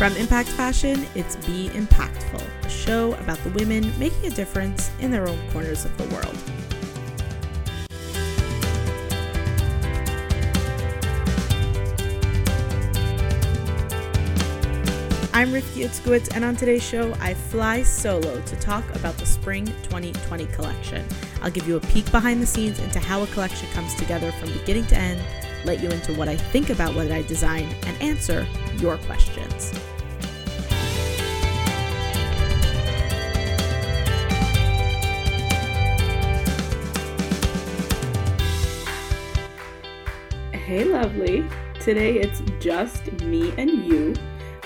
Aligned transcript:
From 0.00 0.16
Impact 0.16 0.48
Fashion, 0.48 1.06
it's 1.14 1.36
Be 1.44 1.68
Impactful, 1.74 2.42
a 2.64 2.70
show 2.70 3.12
about 3.16 3.36
the 3.44 3.50
women 3.50 3.92
making 3.98 4.24
a 4.24 4.30
difference 4.30 4.90
in 4.98 5.10
their 5.10 5.28
own 5.28 5.38
corners 5.50 5.84
of 5.84 5.94
the 5.98 6.04
world. 6.04 6.34
I'm 15.34 15.50
Rifki 15.50 15.84
Itzkowitz, 15.84 16.34
and 16.34 16.46
on 16.46 16.56
today's 16.56 16.82
show, 16.82 17.12
I 17.20 17.34
fly 17.34 17.82
solo 17.82 18.40
to 18.40 18.56
talk 18.56 18.88
about 18.96 19.18
the 19.18 19.26
Spring 19.26 19.66
2020 19.66 20.46
collection. 20.46 21.04
I'll 21.42 21.50
give 21.50 21.68
you 21.68 21.76
a 21.76 21.80
peek 21.80 22.10
behind 22.10 22.40
the 22.40 22.46
scenes 22.46 22.78
into 22.78 23.00
how 23.00 23.22
a 23.22 23.26
collection 23.26 23.68
comes 23.72 23.94
together 23.96 24.32
from 24.32 24.50
beginning 24.54 24.86
to 24.86 24.96
end, 24.96 25.20
let 25.66 25.82
you 25.82 25.90
into 25.90 26.14
what 26.14 26.26
I 26.26 26.38
think 26.38 26.70
about 26.70 26.94
what 26.94 27.12
I 27.12 27.20
design, 27.20 27.68
and 27.84 28.00
answer 28.00 28.46
your 28.78 28.96
questions. 28.96 29.74
Hey, 40.70 40.84
lovely. 40.84 41.44
Today 41.80 42.20
it's 42.20 42.42
just 42.60 43.10
me 43.22 43.52
and 43.58 43.84
you. 43.84 44.14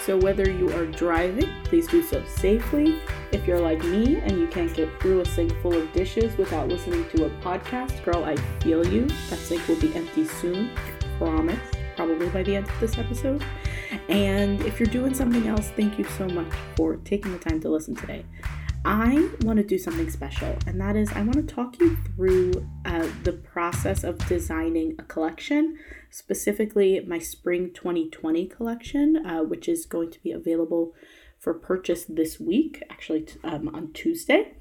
So, 0.03 0.19
whether 0.19 0.51
you 0.51 0.71
are 0.73 0.85
driving, 0.85 1.49
please 1.65 1.87
do 1.87 2.03
so 2.03 2.23
safely. 2.27 2.99
If 3.33 3.47
you're 3.47 3.59
like 3.59 3.83
me 3.83 4.17
and 4.17 4.33
you 4.33 4.47
can't 4.49 4.75
get 4.75 5.01
through 5.01 5.23
a 5.23 5.25
sink 5.25 5.59
full 5.63 5.73
of 5.73 5.91
dishes 5.95 6.37
without 6.37 6.69
listening 6.69 7.09
to 7.09 7.25
a 7.25 7.31
podcast, 7.41 8.05
girl, 8.05 8.23
I 8.23 8.37
feel 8.61 8.87
you. 8.87 9.07
That 9.31 9.39
sink 9.39 9.67
will 9.67 9.81
be 9.81 9.95
empty 9.95 10.27
soon. 10.27 10.73
Promise. 11.17 11.59
Probably 11.97 12.29
by 12.29 12.43
the 12.43 12.57
end 12.57 12.69
of 12.69 12.81
this 12.81 12.99
episode. 12.99 13.43
And 14.11 14.61
if 14.67 14.79
you're 14.79 14.91
doing 14.91 15.15
something 15.15 15.47
else, 15.47 15.71
thank 15.71 15.97
you 15.99 16.05
so 16.05 16.29
much 16.29 16.53
for 16.77 16.97
taking 16.97 17.33
the 17.33 17.39
time 17.39 17.61
to 17.61 17.71
listen 17.71 17.95
today. 17.95 18.27
I 18.85 19.31
want 19.41 19.57
to 19.59 19.65
do 19.65 19.79
something 19.79 20.11
special, 20.11 20.59
and 20.67 20.79
that 20.81 20.95
is 20.95 21.11
I 21.13 21.23
want 21.23 21.35
to 21.35 21.55
talk 21.55 21.81
you 21.81 21.97
through 21.97 22.69
uh, 22.85 23.09
the 23.23 23.33
process 23.33 24.05
of 24.05 24.19
designing 24.29 24.95
a 24.99 25.03
collection, 25.05 25.79
specifically 26.11 27.01
my 27.01 27.19
Spring 27.19 27.71
2020 27.73 28.47
collection, 28.49 29.25
uh, 29.25 29.43
which 29.43 29.69
is 29.69 29.87
going 29.87 30.11
to 30.11 30.23
be 30.23 30.33
available 30.33 30.93
for 31.41 31.55
purchase 31.55 32.05
this 32.05 32.39
week, 32.39 32.83
actually 32.91 33.27
um, 33.43 33.69
on 33.75 33.93
Tuesday. 33.93 34.53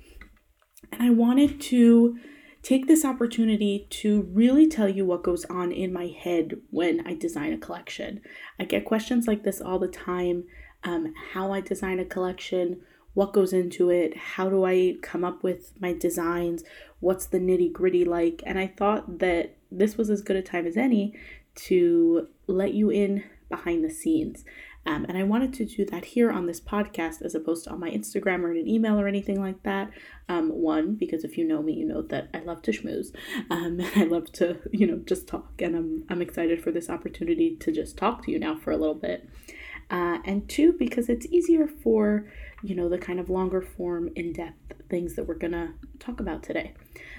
And 0.91 1.03
I 1.03 1.09
wanted 1.09 1.59
to 1.61 2.17
take 2.61 2.87
this 2.87 3.03
opportunity 3.03 3.87
to 3.89 4.21
really 4.31 4.67
tell 4.67 4.87
you 4.87 5.05
what 5.05 5.23
goes 5.23 5.43
on 5.45 5.73
in 5.73 5.91
my 5.91 6.07
head 6.07 6.55
when 6.69 7.05
I 7.05 7.13
design 7.13 7.51
a 7.51 7.57
collection. 7.57 8.21
I 8.57 8.63
get 8.63 8.85
questions 8.85 9.27
like 9.27 9.43
this 9.43 9.59
all 9.59 9.79
the 9.79 9.89
time 9.89 10.45
um, 10.85 11.13
how 11.33 11.51
I 11.51 11.61
design 11.61 11.99
a 11.99 12.05
collection 12.05 12.81
what 13.13 13.33
goes 13.33 13.53
into 13.53 13.89
it, 13.89 14.17
how 14.17 14.49
do 14.49 14.65
I 14.65 14.95
come 15.01 15.23
up 15.23 15.43
with 15.43 15.73
my 15.79 15.93
designs, 15.93 16.63
what's 16.99 17.25
the 17.25 17.39
nitty 17.39 17.71
gritty 17.71 18.05
like. 18.05 18.41
And 18.45 18.57
I 18.57 18.67
thought 18.67 19.19
that 19.19 19.55
this 19.71 19.97
was 19.97 20.09
as 20.09 20.21
good 20.21 20.35
a 20.35 20.41
time 20.41 20.65
as 20.65 20.77
any 20.77 21.15
to 21.55 22.27
let 22.47 22.73
you 22.73 22.89
in 22.89 23.23
behind 23.49 23.83
the 23.83 23.89
scenes. 23.89 24.43
Um, 24.85 25.05
and 25.07 25.17
I 25.17 25.23
wanted 25.23 25.53
to 25.53 25.65
do 25.65 25.85
that 25.85 26.03
here 26.03 26.29
on 26.29 26.45
this 26.45 26.59
podcast 26.59 27.21
as 27.21 27.35
opposed 27.35 27.63
to 27.65 27.71
on 27.71 27.79
my 27.79 27.89
Instagram 27.89 28.43
or 28.43 28.51
in 28.51 28.57
an 28.57 28.67
email 28.67 28.99
or 28.99 29.07
anything 29.07 29.39
like 29.39 29.63
that. 29.63 29.91
Um, 30.27 30.49
one, 30.49 30.95
because 30.95 31.23
if 31.23 31.37
you 31.37 31.47
know 31.47 31.61
me, 31.61 31.73
you 31.73 31.85
know 31.85 32.01
that 32.01 32.29
I 32.33 32.39
love 32.39 32.61
to 32.63 32.71
schmooze 32.71 33.15
um, 33.49 33.79
and 33.79 33.91
I 33.95 34.03
love 34.03 34.31
to, 34.33 34.59
you 34.71 34.87
know, 34.87 34.97
just 35.05 35.27
talk. 35.27 35.61
And 35.61 35.75
I'm, 35.75 36.03
I'm 36.09 36.21
excited 36.21 36.61
for 36.61 36.71
this 36.71 36.89
opportunity 36.89 37.55
to 37.57 37.71
just 37.71 37.97
talk 37.97 38.25
to 38.25 38.31
you 38.31 38.39
now 38.39 38.57
for 38.57 38.71
a 38.71 38.77
little 38.77 38.95
bit. 38.95 39.29
Uh, 39.89 40.17
and 40.25 40.49
two, 40.49 40.73
because 40.73 41.07
it's 41.07 41.25
easier 41.27 41.67
for 41.67 42.25
you 42.63 42.75
know, 42.75 42.89
the 42.89 42.97
kind 42.97 43.19
of 43.19 43.29
longer 43.29 43.61
form, 43.61 44.09
in 44.15 44.33
depth 44.33 44.73
things 44.89 45.15
that 45.15 45.27
we're 45.27 45.35
to 45.51 45.69
talk 45.99 46.19
about 46.19 46.43
today. 46.43 46.73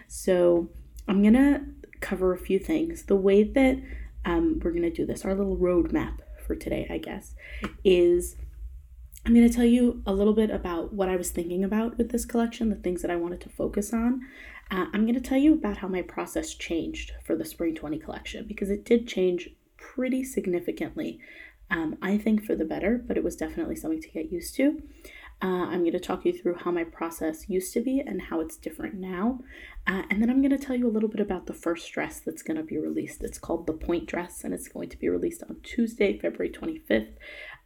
So, 0.09 0.71
I'm 1.07 1.23
to 1.35 1.63
cover 2.01 2.33
a 2.33 2.39
few 2.39 2.59
things. 2.59 3.05
The 3.05 3.17
way 3.17 3.43
that 3.43 3.83
um, 4.25 4.61
we're 4.63 4.71
to 4.83 4.91
do 4.91 5.07
this, 5.07 5.25
our 5.25 5.35
little 5.35 5.57
roadmap 5.57 6.19
for 6.47 6.55
today, 6.55 6.87
I 6.91 6.99
guess, 6.99 7.35
is 7.85 8.37
I'm 9.27 9.35
going 9.35 9.49
to 9.49 9.55
tell 9.55 9.65
you 9.65 10.03
a 10.07 10.13
little 10.13 10.35
bit 10.35 10.51
about 10.51 10.93
what 10.93 11.09
I 11.09 11.17
was 11.17 11.31
thinking 11.31 11.65
about 11.65 11.97
with 11.97 12.11
this 12.11 12.25
collection, 12.25 12.69
the 12.69 12.77
things 12.77 13.03
that 13.03 13.11
I 13.11 13.17
wanted 13.17 13.41
to 13.43 13.49
focus 13.49 13.93
on. 13.93 14.21
Uh, 14.71 14.87
I'm 14.93 15.03
going 15.03 15.15
to 15.15 15.21
tell 15.21 15.39
you 15.39 15.55
about 15.55 15.79
how 15.79 15.89
my 15.89 16.03
process 16.03 16.55
changed 16.55 17.13
for 17.25 17.37
the 17.37 17.45
Spring 17.45 17.75
20 17.75 17.99
collection 17.99 18.47
because 18.47 18.71
it 18.71 18.85
did 18.85 19.09
change 19.09 19.51
pretty 19.77 20.25
significantly. 20.25 21.21
Um, 21.71 21.97
I 22.03 22.19
think 22.19 22.45
for 22.45 22.55
the 22.55 22.65
better, 22.65 23.03
but 23.07 23.17
it 23.17 23.25
was 23.25 23.37
definitely 23.37 23.77
something 23.77 24.03
to 24.03 24.11
get 24.11 24.31
used 24.31 24.55
to. 24.57 24.83
Uh, 25.43 25.67
I'm 25.67 25.81
going 25.81 25.93
to 25.93 26.01
talk 26.01 26.25
you 26.25 26.33
through 26.33 26.57
how 26.57 26.71
my 26.71 26.85
process 26.85 27.49
used 27.49 27.73
to 27.75 27.81
be 27.81 28.01
and 28.01 28.23
how 28.23 28.41
it's 28.41 28.57
different 28.57 28.95
now. 28.95 29.41
Uh, 29.87 30.03
and 30.09 30.23
then 30.23 30.31
I'm 30.31 30.41
going 30.41 30.57
to 30.57 30.65
tell 30.65 30.77
you 30.77 30.89
a 30.89 30.91
little 30.91 31.09
bit 31.09 31.21
about 31.21 31.47
the 31.47 31.53
first 31.53 31.93
dress 31.93 32.21
that's 32.21 32.43
going 32.43 32.57
to 32.57 32.63
be 32.63 32.79
released. 32.79 33.23
It's 33.23 33.39
called 33.39 33.67
the 33.67 33.75
Point 33.75 34.07
Dress 34.07 34.43
and 34.45 34.55
it's 34.55 34.69
going 34.69 34.89
to 34.89 34.97
be 34.97 35.09
released 35.09 35.43
on 35.43 35.57
Tuesday, 35.63 36.19
February 36.19 36.51
25th. 36.51 37.13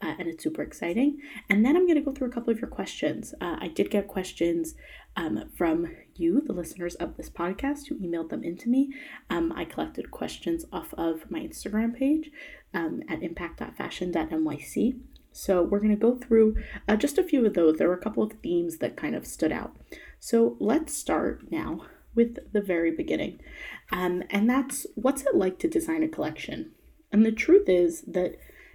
Uh, 0.01 0.15
and 0.19 0.29
it's 0.29 0.43
super 0.43 0.63
exciting. 0.63 1.19
And 1.49 1.65
then 1.65 1.77
I'm 1.77 1.87
going 1.87 1.99
to 1.99 2.05
go 2.05 2.13
through 2.13 2.29
a 2.29 2.33
couple 2.33 2.53
of 2.53 2.61
your 2.61 2.71
questions. 2.71 3.35
Uh, 3.41 3.57
I 3.61 3.69
did 3.69 3.91
get 3.91 4.09
questions 4.09 4.75
um, 5.17 5.51
from 5.57 5.89
you, 6.15 6.41
the 6.41 6.53
listeners 6.53 6.95
of 6.97 7.17
this 7.17 7.29
podcast, 7.29 7.89
who 7.89 7.97
emailed 7.97 8.31
them 8.31 8.45
into 8.45 8.69
me. 8.69 8.91
Um, 9.29 9.53
I 9.55 9.65
collected 9.65 10.11
questions 10.11 10.65
off 10.73 10.95
of 10.95 11.31
my 11.31 11.41
Instagram 11.41 11.97
page 11.97 12.31
um, 12.73 13.03
at 13.09 13.23
impact.fashion.nyc. 13.23 14.99
So 15.39 15.63
we're 15.63 15.79
going 15.79 15.95
to 15.95 15.97
go 15.97 16.17
through 16.17 16.57
uh, 16.89 16.97
just 16.97 17.17
a 17.17 17.23
few 17.23 17.47
of 17.47 17.55
those. 17.55 17.79
There 17.79 17.87
were 17.87 17.95
a 17.95 18.03
couple 18.03 18.25
of 18.25 18.33
themes 18.43 18.79
that 18.79 18.97
kind 18.97 19.15
of 19.15 19.25
stood 19.25 19.53
out. 19.53 19.77
So 20.19 20.57
let's 20.59 20.93
start 20.93 21.45
now 21.53 21.87
with 22.17 22.53
the 22.53 22.61
very 22.61 22.91
beginning. 22.91 23.39
Um, 23.93 24.25
and 24.31 24.51
that's 24.51 24.85
what's 24.97 25.23
it 25.23 25.37
like 25.37 25.61
to 25.61 25.69
design 25.69 26.03
a 26.03 26.09
collection? 26.09 26.73
And 27.13 27.25
the 27.25 27.31
truth 27.31 27.69
is 27.69 28.03
that 28.03 28.35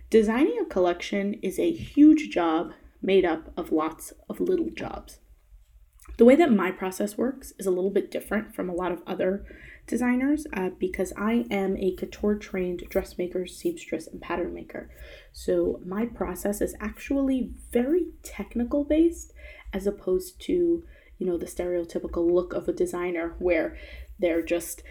designing 0.09 0.57
a 0.57 0.66
collection 0.66 1.34
is 1.41 1.59
a 1.59 1.69
huge 1.69 2.29
job 2.29 2.72
made 3.01 3.25
up 3.25 3.51
of 3.57 3.74
lots 3.74 4.13
of 4.30 4.40
little 4.40 4.69
jobs. 4.69 5.19
The 6.18 6.25
way 6.25 6.38
that 6.38 6.51
my 6.51 6.72
process 6.72 7.18
works 7.18 7.51
is 7.59 7.66
a 7.66 7.72
little 7.72 7.91
bit 7.91 8.09
different 8.09 8.56
from 8.56 8.69
a 8.69 8.74
lot 8.74 8.94
of 8.94 9.03
other 9.06 9.45
designers 9.88 10.47
uh, 10.53 10.69
because 10.79 11.13
I 11.17 11.45
am 11.51 11.77
a 11.77 11.95
couture 11.95 12.35
trained 12.35 12.83
dressmaker, 12.89 13.45
seamstress, 13.45 14.07
and 14.07 14.21
pattern 14.21 14.53
maker. 14.53 14.89
So 15.31 15.81
my 15.85 16.05
process 16.05 16.61
is 16.61 16.75
actually 16.79 17.51
very 17.71 18.07
technical 18.23 18.83
based 18.83 19.33
as 19.73 19.88
opposed 19.88 20.39
to, 20.41 20.83
you 21.17 21.27
know, 21.27 21.38
the 21.38 21.45
stereotypical 21.45 22.31
look 22.31 22.53
of 22.53 22.67
a 22.67 22.73
designer 22.73 23.35
where 23.39 23.77
they're 24.19 24.44
just 24.44 24.83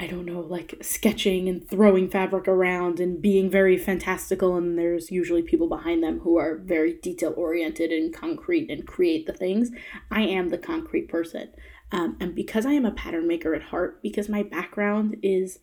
I 0.00 0.06
don't 0.06 0.26
know, 0.26 0.38
like 0.38 0.76
sketching 0.80 1.48
and 1.48 1.68
throwing 1.68 2.08
fabric 2.08 2.46
around 2.46 3.00
and 3.00 3.20
being 3.20 3.50
very 3.50 3.76
fantastical. 3.76 4.56
And 4.56 4.78
there's 4.78 5.10
usually 5.10 5.42
people 5.42 5.68
behind 5.68 6.04
them 6.04 6.20
who 6.20 6.38
are 6.38 6.58
very 6.58 6.94
detail 6.94 7.34
oriented 7.36 7.90
and 7.90 8.14
concrete 8.14 8.70
and 8.70 8.86
create 8.86 9.26
the 9.26 9.32
things. 9.32 9.70
I 10.08 10.22
am 10.22 10.50
the 10.50 10.58
concrete 10.58 11.08
person. 11.08 11.48
Um, 11.90 12.16
and 12.20 12.34
because 12.34 12.66
I 12.66 12.72
am 12.72 12.84
a 12.84 12.90
pattern 12.90 13.26
maker 13.26 13.54
at 13.54 13.62
heart, 13.62 14.02
because 14.02 14.28
my 14.28 14.42
background 14.42 15.16
is 15.22 15.60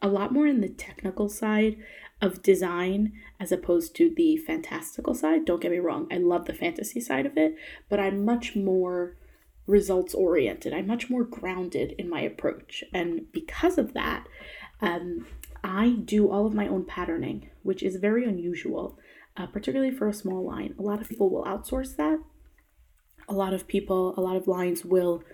a 0.00 0.08
lot 0.08 0.32
more 0.32 0.46
in 0.46 0.60
the 0.60 0.68
technical 0.68 1.28
side 1.28 1.76
of 2.20 2.42
design 2.42 3.12
as 3.40 3.50
opposed 3.50 3.96
to 3.96 4.12
the 4.14 4.36
fantastical 4.36 5.14
side. 5.14 5.44
Don't 5.44 5.60
get 5.60 5.70
me 5.70 5.78
wrong, 5.78 6.06
I 6.12 6.18
love 6.18 6.44
the 6.44 6.54
fantasy 6.54 7.00
side 7.00 7.26
of 7.26 7.36
it, 7.36 7.56
but 7.88 7.98
I'm 7.98 8.24
much 8.24 8.54
more 8.54 9.16
results 9.66 10.14
oriented. 10.14 10.72
I'm 10.74 10.86
much 10.86 11.08
more 11.08 11.24
grounded 11.24 11.94
in 11.98 12.08
my 12.08 12.20
approach. 12.20 12.84
And 12.92 13.32
because 13.32 13.78
of 13.78 13.94
that, 13.94 14.26
um, 14.80 15.26
I 15.62 15.96
do 16.04 16.30
all 16.30 16.46
of 16.46 16.54
my 16.54 16.68
own 16.68 16.84
patterning, 16.84 17.50
which 17.62 17.82
is 17.82 17.96
very 17.96 18.24
unusual, 18.24 18.98
uh, 19.36 19.46
particularly 19.46 19.90
for 19.90 20.06
a 20.06 20.12
small 20.12 20.44
line. 20.44 20.74
A 20.78 20.82
lot 20.82 21.00
of 21.00 21.08
people 21.08 21.30
will 21.30 21.44
outsource 21.44 21.96
that. 21.96 22.18
A 23.26 23.32
lot 23.32 23.54
of 23.54 23.66
people, 23.66 24.14
a 24.18 24.20
lot 24.20 24.36
of 24.36 24.46
lines 24.46 24.84
will 24.84 25.24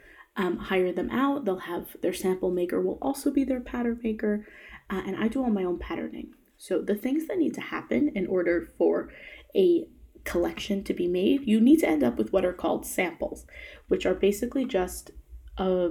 um, 0.41 0.57
hire 0.57 0.91
them 0.91 1.11
out. 1.11 1.45
They'll 1.45 1.59
have 1.59 1.97
their 2.01 2.15
sample 2.15 2.51
maker 2.51 2.81
will 2.81 2.99
also 3.03 3.31
be 3.31 3.45
their 3.45 3.61
pattern 3.61 4.01
maker, 4.03 4.47
uh, 4.89 5.03
and 5.07 5.17
I 5.17 5.29
do 5.29 5.43
all 5.43 5.51
my 5.51 5.65
own 5.65 5.79
patterning. 5.79 6.33
So 6.57 6.81
the 6.81 6.95
things 6.95 7.29
that 7.29 7.39
need 7.39 7.53
to 7.55 7.61
happen 7.61 8.11
in 8.15 8.27
order 8.27 8.71
for 8.79 9.11
a 9.55 9.87
collection 10.25 10.83
to 10.85 10.95
be 10.95 11.07
made, 11.09 11.47
you 11.47 11.61
need 11.61 11.81
to 11.81 11.89
end 11.89 12.03
up 12.03 12.17
with 12.17 12.33
what 12.33 12.47
are 12.47 12.55
called 12.55 12.87
samples, 12.87 13.45
which 13.89 14.07
are 14.07 14.15
basically 14.15 14.65
just 14.65 15.11
a 15.59 15.91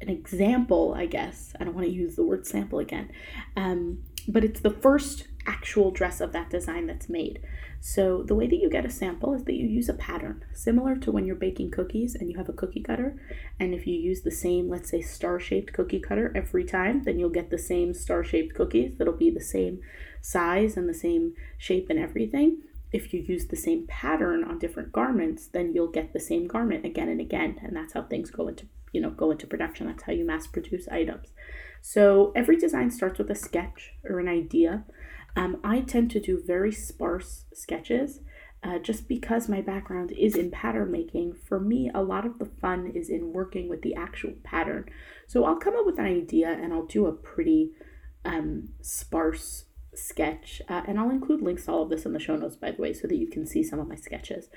an 0.00 0.08
example, 0.08 0.94
I 0.96 1.06
guess. 1.06 1.52
I 1.58 1.64
don't 1.64 1.74
want 1.74 1.86
to 1.86 1.92
use 1.92 2.16
the 2.16 2.24
word 2.24 2.46
sample 2.46 2.80
again, 2.80 3.12
um, 3.56 4.02
but 4.26 4.44
it's 4.44 4.60
the 4.60 4.70
first 4.70 5.28
actual 5.46 5.92
dress 5.92 6.20
of 6.20 6.32
that 6.32 6.50
design 6.50 6.86
that's 6.86 7.08
made. 7.08 7.40
So 7.80 8.22
the 8.24 8.34
way 8.34 8.46
that 8.48 8.56
you 8.56 8.68
get 8.68 8.84
a 8.84 8.90
sample 8.90 9.34
is 9.34 9.44
that 9.44 9.54
you 9.54 9.66
use 9.66 9.88
a 9.88 9.94
pattern, 9.94 10.44
similar 10.52 10.96
to 10.96 11.12
when 11.12 11.26
you're 11.26 11.36
baking 11.36 11.70
cookies 11.70 12.14
and 12.14 12.30
you 12.30 12.36
have 12.36 12.48
a 12.48 12.52
cookie 12.52 12.82
cutter. 12.82 13.16
And 13.60 13.72
if 13.72 13.86
you 13.86 13.94
use 13.94 14.22
the 14.22 14.30
same, 14.30 14.68
let's 14.68 14.90
say, 14.90 15.00
star-shaped 15.00 15.72
cookie 15.72 16.00
cutter 16.00 16.32
every 16.34 16.64
time, 16.64 17.04
then 17.04 17.18
you'll 17.18 17.30
get 17.30 17.50
the 17.50 17.58
same 17.58 17.94
star-shaped 17.94 18.54
cookies 18.54 18.96
that'll 18.96 19.16
be 19.16 19.30
the 19.30 19.40
same 19.40 19.80
size 20.20 20.76
and 20.76 20.88
the 20.88 20.94
same 20.94 21.34
shape 21.56 21.86
and 21.88 21.98
everything. 21.98 22.58
if 22.92 23.12
you 23.12 23.20
use 23.20 23.46
the 23.46 23.56
same 23.56 23.86
pattern 23.86 24.44
on 24.44 24.58
different 24.58 24.92
garments, 24.92 25.46
then 25.46 25.72
you'll 25.74 25.90
get 25.90 26.12
the 26.12 26.20
same 26.20 26.46
garment 26.46 26.84
again 26.84 27.08
and 27.08 27.20
again. 27.20 27.58
And 27.62 27.76
that's 27.76 27.92
how 27.92 28.02
things 28.02 28.30
go 28.30 28.48
into, 28.48 28.66
you 28.92 29.00
know, 29.00 29.10
go 29.10 29.30
into 29.30 29.46
production. 29.46 29.86
That's 29.86 30.04
how 30.04 30.12
you 30.12 30.24
mass 30.24 30.46
produce 30.46 30.88
items. 30.88 31.28
So 31.82 32.32
every 32.34 32.56
design 32.56 32.90
starts 32.90 33.18
with 33.18 33.30
a 33.30 33.34
sketch 33.34 33.92
or 34.04 34.18
an 34.18 34.28
idea. 34.28 34.84
Um, 35.36 35.58
I 35.62 35.80
tend 35.80 36.10
to 36.12 36.20
do 36.20 36.42
very 36.44 36.72
sparse 36.72 37.44
sketches 37.52 38.20
uh, 38.62 38.78
just 38.78 39.08
because 39.08 39.48
my 39.48 39.60
background 39.60 40.10
is 40.12 40.34
in 40.34 40.50
pattern 40.50 40.90
making. 40.90 41.34
For 41.34 41.60
me, 41.60 41.90
a 41.94 42.02
lot 42.02 42.26
of 42.26 42.38
the 42.38 42.46
fun 42.46 42.90
is 42.94 43.08
in 43.08 43.32
working 43.32 43.68
with 43.68 43.82
the 43.82 43.94
actual 43.94 44.32
pattern. 44.42 44.86
So 45.26 45.44
I'll 45.44 45.56
come 45.56 45.76
up 45.76 45.86
with 45.86 45.98
an 45.98 46.06
idea 46.06 46.50
and 46.50 46.72
I'll 46.72 46.86
do 46.86 47.06
a 47.06 47.12
pretty 47.12 47.72
um, 48.24 48.70
sparse 48.82 49.66
sketch. 49.94 50.60
Uh, 50.68 50.82
and 50.86 50.98
I'll 50.98 51.10
include 51.10 51.42
links 51.42 51.66
to 51.66 51.72
all 51.72 51.82
of 51.82 51.90
this 51.90 52.04
in 52.04 52.12
the 52.12 52.18
show 52.18 52.36
notes, 52.36 52.56
by 52.56 52.72
the 52.72 52.82
way, 52.82 52.92
so 52.92 53.06
that 53.06 53.16
you 53.16 53.28
can 53.28 53.46
see 53.46 53.62
some 53.62 53.78
of 53.78 53.88
my 53.88 53.96
sketches. 53.96 54.48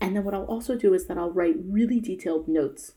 And 0.00 0.16
then 0.16 0.24
what 0.24 0.34
I'll 0.34 0.44
also 0.44 0.76
do 0.76 0.94
is 0.94 1.06
that 1.06 1.18
I'll 1.18 1.30
write 1.30 1.56
really 1.64 2.00
detailed 2.00 2.48
notes 2.48 2.92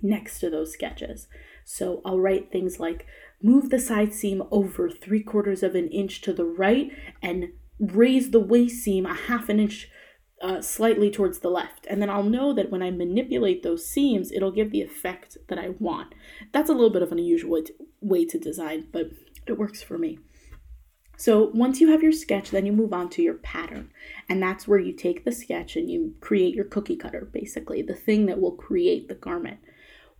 next 0.00 0.38
to 0.40 0.50
those 0.50 0.72
sketches. 0.72 1.26
So 1.64 2.00
I'll 2.04 2.20
write 2.20 2.50
things 2.50 2.78
like 2.78 3.06
move 3.42 3.70
the 3.70 3.78
side 3.78 4.12
seam 4.12 4.42
over 4.50 4.90
three 4.90 5.22
quarters 5.22 5.62
of 5.62 5.74
an 5.74 5.88
inch 5.88 6.20
to 6.22 6.32
the 6.32 6.44
right 6.44 6.90
and 7.22 7.48
raise 7.78 8.30
the 8.30 8.40
waist 8.40 8.82
seam 8.82 9.06
a 9.06 9.14
half 9.14 9.48
an 9.48 9.60
inch 9.60 9.88
uh, 10.42 10.60
slightly 10.60 11.10
towards 11.10 11.40
the 11.40 11.50
left. 11.50 11.86
And 11.88 12.00
then 12.00 12.10
I'll 12.10 12.22
know 12.22 12.52
that 12.52 12.70
when 12.70 12.82
I 12.82 12.90
manipulate 12.90 13.62
those 13.62 13.86
seams, 13.86 14.32
it'll 14.32 14.52
give 14.52 14.70
the 14.70 14.82
effect 14.82 15.36
that 15.48 15.58
I 15.58 15.70
want. 15.78 16.14
That's 16.52 16.70
a 16.70 16.74
little 16.74 16.90
bit 16.90 17.02
of 17.02 17.12
an 17.12 17.18
unusual 17.18 17.62
way 18.00 18.24
to 18.26 18.38
design, 18.38 18.88
but 18.92 19.10
it 19.46 19.58
works 19.58 19.82
for 19.82 19.98
me. 19.98 20.18
So 21.16 21.50
once 21.52 21.80
you 21.80 21.90
have 21.90 22.02
your 22.02 22.12
sketch, 22.12 22.50
then 22.50 22.64
you 22.64 22.72
move 22.72 22.92
on 22.92 23.10
to 23.10 23.22
your 23.22 23.34
pattern. 23.34 23.90
And 24.28 24.40
that's 24.40 24.68
where 24.68 24.78
you 24.78 24.92
take 24.92 25.24
the 25.24 25.32
sketch 25.32 25.74
and 25.74 25.90
you 25.90 26.14
create 26.20 26.54
your 26.54 26.64
cookie 26.64 26.94
cutter, 26.94 27.28
basically, 27.32 27.82
the 27.82 27.94
thing 27.94 28.26
that 28.26 28.40
will 28.40 28.52
create 28.52 29.08
the 29.08 29.16
garment. 29.16 29.58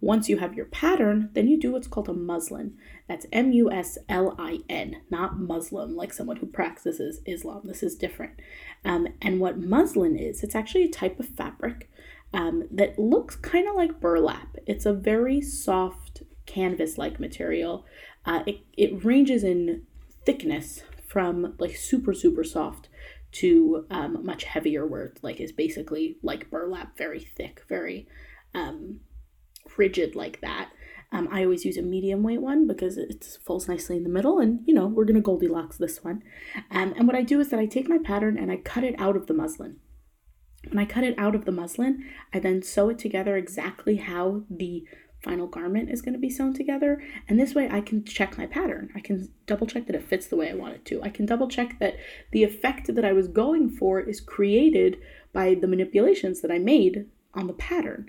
Once 0.01 0.29
you 0.29 0.39
have 0.39 0.55
your 0.55 0.67
pattern, 0.67 1.31
then 1.33 1.49
you 1.49 1.59
do 1.59 1.73
what's 1.73 1.89
called 1.89 2.09
a 2.09 2.13
muslin. 2.13 2.75
That's 3.09 3.27
M 3.33 3.53
U 3.53 3.71
S 3.71 3.99
L 4.09 4.37
I 4.39 4.61
N, 4.69 5.03
not 5.11 5.39
Muslim, 5.39 5.97
like 5.97 6.13
someone 6.13 6.37
who 6.37 6.47
practices 6.47 7.21
Islam. 7.27 7.63
This 7.65 7.83
is 7.83 7.97
different. 7.97 8.35
Um, 8.85 9.09
and 9.21 9.41
what 9.41 9.59
muslin 9.59 10.17
is, 10.17 10.43
it's 10.43 10.55
actually 10.55 10.85
a 10.85 10.91
type 10.91 11.19
of 11.19 11.29
fabric 11.29 11.91
um, 12.33 12.65
that 12.71 12.99
looks 12.99 13.37
kind 13.37 13.69
of 13.69 13.75
like 13.75 14.01
burlap. 14.01 14.57
It's 14.67 14.87
a 14.87 14.93
very 14.93 15.41
soft 15.41 16.23
canvas 16.47 16.97
like 16.97 17.19
material. 17.19 17.85
Uh, 18.25 18.43
it, 18.47 18.61
it 18.77 19.05
ranges 19.05 19.43
in 19.43 19.83
thickness 20.25 20.83
from 21.07 21.55
like 21.59 21.75
super, 21.75 22.13
super 22.13 22.45
soft 22.45 22.89
to 23.31 23.87
um, 23.91 24.25
much 24.25 24.45
heavier, 24.45 24.87
where 24.87 25.13
like 25.23 25.41
is 25.41 25.53
basically 25.53 26.19
like 26.23 26.51
burlap, 26.51 26.97
very 26.97 27.21
thick, 27.21 27.63
very 27.69 28.07
um, 28.55 29.01
rigid 29.77 30.15
like 30.15 30.41
that. 30.41 30.71
Um, 31.11 31.29
I 31.33 31.45
always 31.45 31.65
use 31.65 31.79
a 31.79 31.83
medium 31.83 32.23
weight 32.23 32.43
one 32.43 32.67
because 32.67 32.99
it 32.99 33.39
falls 33.45 33.67
nicely 33.67 33.97
in 33.97 34.03
the 34.03 34.11
middle, 34.11 34.39
and 34.39 34.61
you 34.67 34.75
know, 34.75 34.87
we're 34.87 35.05
gonna 35.05 35.21
Goldilocks 35.21 35.79
this 35.79 36.05
one. 36.05 36.23
Um, 36.71 36.95
and 36.97 37.07
what 37.07 37.17
I 37.17 37.23
do 37.23 37.41
is 37.41 37.49
that 37.49 37.61
I 37.61 37.67
take 37.67 37.89
my 37.89 37.99
pattern 37.99 38.37
and 38.37 38.51
I 38.53 38.57
cut 38.57 38.85
it 38.85 38.95
out 38.99 39.17
of 39.17 39.27
the 39.27 39.35
muslin. 39.35 39.77
When 40.69 40.79
I 40.79 40.85
cut 40.85 41.05
it 41.05 41.19
out 41.19 41.35
of 41.35 41.45
the 41.45 41.53
muslin, 41.53 42.05
I 42.35 42.41
then 42.41 42.63
sew 42.63 42.91
it 42.91 42.99
together 42.99 43.37
exactly 43.37 43.97
how 43.97 44.43
the 44.51 44.85
final 45.23 45.47
garment 45.47 45.91
is 45.91 46.03
going 46.03 46.13
to 46.13 46.19
be 46.19 46.31
sewn 46.31 46.55
together. 46.55 47.03
And 47.29 47.39
this 47.39 47.55
way 47.55 47.69
I 47.71 47.81
can 47.81 48.05
check 48.05 48.39
my 48.39 48.47
pattern. 48.47 48.91
I 48.95 49.01
can 49.01 49.29
double 49.47 49.67
check 49.67 49.87
that 49.87 49.97
it 49.97 50.05
fits 50.05 50.27
the 50.27 50.37
way 50.37 50.51
I 50.51 50.55
want 50.55 50.75
it 50.75 50.85
to. 50.87 51.03
I 51.03 51.09
can 51.09 51.27
double 51.27 51.49
check 51.49 51.79
that 51.81 51.97
the 52.33 52.45
effect 52.45 52.95
that 52.95 53.05
I 53.05 53.13
was 53.13 53.29
going 53.29 53.71
for 53.71 54.01
is 54.01 54.21
created 54.21 54.99
by 55.33 55.55
the 55.55 55.67
manipulations 55.67 56.41
that 56.43 56.51
I 56.51 56.59
made 56.59 57.07
on 57.35 57.47
the 57.47 57.53
pattern. 57.53 58.09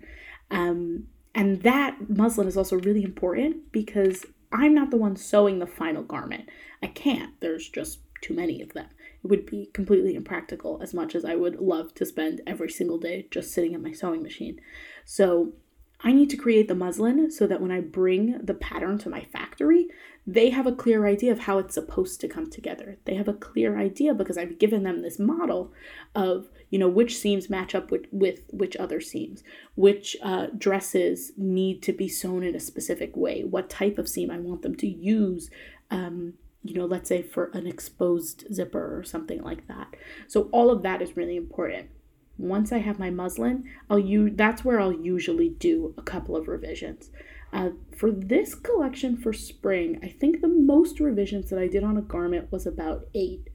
Um, 0.52 1.08
and 1.40 1.64
that 1.64 1.96
muslin 2.10 2.48
is 2.48 2.58
also 2.58 2.76
really 2.80 3.04
important 3.04 3.72
because 3.72 4.26
I'm 4.52 4.74
not 4.74 4.92
the 4.92 4.98
one 4.98 5.16
sewing 5.16 5.60
the 5.60 5.68
final 5.68 6.04
garment. 6.04 6.50
I 6.82 6.88
can't. 6.88 7.40
There's 7.40 7.70
just 7.70 8.00
too 8.22 8.34
many 8.34 8.62
of 8.62 8.74
them. 8.74 8.88
It 9.24 9.28
would 9.28 9.46
be 9.46 9.70
completely 9.74 10.16
impractical 10.16 10.80
as 10.82 10.94
much 10.94 11.16
as 11.16 11.24
I 11.24 11.36
would 11.36 11.60
love 11.60 11.94
to 11.96 12.06
spend 12.06 12.42
every 12.48 12.70
single 12.70 12.98
day 12.98 13.28
just 13.32 13.52
sitting 13.52 13.76
at 13.76 13.82
my 13.82 13.92
sewing 13.92 14.24
machine. 14.24 14.60
So 15.06 15.54
I 16.02 16.14
need 16.14 16.30
to 16.32 16.38
create 16.38 16.68
the 16.68 16.76
muslin 16.76 17.30
so 17.30 17.46
that 17.48 17.62
when 17.62 17.72
I 17.72 17.82
bring 17.82 18.44
the 18.44 18.54
pattern 18.54 18.98
to 19.00 19.10
my 19.10 19.22
factory, 19.22 19.88
they 20.26 20.50
have 20.50 20.66
a 20.66 20.72
clear 20.72 21.06
idea 21.06 21.32
of 21.32 21.40
how 21.40 21.60
it's 21.60 21.74
supposed 21.74 22.22
to 22.22 22.28
come 22.28 22.50
together. 22.50 22.98
They 23.06 23.16
have 23.16 23.28
a 23.28 23.34
clear 23.34 23.78
idea 23.78 24.14
because 24.14 24.38
I've 24.38 24.60
given 24.60 24.84
them 24.84 25.02
this 25.02 25.20
model 25.20 25.74
of, 26.16 26.50
you 26.70 26.78
know, 26.78 26.88
which 26.88 27.18
seams 27.18 27.50
match 27.50 27.74
up 27.74 27.92
with, 27.92 28.06
with 28.12 28.42
which 28.52 28.76
other 28.78 29.02
seams, 29.02 29.44
which 29.76 30.16
uh, 30.22 30.48
dresses 30.58 31.32
need 31.38 31.82
to 31.84 31.94
be 31.94 32.08
sewn 32.08 32.44
in 32.44 32.56
a 32.56 32.60
specific 32.60 33.16
way, 33.16 33.44
what 33.44 33.70
type 33.70 33.98
of 33.98 34.08
seam 34.08 34.30
I 34.30 34.38
want 34.38 34.62
them 34.62 34.76
to 34.76 34.88
use. 34.88 35.50
Um, 35.90 36.34
you 36.64 36.76
know, 36.76 36.86
let's 36.86 37.10
say 37.10 37.22
for 37.22 37.46
an 37.54 37.66
exposed 37.66 38.46
zipper 38.54 38.98
or 38.98 39.04
something 39.04 39.42
like 39.42 39.68
that. 39.68 39.96
So 40.28 40.50
all 40.52 40.70
of 40.70 40.84
that 40.84 41.02
is 41.02 41.16
really 41.16 41.38
important. 41.38 41.90
Once 42.38 42.72
I 42.72 42.80
have 42.80 43.00
my 43.00 43.10
muslin, 43.10 43.64
I'll 43.90 44.00
use 44.00 44.32
that's 44.36 44.64
where 44.64 44.80
I'll 44.80 44.94
usually 44.94 45.50
do 45.50 45.94
a 45.98 46.02
couple 46.02 46.36
of 46.36 46.48
revisions. 46.48 47.12
Uh, 47.52 47.72
for 47.98 48.12
this 48.12 48.54
collection 48.56 49.18
for 49.18 49.34
spring, 49.34 50.00
I 50.04 50.10
think 50.10 50.42
the 50.42 50.48
most 50.48 51.00
revisions 51.00 51.50
that 51.50 51.60
I 51.60 51.68
did 51.68 51.84
on 51.84 51.98
a 51.98 52.02
garment 52.02 52.52
was 52.52 52.68
about 52.68 53.08
eight, 53.16 53.50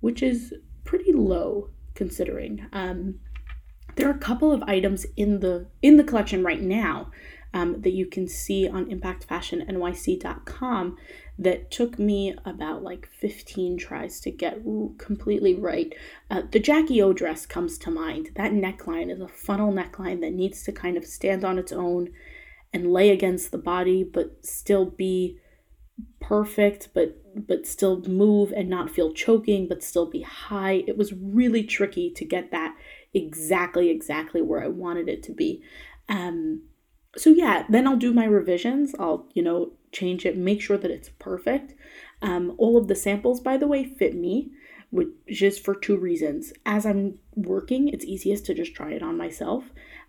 which 0.00 0.22
is 0.22 0.52
pretty 0.84 1.12
low 1.12 1.70
considering. 2.00 2.66
Um, 2.72 3.20
there 3.96 4.08
are 4.08 4.14
a 4.14 4.18
couple 4.18 4.52
of 4.52 4.62
items 4.62 5.04
in 5.18 5.40
the 5.40 5.66
in 5.82 5.98
the 5.98 6.04
collection 6.04 6.42
right 6.42 6.62
now 6.62 7.10
um, 7.52 7.82
that 7.82 7.92
you 7.92 8.06
can 8.06 8.26
see 8.26 8.66
on 8.66 8.86
impactfashionnyc.com 8.86 10.96
that 11.38 11.70
took 11.70 11.98
me 11.98 12.34
about 12.46 12.82
like 12.82 13.06
15 13.06 13.76
tries 13.76 14.18
to 14.20 14.30
get 14.30 14.62
completely 14.96 15.54
right. 15.54 15.94
Uh, 16.30 16.40
the 16.50 16.58
Jackie 16.58 17.02
O 17.02 17.12
dress 17.12 17.44
comes 17.44 17.76
to 17.78 17.90
mind. 17.90 18.30
That 18.34 18.52
neckline 18.52 19.12
is 19.12 19.20
a 19.20 19.28
funnel 19.28 19.70
neckline 19.70 20.22
that 20.22 20.32
needs 20.32 20.62
to 20.62 20.72
kind 20.72 20.96
of 20.96 21.04
stand 21.04 21.44
on 21.44 21.58
its 21.58 21.72
own 21.72 22.08
and 22.72 22.90
lay 22.90 23.10
against 23.10 23.50
the 23.50 23.58
body 23.58 24.04
but 24.04 24.46
still 24.46 24.86
be 24.86 25.38
perfect 26.20 26.88
but 26.94 27.16
but 27.46 27.66
still 27.66 28.00
move 28.02 28.52
and 28.52 28.68
not 28.68 28.90
feel 28.90 29.12
choking 29.12 29.68
but 29.68 29.82
still 29.82 30.06
be 30.06 30.22
high. 30.22 30.84
It 30.86 30.96
was 30.96 31.12
really 31.12 31.64
tricky 31.64 32.10
to 32.10 32.24
get 32.24 32.50
that 32.50 32.76
exactly 33.12 33.90
exactly 33.90 34.40
where 34.40 34.62
i 34.62 34.68
wanted 34.68 35.08
it 35.08 35.22
to 35.24 35.32
be. 35.32 35.62
Um 36.08 36.62
so 37.16 37.30
yeah 37.30 37.64
then 37.68 37.86
i'll 37.86 37.96
do 37.96 38.12
my 38.12 38.24
revisions. 38.24 38.94
I'll 38.98 39.26
you 39.34 39.42
know 39.42 39.72
change 39.92 40.24
it 40.24 40.36
make 40.36 40.60
sure 40.60 40.78
that 40.78 40.90
it's 40.90 41.10
perfect. 41.18 41.74
Um 42.22 42.54
all 42.58 42.76
of 42.76 42.88
the 42.88 42.94
samples 42.94 43.40
by 43.40 43.56
the 43.56 43.68
way 43.68 43.84
fit 43.84 44.14
me 44.14 44.50
which 44.90 45.08
is 45.42 45.56
for 45.58 45.74
two 45.74 45.96
reasons. 45.96 46.52
As 46.66 46.84
i'm 46.86 47.18
working 47.34 47.88
it's 47.88 48.04
easiest 48.04 48.46
to 48.46 48.54
just 48.54 48.74
try 48.74 48.92
it 48.92 49.02
on 49.02 49.16
myself 49.16 49.64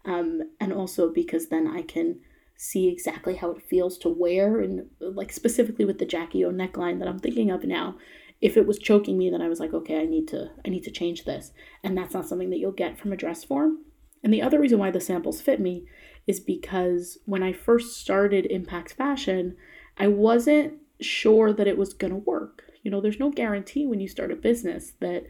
um 0.06 0.42
and 0.60 0.74
also 0.74 1.10
because 1.12 1.48
then 1.48 1.68
i 1.68 1.82
can 1.82 2.20
see 2.64 2.88
exactly 2.88 3.38
how 3.38 3.50
it 3.50 3.64
feels 3.64 3.98
to 3.98 4.08
wear 4.08 4.60
and 4.60 4.86
like 5.00 5.32
specifically 5.32 5.84
with 5.84 5.98
the 5.98 6.06
Jackie 6.06 6.46
O 6.46 6.52
neckline 6.52 7.00
that 7.00 7.08
I'm 7.08 7.18
thinking 7.18 7.50
of 7.50 7.64
now 7.64 7.98
if 8.40 8.56
it 8.56 8.68
was 8.68 8.78
choking 8.78 9.18
me 9.18 9.32
then 9.32 9.42
I 9.42 9.50
was 9.50 9.60
like 9.60 9.74
okay 9.74 10.00
I 10.00 10.06
need 10.06 10.28
to 10.28 10.52
I 10.64 10.70
need 10.70 10.84
to 10.84 10.92
change 10.92 11.26
this. 11.26 11.54
And 11.84 11.98
that's 11.98 12.14
not 12.14 12.28
something 12.28 12.52
that 12.52 12.60
you'll 12.60 12.72
get 12.72 13.00
from 13.00 13.12
a 13.12 13.18
dress 13.18 13.44
form. 13.44 13.80
And 14.24 14.32
the 14.32 14.44
other 14.44 14.60
reason 14.60 14.78
why 14.78 14.92
the 14.92 15.02
samples 15.02 15.42
fit 15.42 15.60
me 15.60 15.88
is 16.28 16.40
because 16.40 17.18
when 17.26 17.42
I 17.42 17.52
first 17.52 18.00
started 18.00 18.46
Impact 18.46 18.94
Fashion 18.94 19.56
I 19.98 20.08
wasn't 20.08 20.76
sure 21.00 21.52
that 21.54 21.68
it 21.68 21.80
was 21.80 21.96
going 21.96 22.14
to 22.14 22.18
work. 22.18 22.62
You 22.84 22.92
know 22.92 23.02
there's 23.02 23.20
no 23.20 23.32
guarantee 23.32 23.88
when 23.88 24.00
you 24.00 24.08
start 24.08 24.32
a 24.32 24.36
business 24.36 24.94
that 25.00 25.24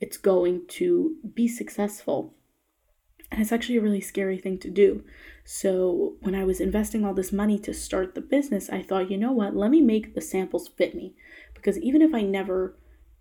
it's 0.00 0.16
going 0.16 0.62
to 0.68 1.16
be 1.34 1.48
successful 1.48 2.32
and 3.30 3.40
it's 3.40 3.52
actually 3.52 3.76
a 3.76 3.82
really 3.82 4.00
scary 4.00 4.38
thing 4.38 4.58
to 4.58 4.70
do. 4.70 5.04
So, 5.44 6.16
when 6.20 6.34
I 6.34 6.44
was 6.44 6.60
investing 6.60 7.04
all 7.04 7.14
this 7.14 7.32
money 7.32 7.58
to 7.60 7.72
start 7.72 8.14
the 8.14 8.20
business, 8.20 8.68
I 8.68 8.82
thought, 8.82 9.10
you 9.10 9.16
know 9.16 9.32
what, 9.32 9.56
let 9.56 9.70
me 9.70 9.80
make 9.80 10.14
the 10.14 10.20
samples 10.20 10.68
fit 10.68 10.94
me. 10.94 11.14
Because 11.54 11.78
even 11.78 12.02
if 12.02 12.14
I 12.14 12.22
never, 12.22 12.76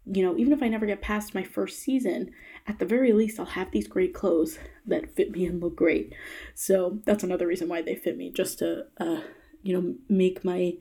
you 0.06 0.24
know, 0.24 0.38
even 0.38 0.54
if 0.54 0.62
I 0.62 0.68
never 0.68 0.86
get 0.86 1.02
past 1.02 1.34
my 1.34 1.44
first 1.44 1.80
season, 1.80 2.32
at 2.68 2.80
the 2.80 2.86
very 2.86 3.14
least, 3.14 3.40
I'll 3.40 3.46
have 3.46 3.72
these 3.72 3.88
great 3.88 4.14
clothes 4.14 4.60
that 4.86 5.16
fit 5.16 5.32
me 5.32 5.46
and 5.46 5.62
look 5.62 5.76
great. 5.76 6.14
So, 6.54 7.00
that's 7.06 7.24
another 7.24 7.48
reason 7.48 7.70
why 7.70 7.82
they 7.82 7.96
fit 7.96 8.18
me, 8.18 8.30
just 8.30 8.60
to, 8.60 8.88
uh, 8.98 9.22
you 9.64 9.74
know, 9.74 9.96
make 10.10 10.44
my, 10.44 10.74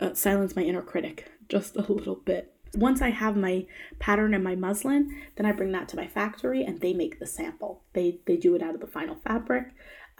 uh, 0.00 0.14
silence 0.14 0.56
my 0.56 0.62
inner 0.62 0.82
critic 0.82 1.30
just 1.48 1.76
a 1.76 1.92
little 1.92 2.16
bit. 2.16 2.54
Once 2.74 3.02
I 3.02 3.10
have 3.10 3.36
my 3.36 3.66
pattern 3.98 4.34
and 4.34 4.44
my 4.44 4.54
muslin, 4.54 5.22
then 5.36 5.46
I 5.46 5.52
bring 5.52 5.72
that 5.72 5.88
to 5.88 5.96
my 5.96 6.06
factory 6.06 6.62
and 6.64 6.80
they 6.80 6.92
make 6.92 7.18
the 7.18 7.26
sample. 7.26 7.82
They 7.92 8.20
they 8.26 8.36
do 8.36 8.54
it 8.54 8.62
out 8.62 8.74
of 8.74 8.80
the 8.80 8.86
final 8.86 9.16
fabric. 9.16 9.68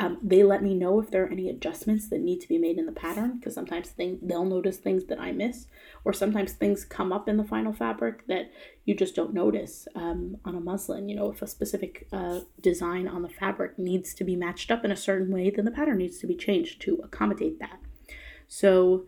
Um, 0.01 0.17
they 0.23 0.43
let 0.43 0.63
me 0.63 0.75
know 0.75 0.99
if 0.99 1.11
there 1.11 1.25
are 1.25 1.31
any 1.31 1.51
adjustments 1.51 2.09
that 2.09 2.23
need 2.23 2.41
to 2.41 2.49
be 2.49 2.57
made 2.57 2.79
in 2.79 2.87
the 2.87 2.93
pattern 2.93 3.37
because 3.37 3.55
sometimes 3.55 3.91
things 3.91 4.19
they'll 4.23 4.47
notice 4.47 4.79
things 4.79 5.05
that 5.05 5.21
I 5.21 5.31
miss, 5.31 5.67
or 6.05 6.15
sometimes 6.15 6.55
things 6.55 6.87
come 6.87 7.13
up 7.13 7.29
in 7.29 7.37
the 7.37 7.45
final 7.45 7.75
fabric 7.75 8.27
that 8.27 8.51
you 8.87 8.95
just 8.95 9.15
don't 9.15 9.35
notice 9.35 9.87
um, 9.95 10.39
on 10.47 10.55
a 10.55 10.61
muslin. 10.61 11.11
You 11.11 11.17
know, 11.17 11.31
if 11.31 11.43
a 11.43 11.47
specific 11.47 12.09
uh, 12.13 12.41
design 12.63 13.09
on 13.09 13.21
the 13.21 13.29
fabric 13.29 13.79
needs 13.79 14.15
to 14.15 14.25
be 14.25 14.37
matched 14.37 14.71
up 14.71 14.87
in 14.87 14.91
a 14.91 14.97
certain 14.97 15.31
way, 15.31 15.51
then 15.51 15.67
the 15.67 15.71
pattern 15.71 15.99
needs 15.99 16.19
to 16.21 16.27
be 16.27 16.35
changed 16.35 16.81
to 16.83 16.99
accommodate 17.05 17.59
that. 17.61 17.79
So 18.49 19.05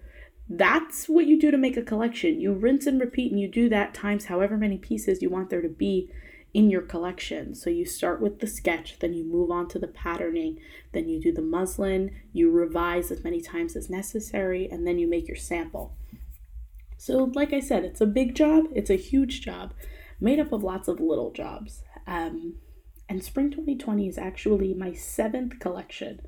that's 0.56 1.08
what 1.08 1.26
you 1.26 1.40
do 1.40 1.50
to 1.50 1.56
make 1.56 1.76
a 1.76 1.82
collection. 1.82 2.40
You 2.40 2.52
rinse 2.52 2.86
and 2.86 3.00
repeat, 3.00 3.32
and 3.32 3.40
you 3.40 3.48
do 3.48 3.68
that 3.70 3.94
times 3.94 4.26
however 4.26 4.56
many 4.56 4.76
pieces 4.76 5.22
you 5.22 5.30
want 5.30 5.50
there 5.50 5.62
to 5.62 5.68
be 5.68 6.10
in 6.54 6.68
your 6.68 6.82
collection. 6.82 7.54
So 7.54 7.70
you 7.70 7.86
start 7.86 8.20
with 8.20 8.40
the 8.40 8.46
sketch, 8.46 8.98
then 8.98 9.14
you 9.14 9.24
move 9.24 9.50
on 9.50 9.68
to 9.68 9.78
the 9.78 9.88
patterning, 9.88 10.58
then 10.92 11.08
you 11.08 11.20
do 11.20 11.32
the 11.32 11.40
muslin, 11.40 12.10
you 12.32 12.50
revise 12.50 13.10
as 13.10 13.24
many 13.24 13.40
times 13.40 13.74
as 13.74 13.88
necessary, 13.88 14.68
and 14.70 14.86
then 14.86 14.98
you 14.98 15.08
make 15.08 15.26
your 15.26 15.36
sample. 15.36 15.96
So, 16.98 17.30
like 17.34 17.52
I 17.52 17.60
said, 17.60 17.84
it's 17.84 18.00
a 18.00 18.06
big 18.06 18.34
job, 18.34 18.66
it's 18.74 18.90
a 18.90 18.96
huge 18.96 19.40
job, 19.40 19.72
made 20.20 20.38
up 20.38 20.52
of 20.52 20.62
lots 20.62 20.86
of 20.86 21.00
little 21.00 21.32
jobs. 21.32 21.82
Um, 22.06 22.56
and 23.08 23.24
Spring 23.24 23.50
2020 23.50 24.06
is 24.06 24.18
actually 24.18 24.74
my 24.74 24.92
seventh 24.92 25.58
collection 25.58 26.20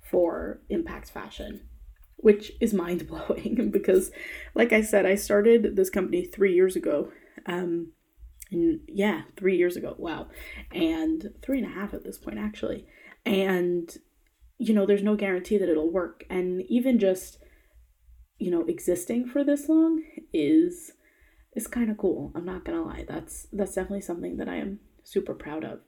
for 0.00 0.60
Impact 0.68 1.10
Fashion, 1.10 1.68
which 2.16 2.52
is 2.60 2.74
mind 2.74 3.06
blowing 3.06 3.70
because, 3.72 4.10
like 4.54 4.72
I 4.72 4.82
said, 4.82 5.06
I 5.06 5.14
started 5.14 5.76
this 5.76 5.90
company 5.90 6.24
three 6.24 6.54
years 6.54 6.76
ago. 6.76 7.12
Um, 7.46 7.92
and 8.50 8.80
yeah, 8.88 9.22
three 9.36 9.56
years 9.56 9.76
ago. 9.76 9.94
Wow. 9.98 10.28
And 10.72 11.30
three 11.42 11.58
and 11.58 11.66
a 11.66 11.74
half 11.74 11.94
at 11.94 12.04
this 12.04 12.18
point, 12.18 12.38
actually. 12.38 12.86
And, 13.24 13.94
you 14.58 14.72
know, 14.72 14.86
there's 14.86 15.02
no 15.02 15.16
guarantee 15.16 15.58
that 15.58 15.68
it'll 15.68 15.92
work. 15.92 16.24
And 16.30 16.62
even 16.68 16.98
just, 16.98 17.38
you 18.38 18.50
know, 18.50 18.64
existing 18.66 19.26
for 19.26 19.42
this 19.42 19.68
long 19.68 20.02
is 20.32 20.92
is 21.54 21.66
kind 21.66 21.90
of 21.90 21.96
cool. 21.96 22.32
I'm 22.34 22.44
not 22.44 22.64
gonna 22.64 22.82
lie. 22.82 23.04
That's 23.08 23.46
that's 23.52 23.74
definitely 23.74 24.02
something 24.02 24.36
that 24.36 24.48
I 24.48 24.56
am 24.56 24.80
super 25.02 25.34
proud 25.34 25.64
of. 25.64 25.80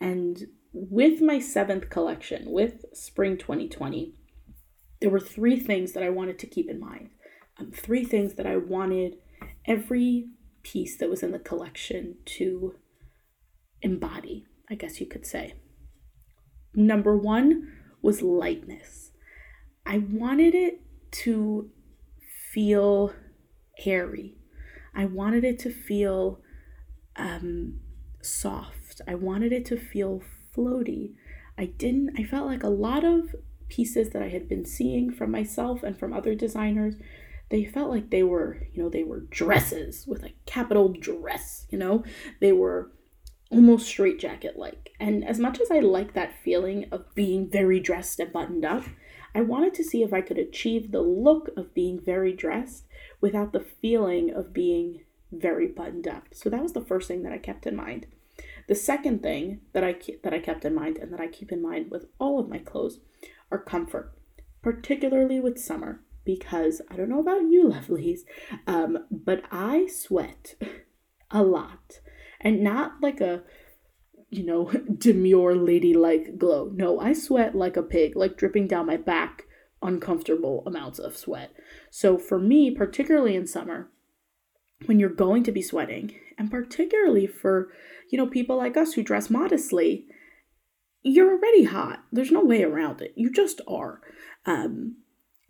And 0.00 0.46
with 0.72 1.22
my 1.22 1.38
seventh 1.38 1.88
collection, 1.88 2.50
with 2.50 2.84
spring 2.92 3.38
2020, 3.38 4.14
there 5.04 5.10
were 5.10 5.20
three 5.20 5.60
things 5.60 5.92
that 5.92 6.02
I 6.02 6.08
wanted 6.08 6.38
to 6.38 6.46
keep 6.46 6.70
in 6.70 6.80
mind. 6.80 7.10
Um, 7.58 7.70
three 7.70 8.06
things 8.06 8.36
that 8.36 8.46
I 8.46 8.56
wanted 8.56 9.18
every 9.66 10.28
piece 10.62 10.96
that 10.96 11.10
was 11.10 11.22
in 11.22 11.30
the 11.30 11.38
collection 11.38 12.16
to 12.24 12.76
embody, 13.82 14.46
I 14.70 14.76
guess 14.76 15.02
you 15.02 15.06
could 15.06 15.26
say. 15.26 15.56
Number 16.74 17.14
one 17.14 17.70
was 18.00 18.22
lightness. 18.22 19.10
I 19.84 19.98
wanted 19.98 20.54
it 20.54 20.80
to 21.24 21.68
feel 22.50 23.12
airy. 23.84 24.38
I 24.94 25.04
wanted 25.04 25.44
it 25.44 25.58
to 25.58 25.70
feel 25.70 26.40
um, 27.16 27.80
soft. 28.22 29.02
I 29.06 29.16
wanted 29.16 29.52
it 29.52 29.66
to 29.66 29.76
feel 29.76 30.22
floaty. 30.56 31.12
I 31.58 31.66
didn't, 31.66 32.18
I 32.18 32.24
felt 32.24 32.46
like 32.46 32.62
a 32.62 32.68
lot 32.68 33.04
of 33.04 33.34
pieces 33.74 34.10
that 34.10 34.22
I 34.22 34.28
had 34.28 34.48
been 34.48 34.64
seeing 34.64 35.12
from 35.12 35.30
myself 35.30 35.82
and 35.82 35.98
from 35.98 36.12
other 36.12 36.34
designers 36.34 36.94
they 37.50 37.64
felt 37.64 37.90
like 37.90 38.10
they 38.10 38.22
were, 38.22 38.66
you 38.72 38.82
know, 38.82 38.88
they 38.88 39.04
were 39.04 39.20
dresses 39.20 40.06
with 40.06 40.24
a 40.24 40.32
capital 40.46 40.88
dress, 40.88 41.66
you 41.70 41.78
know? 41.78 42.02
They 42.40 42.52
were 42.52 42.90
almost 43.50 43.86
straitjacket 43.86 44.58
like. 44.58 44.90
And 44.98 45.24
as 45.24 45.38
much 45.38 45.60
as 45.60 45.70
I 45.70 45.80
like 45.80 46.14
that 46.14 46.34
feeling 46.42 46.86
of 46.90 47.14
being 47.14 47.48
very 47.48 47.80
dressed 47.80 48.18
and 48.18 48.32
buttoned 48.32 48.64
up, 48.64 48.84
I 49.34 49.42
wanted 49.42 49.74
to 49.74 49.84
see 49.84 50.02
if 50.02 50.12
I 50.12 50.20
could 50.20 50.38
achieve 50.38 50.90
the 50.90 51.02
look 51.02 51.50
of 51.56 51.74
being 51.74 52.00
very 52.00 52.32
dressed 52.32 52.86
without 53.20 53.52
the 53.52 53.64
feeling 53.80 54.32
of 54.32 54.52
being 54.52 55.02
very 55.30 55.66
buttoned 55.66 56.08
up. 56.08 56.28
So 56.32 56.48
that 56.48 56.62
was 56.62 56.72
the 56.72 56.84
first 56.84 57.08
thing 57.08 57.22
that 57.24 57.32
I 57.32 57.38
kept 57.38 57.66
in 57.66 57.76
mind. 57.76 58.06
The 58.66 58.74
second 58.74 59.22
thing 59.22 59.60
that 59.74 59.84
I 59.84 59.94
that 60.22 60.32
I 60.32 60.38
kept 60.38 60.64
in 60.64 60.74
mind 60.74 60.96
and 60.96 61.12
that 61.12 61.20
I 61.20 61.26
keep 61.26 61.52
in 61.52 61.60
mind 61.60 61.90
with 61.90 62.06
all 62.18 62.40
of 62.40 62.48
my 62.48 62.58
clothes 62.58 62.98
are 63.50 63.62
comfort, 63.62 64.12
particularly 64.62 65.40
with 65.40 65.58
summer 65.58 66.00
because 66.24 66.80
I 66.90 66.96
don't 66.96 67.08
know 67.08 67.20
about 67.20 67.42
you, 67.42 67.64
lovelies, 67.68 68.20
um, 68.66 68.98
but 69.10 69.42
I 69.50 69.86
sweat 69.86 70.54
a 71.30 71.42
lot. 71.42 72.00
And 72.40 72.62
not 72.62 72.94
like 73.00 73.20
a, 73.20 73.42
you 74.30 74.44
know, 74.44 74.70
demure 74.98 75.54
ladylike 75.54 76.36
glow. 76.38 76.70
No, 76.74 77.00
I 77.00 77.12
sweat 77.12 77.54
like 77.54 77.76
a 77.76 77.82
pig, 77.82 78.16
like 78.16 78.36
dripping 78.36 78.66
down 78.68 78.86
my 78.86 78.96
back, 78.96 79.44
uncomfortable 79.82 80.62
amounts 80.66 80.98
of 80.98 81.16
sweat. 81.16 81.52
So 81.90 82.18
for 82.18 82.38
me, 82.38 82.70
particularly 82.70 83.36
in 83.36 83.46
summer, 83.46 83.90
when 84.86 84.98
you're 84.98 85.08
going 85.08 85.42
to 85.44 85.52
be 85.52 85.62
sweating, 85.62 86.14
and 86.36 86.50
particularly 86.50 87.26
for, 87.26 87.72
you 88.10 88.18
know, 88.18 88.26
people 88.26 88.56
like 88.56 88.76
us 88.76 88.94
who 88.94 89.02
dress 89.02 89.30
modestly, 89.30 90.06
you're 91.04 91.32
already 91.32 91.64
hot. 91.64 92.02
There's 92.10 92.32
no 92.32 92.44
way 92.44 92.64
around 92.64 93.00
it. 93.00 93.12
You 93.14 93.30
just 93.30 93.60
are. 93.68 94.00
Um, 94.46 94.96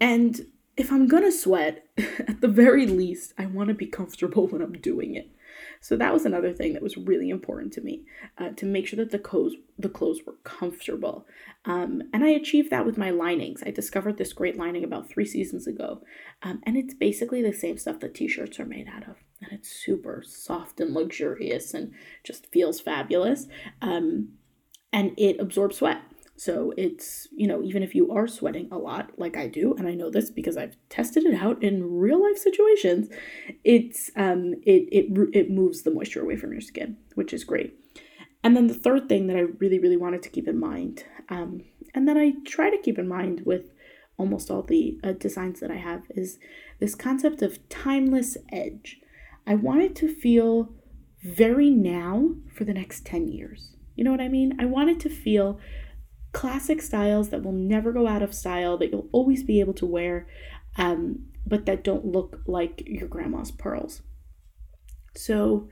and 0.00 0.46
if 0.76 0.90
I'm 0.90 1.06
gonna 1.06 1.32
sweat, 1.32 1.87
at 1.96 2.40
the 2.40 2.49
very 2.49 2.87
least, 2.87 3.32
I 3.38 3.46
want 3.46 3.68
to 3.68 3.75
be 3.75 3.87
comfortable 3.87 4.49
when 4.49 4.61
I'm 4.61 4.73
doing 4.73 5.14
it. 5.14 5.30
So 5.80 5.96
that 5.96 6.12
was 6.12 6.26
another 6.26 6.52
thing 6.52 6.73
that 6.73 6.82
was 6.82 6.96
really 6.96 7.30
important 7.30 7.73
to 7.75 7.80
me 7.80 8.02
uh, 8.38 8.50
to 8.56 8.66
make 8.66 8.88
sure 8.88 8.96
that 8.96 9.11
the 9.11 9.18
clothes 9.18 9.54
the 9.78 9.88
clothes 9.88 10.20
were 10.26 10.37
comfortable, 10.44 11.26
um, 11.64 12.02
and 12.12 12.25
I 12.25 12.28
achieved 12.28 12.70
that 12.70 12.87
with 12.87 12.99
my 12.99 13.11
linings. 13.11 13.62
I 13.64 13.70
discovered 13.70 14.16
this 14.16 14.32
great 14.32 14.56
lining 14.56 14.82
about 14.82 15.08
three 15.08 15.26
seasons 15.26 15.66
ago, 15.66 16.02
um, 16.42 16.61
and 16.64 16.76
it's 16.76 16.94
basically 16.94 17.42
the 17.42 17.52
same 17.52 17.78
stuff 17.78 18.00
that 18.00 18.14
t-shirts 18.14 18.58
are 18.58 18.64
made 18.64 18.88
out 18.88 19.02
of, 19.08 19.16
and 19.40 19.52
it's 19.52 19.68
super 19.70 20.23
soft 20.26 20.80
and 20.80 20.94
luxurious 20.94 21.75
and 21.75 21.92
just 22.25 22.50
feels 22.50 22.80
fabulous, 22.80 23.46
um, 23.82 24.30
and 24.94 25.12
it 25.18 25.40
absorbs 25.40 25.78
sweat. 25.78 26.00
So 26.36 26.72
it's, 26.76 27.28
you 27.32 27.46
know, 27.46 27.62
even 27.62 27.82
if 27.82 27.94
you 27.94 28.12
are 28.12 28.26
sweating 28.26 28.68
a 28.72 28.78
lot, 28.78 29.10
like 29.18 29.36
I 29.36 29.48
do, 29.48 29.74
and 29.74 29.86
I 29.86 29.94
know 29.94 30.08
this 30.08 30.30
because 30.30 30.56
I've 30.56 30.76
tested 30.88 31.24
it 31.24 31.34
out 31.34 31.62
in 31.62 31.98
real 31.98 32.22
life 32.22 32.38
situations, 32.38 33.08
it's 33.64 34.10
um 34.16 34.54
it 34.62 34.88
it 34.90 35.06
it 35.32 35.50
moves 35.50 35.82
the 35.82 35.90
moisture 35.90 36.22
away 36.22 36.36
from 36.36 36.52
your 36.52 36.60
skin, 36.60 36.96
which 37.14 37.32
is 37.32 37.44
great. 37.44 37.74
And 38.42 38.56
then 38.56 38.68
the 38.68 38.74
third 38.74 39.08
thing 39.08 39.26
that 39.26 39.36
I 39.36 39.40
really 39.40 39.78
really 39.78 39.96
wanted 39.96 40.22
to 40.22 40.28
keep 40.28 40.48
in 40.48 40.58
mind, 40.58 41.04
um, 41.28 41.62
and 41.94 42.08
that 42.08 42.16
I 42.16 42.32
try 42.46 42.70
to 42.70 42.78
keep 42.78 42.98
in 42.98 43.08
mind 43.08 43.42
with 43.44 43.70
almost 44.16 44.50
all 44.50 44.62
the 44.62 44.98
uh, 45.02 45.12
designs 45.12 45.60
that 45.60 45.70
I 45.70 45.76
have 45.76 46.02
is 46.10 46.38
this 46.78 46.94
concept 46.94 47.42
of 47.42 47.68
timeless 47.68 48.36
edge. 48.52 49.00
I 49.46 49.56
want 49.56 49.82
it 49.82 49.96
to 49.96 50.08
feel 50.08 50.72
very 51.22 51.70
now 51.70 52.34
for 52.56 52.64
the 52.64 52.74
next 52.74 53.04
10 53.06 53.28
years. 53.28 53.74
You 53.94 54.04
know 54.04 54.10
what 54.10 54.20
I 54.20 54.28
mean? 54.28 54.56
I 54.60 54.64
want 54.64 54.90
it 54.90 55.00
to 55.00 55.08
feel 55.08 55.58
classic 56.32 56.82
styles 56.82 57.30
that 57.30 57.42
will 57.42 57.52
never 57.52 57.92
go 57.92 58.06
out 58.06 58.22
of 58.22 58.34
style, 58.34 58.76
that 58.78 58.90
you'll 58.90 59.08
always 59.12 59.42
be 59.42 59.60
able 59.60 59.74
to 59.74 59.86
wear, 59.86 60.26
um, 60.76 61.26
but 61.46 61.66
that 61.66 61.84
don't 61.84 62.04
look 62.04 62.40
like 62.46 62.82
your 62.86 63.08
grandma's 63.08 63.50
pearls. 63.50 64.02
So, 65.16 65.68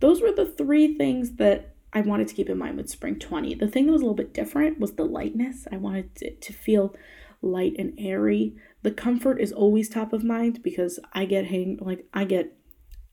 those 0.00 0.22
were 0.22 0.32
the 0.32 0.46
three 0.46 0.96
things 0.96 1.36
that 1.36 1.74
I 1.92 2.02
wanted 2.02 2.28
to 2.28 2.34
keep 2.34 2.48
in 2.48 2.58
mind 2.58 2.76
with 2.76 2.88
Spring 2.88 3.18
20. 3.18 3.54
The 3.54 3.68
thing 3.68 3.86
that 3.86 3.92
was 3.92 4.02
a 4.02 4.04
little 4.04 4.14
bit 4.14 4.34
different 4.34 4.78
was 4.78 4.92
the 4.92 5.04
lightness. 5.04 5.66
I 5.72 5.76
wanted 5.76 6.10
it 6.20 6.40
to 6.42 6.52
feel 6.52 6.94
light 7.42 7.74
and 7.78 7.94
airy. 7.98 8.56
The 8.82 8.90
comfort 8.90 9.40
is 9.40 9.52
always 9.52 9.88
top 9.88 10.12
of 10.12 10.24
mind 10.24 10.62
because 10.62 11.00
I 11.12 11.24
get 11.24 11.46
hang 11.46 11.78
like 11.80 12.06
I 12.12 12.24
get 12.24 12.57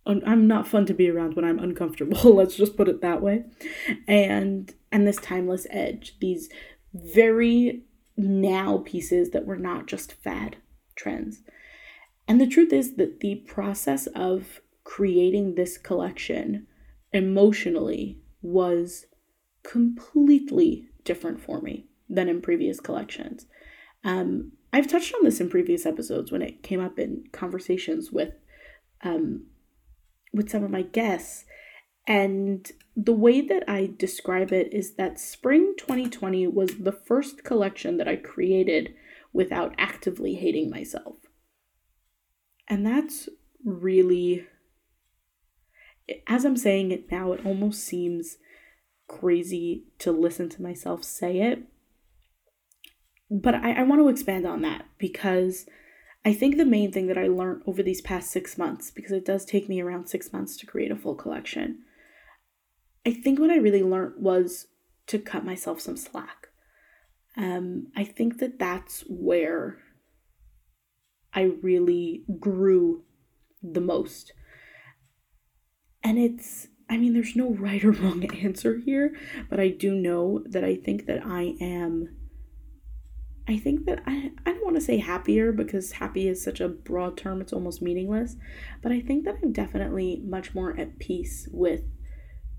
I'm 0.07 0.47
not 0.47 0.67
fun 0.67 0.85
to 0.85 0.93
be 0.93 1.09
around 1.09 1.35
when 1.35 1.45
I'm 1.45 1.59
uncomfortable. 1.59 2.17
Let's 2.35 2.55
just 2.55 2.77
put 2.77 2.87
it 2.87 3.01
that 3.01 3.21
way. 3.21 3.45
And 4.07 4.73
and 4.91 5.07
this 5.07 5.17
timeless 5.17 5.65
edge, 5.69 6.15
these 6.19 6.49
very 6.93 7.83
now 8.17 8.83
pieces 8.85 9.31
that 9.31 9.45
were 9.45 9.57
not 9.57 9.87
just 9.87 10.13
fad 10.13 10.57
trends. 10.95 11.41
And 12.27 12.39
the 12.39 12.47
truth 12.47 12.71
is 12.71 12.95
that 12.95 13.19
the 13.19 13.35
process 13.35 14.07
of 14.07 14.61
creating 14.83 15.55
this 15.55 15.77
collection 15.77 16.67
emotionally 17.11 18.19
was 18.41 19.05
completely 19.63 20.87
different 21.03 21.41
for 21.41 21.61
me 21.61 21.87
than 22.09 22.29
in 22.29 22.41
previous 22.41 22.79
collections. 22.79 23.47
Um, 24.03 24.53
I've 24.71 24.87
touched 24.87 25.13
on 25.15 25.23
this 25.23 25.39
in 25.39 25.49
previous 25.49 25.85
episodes 25.85 26.31
when 26.31 26.41
it 26.41 26.61
came 26.61 26.79
up 26.79 26.99
in 26.99 27.25
conversations 27.31 28.11
with 28.11 28.33
um, 29.01 29.45
with 30.35 30.49
some 30.49 30.63
of 30.63 30.71
my 30.71 30.83
guests, 30.83 31.45
and 32.07 32.71
the 32.95 33.13
way 33.13 33.41
that 33.41 33.63
I 33.67 33.91
describe 33.97 34.51
it 34.51 34.73
is 34.73 34.95
that 34.95 35.19
spring 35.19 35.73
2020 35.77 36.47
was 36.47 36.77
the 36.77 36.91
first 36.91 37.43
collection 37.43 37.97
that 37.97 38.07
I 38.07 38.15
created 38.15 38.93
without 39.33 39.73
actively 39.77 40.35
hating 40.35 40.69
myself. 40.69 41.17
And 42.69 42.85
that's 42.85 43.27
really, 43.63 44.45
as 46.27 46.45
I'm 46.45 46.57
saying 46.57 46.91
it 46.91 47.11
now, 47.11 47.33
it 47.33 47.45
almost 47.45 47.83
seems 47.83 48.37
crazy 49.07 49.85
to 49.99 50.11
listen 50.11 50.49
to 50.49 50.61
myself 50.61 51.03
say 51.03 51.39
it. 51.41 51.63
but 53.29 53.55
I, 53.55 53.73
I 53.73 53.83
want 53.83 54.01
to 54.01 54.09
expand 54.09 54.45
on 54.45 54.61
that 54.61 54.85
because 54.97 55.65
I 56.25 56.33
think 56.33 56.57
the 56.57 56.65
main 56.65 56.91
thing 56.91 57.05
that 57.05 57.19
I 57.19 57.27
learned 57.27 57.61
over 57.67 57.83
these 57.83 58.01
past 58.01 58.31
six 58.31 58.57
months, 58.57 58.89
because 58.89 59.11
it 59.11 59.25
does 59.25 59.45
take 59.45 59.69
me 59.69 59.79
around 59.79 60.07
six 60.07 60.33
months 60.33 60.57
to 60.57 60.65
create 60.65 60.91
a 60.91 60.95
full 60.95 61.13
collection, 61.13 61.83
I 63.05 63.13
think 63.13 63.39
what 63.39 63.51
I 63.51 63.57
really 63.57 63.83
learned 63.83 64.15
was 64.17 64.65
to 65.05 65.19
cut 65.19 65.45
myself 65.45 65.79
some 65.79 65.95
slack. 65.95 66.47
Um, 67.37 67.91
I 67.95 68.03
think 68.03 68.39
that 68.39 68.57
that's 68.57 69.01
where 69.01 69.77
I 71.31 71.43
really 71.61 72.23
grew 72.39 73.03
the 73.61 73.81
most. 73.81 74.33
And 76.03 76.17
it's, 76.17 76.69
I 76.89 76.97
mean, 76.97 77.13
there's 77.13 77.35
no 77.35 77.51
right 77.51 77.83
or 77.83 77.91
wrong 77.91 78.25
answer 78.43 78.79
here, 78.83 79.15
but 79.47 79.59
I 79.59 79.69
do 79.69 79.93
know 79.93 80.43
that 80.49 80.63
I 80.63 80.75
think 80.75 81.05
that 81.05 81.23
I 81.23 81.55
am 81.61 82.24
I 83.47 83.57
think 83.57 83.85
that 83.85 84.01
I, 84.07 84.31
I 84.45 84.51
don't 84.51 84.63
want 84.63 84.75
to 84.75 84.81
say 84.81 84.97
happier 84.97 85.51
because 85.51 85.93
happy 85.93 86.27
is 86.27 86.43
such 86.43 86.59
a 86.59 86.67
broad 86.67 87.15
term, 87.15 87.41
it's 87.41 87.53
almost 87.53 87.81
meaningless. 87.81 88.35
But 88.81 88.91
I 88.91 89.01
think 89.01 89.25
that 89.25 89.37
I'm 89.43 89.51
definitely 89.51 90.21
much 90.25 90.55
more 90.55 90.77
at 90.79 90.97
peace 90.97 91.47
with 91.51 91.81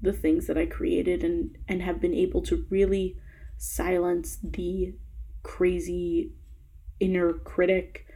the 0.00 0.12
things 0.12 0.46
that 0.46 0.58
I 0.58 0.66
created 0.66 1.24
and, 1.24 1.56
and 1.66 1.82
have 1.82 2.00
been 2.00 2.14
able 2.14 2.42
to 2.42 2.66
really 2.70 3.16
silence 3.56 4.38
the 4.42 4.94
crazy 5.42 6.32
inner 7.00 7.32
critic 7.32 8.06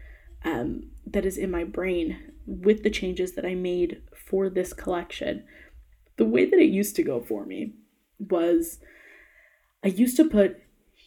um, 0.45 0.91
that 1.07 1.27
is 1.27 1.37
in 1.37 1.51
my 1.51 1.65
brain 1.65 2.33
with 2.47 2.83
the 2.83 2.91
changes 2.91 3.35
that 3.35 3.45
I 3.45 3.55
made 3.55 4.03
for 4.15 4.49
this 4.49 4.73
collection. 4.73 5.45
The 6.17 6.25
way 6.25 6.45
that 6.45 6.59
it 6.59 6.71
used 6.71 6.97
to 6.97 7.03
go 7.03 7.21
for 7.21 7.45
me 7.45 7.75
was 8.19 8.79
I 9.83 9.89
used 9.89 10.17
to 10.19 10.29
put 10.29 10.61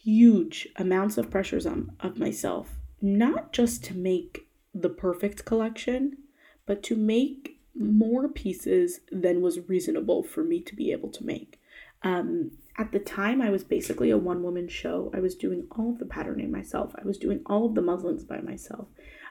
huge 0.04 0.68
amounts 0.76 1.16
of 1.16 1.30
pressures 1.30 1.66
on 1.66 1.92
of 2.00 2.18
myself, 2.18 2.76
not 3.00 3.52
just 3.52 3.82
to 3.84 3.94
make 3.94 4.46
the 4.74 4.90
perfect 4.90 5.44
collection, 5.44 6.18
but 6.66 6.82
to 6.82 6.94
make 6.94 7.58
more 7.74 8.28
pieces 8.28 9.00
than 9.10 9.40
was 9.40 9.68
reasonable 9.68 10.22
for 10.22 10.44
me 10.44 10.60
to 10.60 10.76
be 10.76 10.92
able 10.92 11.10
to 11.10 11.24
make. 11.24 11.60
Um, 12.02 12.52
at 12.76 12.92
the 12.92 12.98
time, 12.98 13.40
I 13.40 13.50
was 13.50 13.64
basically 13.64 14.10
a 14.10 14.18
one 14.18 14.42
woman 14.42 14.68
show. 14.68 15.10
I 15.14 15.20
was 15.20 15.34
doing 15.34 15.66
all 15.70 15.90
of 15.90 15.98
the 15.98 16.04
patterning 16.04 16.50
myself, 16.50 16.94
I 17.00 17.06
was 17.06 17.18
doing 17.18 17.40
all 17.46 17.66
of 17.66 17.74
the 17.74 17.82
muslins 17.82 18.24
by 18.24 18.40
myself. 18.40 18.88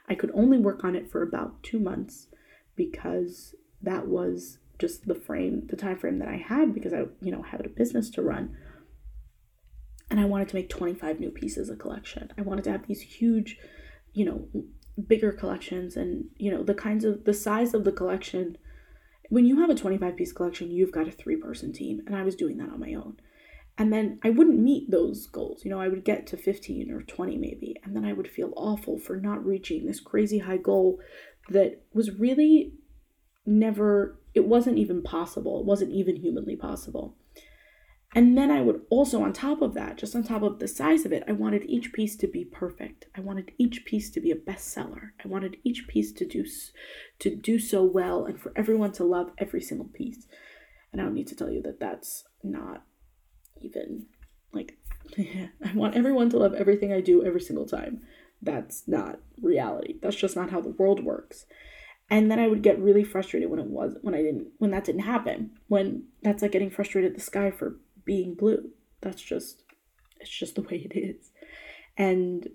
I 0.09 0.15
could 0.15 0.31
only 0.33 0.57
work 0.57 0.83
on 0.83 0.95
it 0.95 1.09
for 1.09 1.21
about 1.21 1.61
two 1.63 1.79
months 1.79 2.27
because 2.75 3.55
that 3.81 4.07
was 4.07 4.57
just 4.79 5.07
the 5.07 5.15
frame, 5.15 5.67
the 5.67 5.77
time 5.77 5.97
frame 5.97 6.19
that 6.19 6.27
I 6.27 6.37
had 6.37 6.73
because 6.73 6.93
I, 6.93 7.05
you 7.21 7.31
know, 7.31 7.43
had 7.43 7.65
a 7.65 7.69
business 7.69 8.09
to 8.11 8.21
run 8.21 8.57
and 10.13 10.21
I 10.21 10.25
wanted 10.25 10.47
to 10.49 10.55
make 10.55 10.69
25 10.69 11.19
new 11.19 11.31
pieces 11.31 11.71
a 11.71 11.75
collection. 11.75 12.31
I 12.37 12.43
wanted 12.43 12.65
to 12.65 12.71
have 12.71 12.85
these 12.85 13.01
huge, 13.01 13.57
you 14.13 14.23
know, 14.23 14.47
bigger 15.07 15.31
collections 15.31 15.97
and, 15.97 16.25
you 16.37 16.51
know, 16.51 16.61
the 16.61 16.75
kinds 16.75 17.03
of 17.03 17.23
the 17.23 17.33
size 17.33 17.73
of 17.73 17.83
the 17.83 17.91
collection. 17.91 18.55
When 19.29 19.43
you 19.43 19.59
have 19.61 19.71
a 19.71 19.75
25 19.75 20.15
piece 20.15 20.31
collection, 20.31 20.69
you've 20.69 20.91
got 20.91 21.07
a 21.07 21.11
three 21.11 21.35
person 21.35 21.73
team, 21.73 22.03
and 22.05 22.15
I 22.15 22.21
was 22.21 22.35
doing 22.35 22.57
that 22.57 22.69
on 22.69 22.79
my 22.79 22.93
own. 22.93 23.17
And 23.75 23.91
then 23.91 24.19
I 24.23 24.29
wouldn't 24.29 24.59
meet 24.59 24.91
those 24.91 25.25
goals. 25.25 25.65
You 25.65 25.71
know, 25.71 25.81
I 25.81 25.87
would 25.87 26.05
get 26.05 26.27
to 26.27 26.37
15 26.37 26.91
or 26.91 27.01
20 27.01 27.35
maybe, 27.39 27.77
and 27.83 27.95
then 27.95 28.05
I 28.05 28.13
would 28.13 28.27
feel 28.27 28.53
awful 28.55 28.99
for 28.99 29.15
not 29.15 29.43
reaching 29.43 29.87
this 29.87 29.99
crazy 29.99 30.37
high 30.37 30.57
goal 30.57 30.99
that 31.49 31.81
was 31.91 32.19
really 32.19 32.73
never, 33.47 34.19
it 34.35 34.45
wasn't 34.45 34.77
even 34.77 35.01
possible. 35.01 35.59
It 35.59 35.65
wasn't 35.65 35.91
even 35.91 36.17
humanly 36.17 36.55
possible. 36.55 37.17
And 38.15 38.37
then 38.37 38.51
I 38.51 38.61
would 38.61 38.81
also, 38.91 39.23
on 39.23 39.33
top 39.33 39.61
of 39.61 39.73
that, 39.73 39.97
just 39.97 40.15
on 40.15 40.23
top 40.23 40.43
of 40.43 40.59
the 40.59 40.67
size 40.67 41.03
of 41.03 41.11
it, 41.11 41.23
I 41.27 41.31
wanted 41.31 41.65
each 41.65 41.93
piece 41.93 42.15
to 42.17 42.27
be 42.27 42.45
perfect. 42.45 43.07
I 43.15 43.21
wanted 43.21 43.51
each 43.57 43.85
piece 43.85 44.11
to 44.11 44.21
be 44.21 44.29
a 44.29 44.35
bestseller. 44.35 45.11
I 45.23 45.27
wanted 45.27 45.57
each 45.63 45.87
piece 45.87 46.11
to 46.13 46.25
do 46.25 46.45
to 47.19 47.35
do 47.35 47.57
so 47.57 47.83
well, 47.83 48.25
and 48.25 48.39
for 48.39 48.51
everyone 48.55 48.91
to 48.93 49.03
love 49.03 49.31
every 49.39 49.61
single 49.61 49.87
piece. 49.87 50.27
And 50.91 51.01
I 51.01 51.05
don't 51.05 51.15
need 51.15 51.27
to 51.27 51.35
tell 51.35 51.49
you 51.49 51.61
that 51.63 51.79
that's 51.79 52.25
not 52.43 52.83
even 53.61 54.05
like 54.51 54.77
I 55.17 55.73
want 55.73 55.95
everyone 55.95 56.29
to 56.29 56.37
love 56.37 56.53
everything 56.53 56.93
I 56.93 57.01
do 57.01 57.25
every 57.25 57.41
single 57.41 57.65
time. 57.65 58.01
That's 58.41 58.87
not 58.87 59.19
reality. 59.41 59.95
That's 60.01 60.15
just 60.15 60.35
not 60.35 60.51
how 60.51 60.61
the 60.61 60.69
world 60.69 61.03
works. 61.03 61.45
And 62.09 62.29
then 62.29 62.39
I 62.39 62.47
would 62.47 62.61
get 62.61 62.79
really 62.79 63.03
frustrated 63.03 63.49
when 63.49 63.59
it 63.59 63.67
was 63.67 63.95
when 64.01 64.13
I 64.13 64.21
didn't 64.21 64.49
when 64.59 64.71
that 64.71 64.83
didn't 64.83 65.01
happen. 65.01 65.51
When 65.67 66.03
that's 66.21 66.41
like 66.43 66.51
getting 66.51 66.69
frustrated 66.69 67.11
at 67.11 67.17
the 67.17 67.23
sky 67.23 67.49
for 67.49 67.77
being 68.05 68.35
blue. 68.35 68.71
That's 69.01 69.21
just 69.21 69.63
it's 70.19 70.29
just 70.29 70.55
the 70.55 70.61
way 70.61 70.87
it 70.89 70.97
is. 70.97 71.31
And 71.97 72.47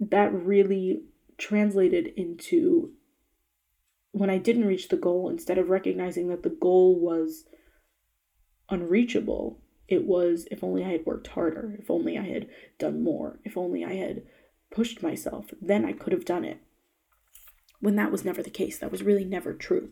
that 0.00 0.32
really 0.32 1.02
translated 1.38 2.08
into 2.16 2.92
when 4.12 4.28
I 4.28 4.38
didn't 4.38 4.66
reach 4.66 4.88
the 4.88 4.96
goal, 4.96 5.30
instead 5.30 5.56
of 5.56 5.70
recognizing 5.70 6.28
that 6.28 6.42
the 6.42 6.50
goal 6.50 7.00
was 7.00 7.44
unreachable, 8.68 9.62
it 9.88 10.04
was 10.04 10.46
if 10.50 10.62
only 10.62 10.84
I 10.84 10.90
had 10.90 11.06
worked 11.06 11.28
harder, 11.28 11.76
if 11.78 11.90
only 11.90 12.18
I 12.18 12.26
had 12.26 12.48
done 12.78 13.02
more, 13.02 13.40
if 13.44 13.56
only 13.56 13.84
I 13.84 13.94
had 13.94 14.22
pushed 14.70 15.02
myself, 15.02 15.46
then 15.60 15.84
I 15.84 15.92
could 15.92 16.12
have 16.12 16.24
done 16.24 16.44
it. 16.44 16.58
When 17.80 17.96
that 17.96 18.12
was 18.12 18.24
never 18.24 18.42
the 18.42 18.50
case, 18.50 18.78
that 18.78 18.92
was 18.92 19.02
really 19.02 19.24
never 19.24 19.54
true. 19.54 19.90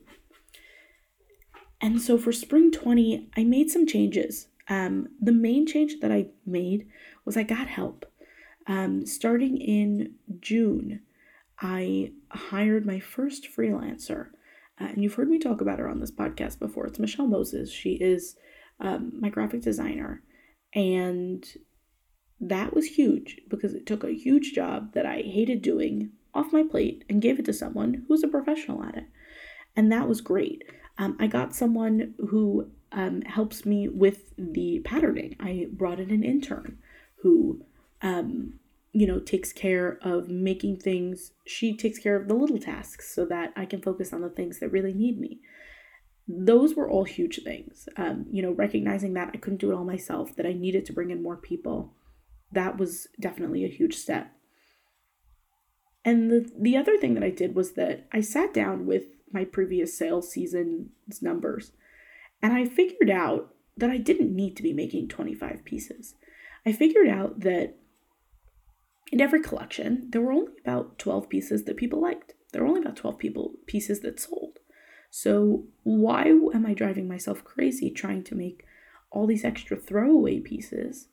And 1.81 2.01
so 2.01 2.19
for 2.19 2.31
spring 2.31 2.71
20, 2.71 3.31
I 3.37 3.45
made 3.45 3.71
some 3.71 3.87
changes 3.87 4.49
um, 4.71 5.09
the 5.21 5.33
main 5.33 5.67
change 5.67 5.97
that 6.01 6.13
I 6.13 6.29
made 6.47 6.87
was 7.25 7.37
I 7.37 7.43
got 7.43 7.67
help. 7.67 8.07
Um, 8.67 9.05
starting 9.05 9.59
in 9.59 10.15
June, 10.39 11.01
I 11.61 12.13
hired 12.31 12.87
my 12.87 13.01
first 13.01 13.49
freelancer. 13.55 14.29
Uh, 14.81 14.85
and 14.85 15.03
you've 15.03 15.15
heard 15.15 15.29
me 15.29 15.39
talk 15.39 15.61
about 15.61 15.81
her 15.81 15.89
on 15.89 15.99
this 15.99 16.13
podcast 16.13 16.61
before. 16.61 16.87
It's 16.87 17.01
Michelle 17.01 17.27
Moses. 17.27 17.71
She 17.71 17.95
is 17.95 18.37
um, 18.79 19.13
my 19.21 19.29
graphic 19.29 19.61
designer. 19.63 20.23
And 20.73 21.45
that 22.41 22.73
was 22.73 22.87
huge 22.87 23.41
because 23.49 23.75
it 23.75 23.87
took 23.87 24.05
a 24.05 24.17
huge 24.17 24.53
job 24.55 24.95
that 24.95 25.05
I 25.05 25.17
hated 25.17 25.63
doing 25.63 26.13
off 26.33 26.53
my 26.53 26.63
plate 26.63 27.05
and 27.09 27.21
gave 27.21 27.41
it 27.41 27.45
to 27.47 27.53
someone 27.53 28.05
who's 28.07 28.23
a 28.23 28.29
professional 28.29 28.85
at 28.85 28.97
it. 28.97 29.05
And 29.75 29.91
that 29.91 30.09
was 30.09 30.21
great. 30.21 30.63
Um, 30.97 31.17
I 31.19 31.27
got 31.27 31.55
someone 31.57 32.15
who 32.19 32.71
um, 32.93 33.23
helps 33.23 33.65
me 33.65 33.89
with 33.89 34.35
the 34.37 34.81
patterning. 34.85 35.37
I 35.41 35.67
brought 35.71 36.01
in 36.01 36.11
an 36.11 36.25
intern 36.25 36.79
who, 37.23 37.65
um, 38.03 38.55
you 38.93 39.07
know, 39.07 39.21
takes 39.21 39.53
care 39.53 39.99
of 40.03 40.29
making 40.29 40.79
things. 40.79 41.33
She 41.47 41.77
takes 41.77 41.99
care 41.99 42.17
of 42.17 42.29
the 42.29 42.35
little 42.35 42.59
tasks 42.59 43.15
so 43.15 43.25
that 43.27 43.53
I 43.57 43.65
can 43.65 43.81
focus 43.81 44.13
on 44.13 44.23
the 44.23 44.29
things 44.29 44.59
that 44.59 44.73
really 44.73 44.93
need 44.93 45.21
me. 45.21 45.41
Those 46.27 46.75
were 46.75 46.89
all 46.89 47.05
huge 47.05 47.43
things. 47.43 47.89
Um, 47.97 48.27
you 48.31 48.43
know, 48.43 48.53
recognizing 48.53 49.15
that 49.15 49.31
I 49.35 49.39
couldn't 49.39 49.61
do 49.61 49.71
it 49.71 49.75
all 49.75 49.85
myself, 49.85 50.35
that 50.37 50.47
I 50.47 50.53
needed 50.53 50.85
to 50.87 50.93
bring 50.93 51.11
in 51.11 51.23
more 51.23 51.37
people. 51.37 51.95
That 52.53 52.79
was 52.79 53.07
definitely 53.21 53.65
a 53.65 53.69
huge 53.69 53.95
step. 53.95 54.33
And 56.05 56.31
the, 56.31 56.51
the 56.59 56.77
other 56.77 56.97
thing 56.97 57.15
that 57.15 57.23
I 57.23 57.31
did 57.31 57.55
was 57.55 57.73
that 57.73 58.07
I 58.13 58.21
sat 58.21 58.55
down 58.55 58.87
with 58.87 59.05
my 59.33 59.45
previous 59.45 59.97
sales 59.97 60.31
season's 60.31 61.21
numbers 61.21 61.73
and 62.43 62.53
I 62.53 62.67
figured 62.67 63.11
out 63.11 63.55
that 63.77 63.91
I 63.91 63.99
didn't 63.99 64.35
need 64.35 64.57
to 64.57 64.63
be 64.63 64.73
making 64.73 65.09
25 65.09 65.65
pieces. 65.65 66.15
I 66.65 66.73
figured 66.73 67.09
out 67.09 67.41
that 67.41 67.77
in 69.11 69.21
every 69.21 69.41
collection, 69.41 70.09
there 70.11 70.21
were 70.21 70.33
only 70.33 70.53
about 70.65 70.99
12 70.99 71.29
pieces 71.29 71.65
that 71.65 71.77
people 71.77 72.01
liked. 72.01 72.35
There 72.53 72.63
were 72.63 72.69
only 72.69 72.83
about 72.83 72.97
12 72.97 73.19
people 73.19 73.55
pieces 73.67 74.01
that 74.01 74.21
sold. 74.21 74.59
So 75.11 75.65
why 75.83 76.27
am 76.27 76.65
I 76.67 76.75
driving 76.75 77.09
myself 77.09 77.43
crazy 77.43 77.91
trying 77.91 78.23
to 78.25 78.37
make 78.37 78.65
all 79.11 79.27
these 79.27 79.45
extra 79.45 79.77
throwaway 79.77 80.39
pieces 80.39 81.09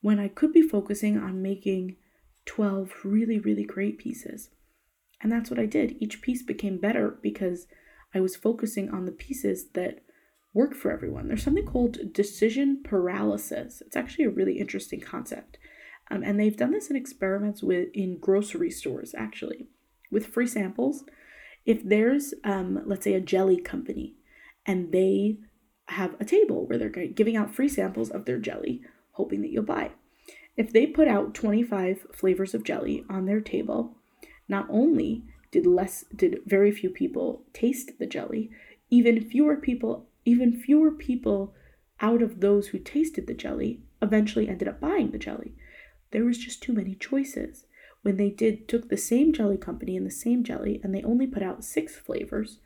when 0.00 0.20
I 0.20 0.28
could 0.28 0.52
be 0.52 0.62
focusing 0.62 1.18
on 1.18 1.42
making 1.42 1.96
12 2.46 2.92
really, 3.04 3.38
really 3.40 3.64
great 3.64 3.98
pieces? 3.98 4.50
And 5.20 5.32
that's 5.32 5.50
what 5.50 5.58
I 5.58 5.66
did. 5.66 5.96
Each 6.00 6.22
piece 6.22 6.42
became 6.42 6.78
better 6.78 7.18
because 7.20 7.66
I 8.14 8.20
was 8.20 8.36
focusing 8.36 8.90
on 8.90 9.04
the 9.04 9.12
pieces 9.12 9.70
that 9.74 10.00
work 10.52 10.74
for 10.74 10.90
everyone. 10.90 11.28
There's 11.28 11.42
something 11.42 11.66
called 11.66 12.12
decision 12.12 12.82
paralysis. 12.84 13.82
It's 13.86 13.96
actually 13.96 14.24
a 14.24 14.30
really 14.30 14.58
interesting 14.58 15.00
concept. 15.00 15.58
Um, 16.10 16.22
and 16.24 16.40
they've 16.40 16.56
done 16.56 16.72
this 16.72 16.90
in 16.90 16.96
experiments 16.96 17.62
with 17.62 17.88
in 17.94 18.18
grocery 18.18 18.70
stores 18.70 19.14
actually 19.16 19.68
with 20.10 20.26
free 20.26 20.46
samples. 20.46 21.04
If 21.64 21.84
there's 21.84 22.34
um, 22.42 22.82
let's 22.84 23.04
say 23.04 23.14
a 23.14 23.20
jelly 23.20 23.60
company 23.60 24.16
and 24.66 24.92
they 24.92 25.38
have 25.88 26.16
a 26.20 26.24
table 26.24 26.66
where 26.66 26.78
they're 26.78 26.88
giving 26.88 27.36
out 27.36 27.54
free 27.54 27.68
samples 27.68 28.10
of 28.10 28.24
their 28.24 28.38
jelly, 28.38 28.82
hoping 29.12 29.42
that 29.42 29.50
you'll 29.50 29.62
buy. 29.62 29.92
If 30.56 30.72
they 30.72 30.86
put 30.86 31.08
out 31.08 31.34
25 31.34 32.06
flavors 32.12 32.54
of 32.54 32.64
jelly 32.64 33.04
on 33.08 33.26
their 33.26 33.40
table, 33.40 33.96
not 34.48 34.66
only 34.68 35.24
did 35.50 35.66
less 35.66 36.04
did 36.14 36.40
very 36.46 36.70
few 36.70 36.90
people 36.90 37.42
taste 37.52 37.92
the 37.98 38.06
jelly, 38.06 38.50
even 38.88 39.28
fewer 39.28 39.56
people 39.56 40.06
even 40.24 40.60
fewer 40.60 40.90
people 40.90 41.54
out 42.00 42.22
of 42.22 42.40
those 42.40 42.68
who 42.68 42.78
tasted 42.78 43.26
the 43.26 43.34
jelly 43.34 43.82
eventually 44.00 44.48
ended 44.48 44.68
up 44.68 44.80
buying 44.80 45.10
the 45.10 45.18
jelly. 45.18 45.54
there 46.10 46.24
was 46.24 46.38
just 46.38 46.62
too 46.62 46.72
many 46.72 46.94
choices. 46.94 47.64
When 48.02 48.16
they 48.16 48.30
did 48.30 48.68
took 48.68 48.88
the 48.88 48.96
same 48.96 49.32
jelly 49.32 49.56
company 49.56 49.96
and 49.96 50.06
the 50.06 50.10
same 50.10 50.42
jelly 50.42 50.80
and 50.82 50.94
they 50.94 51.02
only 51.02 51.26
put 51.26 51.42
out 51.42 51.64
6 51.64 51.96
flavors, 51.96 52.58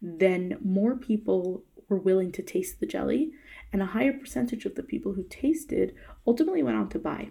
then 0.00 0.58
more 0.62 0.96
people 0.96 1.64
were 1.88 1.98
willing 1.98 2.32
to 2.32 2.42
taste 2.42 2.80
the 2.80 2.86
jelly 2.86 3.32
and 3.72 3.82
a 3.82 3.86
higher 3.86 4.12
percentage 4.12 4.64
of 4.64 4.74
the 4.74 4.82
people 4.82 5.14
who 5.14 5.24
tasted 5.28 5.94
ultimately 6.26 6.62
went 6.62 6.76
on 6.76 6.88
to 6.90 6.98
buy. 6.98 7.30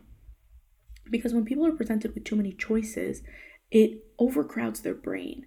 Because 1.09 1.33
when 1.33 1.45
people 1.45 1.65
are 1.65 1.71
presented 1.71 2.13
with 2.13 2.23
too 2.23 2.35
many 2.35 2.51
choices, 2.51 3.21
it 3.71 4.03
overcrowds 4.19 4.81
their 4.81 4.93
brain. 4.93 5.45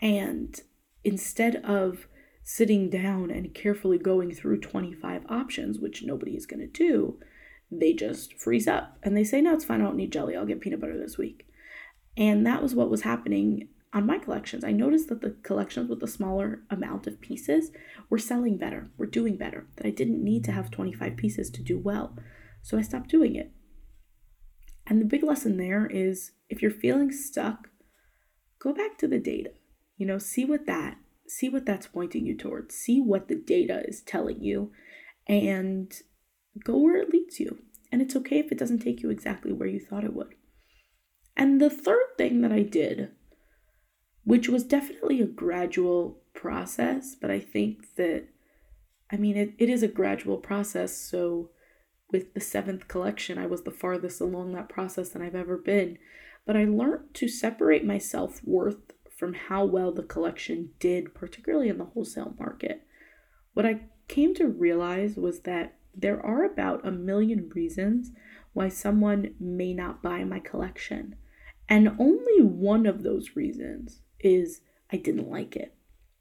And 0.00 0.60
instead 1.02 1.56
of 1.56 2.06
sitting 2.48 2.88
down 2.88 3.30
and 3.30 3.52
carefully 3.52 3.98
going 3.98 4.32
through 4.32 4.58
25 4.58 5.22
options, 5.28 5.78
which 5.78 6.02
nobody 6.02 6.34
is 6.34 6.46
going 6.46 6.60
to 6.60 6.66
do, 6.66 7.18
they 7.70 7.92
just 7.92 8.32
freeze 8.40 8.66
up 8.66 8.96
and 9.02 9.14
they 9.14 9.22
say, 9.22 9.42
No, 9.42 9.52
it's 9.52 9.66
fine. 9.66 9.82
I 9.82 9.84
don't 9.84 9.98
need 9.98 10.14
jelly. 10.14 10.34
I'll 10.34 10.46
get 10.46 10.62
peanut 10.62 10.80
butter 10.80 10.98
this 10.98 11.18
week. 11.18 11.46
And 12.16 12.46
that 12.46 12.62
was 12.62 12.74
what 12.74 12.88
was 12.88 13.02
happening 13.02 13.68
on 13.92 14.06
my 14.06 14.16
collections. 14.16 14.64
I 14.64 14.72
noticed 14.72 15.10
that 15.10 15.20
the 15.20 15.36
collections 15.42 15.90
with 15.90 16.00
the 16.00 16.06
smaller 16.06 16.62
amount 16.70 17.06
of 17.06 17.20
pieces 17.20 17.70
were 18.08 18.16
selling 18.16 18.56
better, 18.56 18.88
were 18.96 19.04
doing 19.04 19.36
better, 19.36 19.66
that 19.76 19.86
I 19.86 19.90
didn't 19.90 20.24
need 20.24 20.42
to 20.44 20.52
have 20.52 20.70
25 20.70 21.16
pieces 21.18 21.50
to 21.50 21.62
do 21.62 21.78
well. 21.78 22.16
So 22.62 22.78
I 22.78 22.82
stopped 22.82 23.10
doing 23.10 23.36
it. 23.36 23.52
And 24.86 25.02
the 25.02 25.04
big 25.04 25.22
lesson 25.22 25.58
there 25.58 25.86
is 25.86 26.32
if 26.48 26.62
you're 26.62 26.70
feeling 26.70 27.12
stuck, 27.12 27.68
go 28.58 28.72
back 28.72 28.96
to 28.98 29.06
the 29.06 29.18
data. 29.18 29.50
You 29.98 30.06
know, 30.06 30.16
see 30.16 30.46
what 30.46 30.64
that 30.64 30.96
see 31.28 31.48
what 31.48 31.66
that's 31.66 31.86
pointing 31.86 32.26
you 32.26 32.36
towards. 32.36 32.74
See 32.74 33.00
what 33.00 33.28
the 33.28 33.34
data 33.34 33.82
is 33.86 34.00
telling 34.00 34.42
you 34.42 34.72
and 35.28 35.92
go 36.64 36.76
where 36.78 36.96
it 36.96 37.12
leads 37.12 37.38
you. 37.38 37.58
And 37.92 38.02
it's 38.02 38.16
okay 38.16 38.38
if 38.38 38.52
it 38.52 38.58
doesn't 38.58 38.80
take 38.80 39.02
you 39.02 39.10
exactly 39.10 39.52
where 39.52 39.68
you 39.68 39.80
thought 39.80 40.04
it 40.04 40.14
would. 40.14 40.34
And 41.36 41.60
the 41.60 41.70
third 41.70 42.16
thing 42.16 42.40
that 42.42 42.52
I 42.52 42.62
did, 42.62 43.10
which 44.24 44.48
was 44.48 44.64
definitely 44.64 45.20
a 45.20 45.26
gradual 45.26 46.18
process, 46.34 47.14
but 47.14 47.30
I 47.30 47.40
think 47.40 47.94
that, 47.96 48.26
I 49.10 49.16
mean, 49.16 49.36
it, 49.36 49.54
it 49.58 49.70
is 49.70 49.82
a 49.82 49.88
gradual 49.88 50.38
process. 50.38 50.96
So 50.96 51.50
with 52.10 52.34
the 52.34 52.40
seventh 52.40 52.88
collection, 52.88 53.38
I 53.38 53.46
was 53.46 53.62
the 53.62 53.70
farthest 53.70 54.20
along 54.20 54.52
that 54.52 54.68
process 54.68 55.10
than 55.10 55.22
I've 55.22 55.34
ever 55.34 55.56
been. 55.56 55.98
But 56.46 56.56
I 56.56 56.64
learned 56.64 57.14
to 57.14 57.28
separate 57.28 57.84
my 57.84 57.98
self 57.98 58.40
worth 58.44 58.87
from 59.18 59.34
how 59.34 59.64
well 59.64 59.90
the 59.90 60.04
collection 60.04 60.70
did, 60.78 61.12
particularly 61.12 61.68
in 61.68 61.76
the 61.76 61.84
wholesale 61.84 62.36
market. 62.38 62.86
What 63.52 63.66
I 63.66 63.80
came 64.06 64.32
to 64.36 64.46
realize 64.46 65.16
was 65.16 65.40
that 65.40 65.76
there 65.92 66.24
are 66.24 66.44
about 66.44 66.86
a 66.86 66.92
million 66.92 67.50
reasons 67.52 68.12
why 68.52 68.68
someone 68.68 69.34
may 69.40 69.74
not 69.74 70.04
buy 70.04 70.22
my 70.22 70.38
collection. 70.38 71.16
And 71.68 71.96
only 71.98 72.42
one 72.42 72.86
of 72.86 73.02
those 73.02 73.34
reasons 73.34 74.02
is 74.20 74.60
I 74.92 74.96
didn't 74.96 75.28
like 75.28 75.56
it. 75.56 75.74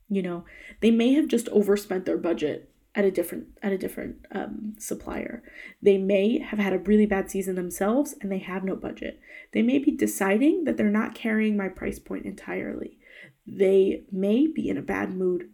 You 0.09 0.23
know, 0.23 0.45
they 0.81 0.89
may 0.89 1.13
have 1.13 1.27
just 1.27 1.49
overspent 1.49 2.05
their 2.05 2.17
budget 2.17 2.71
at 2.97 3.05
a 3.05 3.11
different 3.11 3.45
at 3.61 3.71
a 3.71 3.77
different 3.77 4.25
um, 4.33 4.73
supplier. 4.79 5.43
They 5.81 5.99
may 5.99 6.39
have 6.39 6.59
had 6.59 6.73
a 6.73 6.79
really 6.79 7.05
bad 7.05 7.29
season 7.29 7.55
themselves 7.55 8.15
and 8.19 8.31
they 8.31 8.39
have 8.39 8.63
no 8.63 8.75
budget. 8.75 9.19
They 9.53 9.61
may 9.61 9.77
be 9.77 9.91
deciding 9.91 10.63
that 10.63 10.75
they're 10.75 10.89
not 10.89 11.15
carrying 11.15 11.55
my 11.55 11.69
price 11.69 11.99
point 11.99 12.25
entirely. 12.25 12.97
They 13.45 14.03
may 14.11 14.47
be 14.47 14.67
in 14.67 14.77
a 14.77 14.81
bad 14.81 15.15
mood 15.15 15.49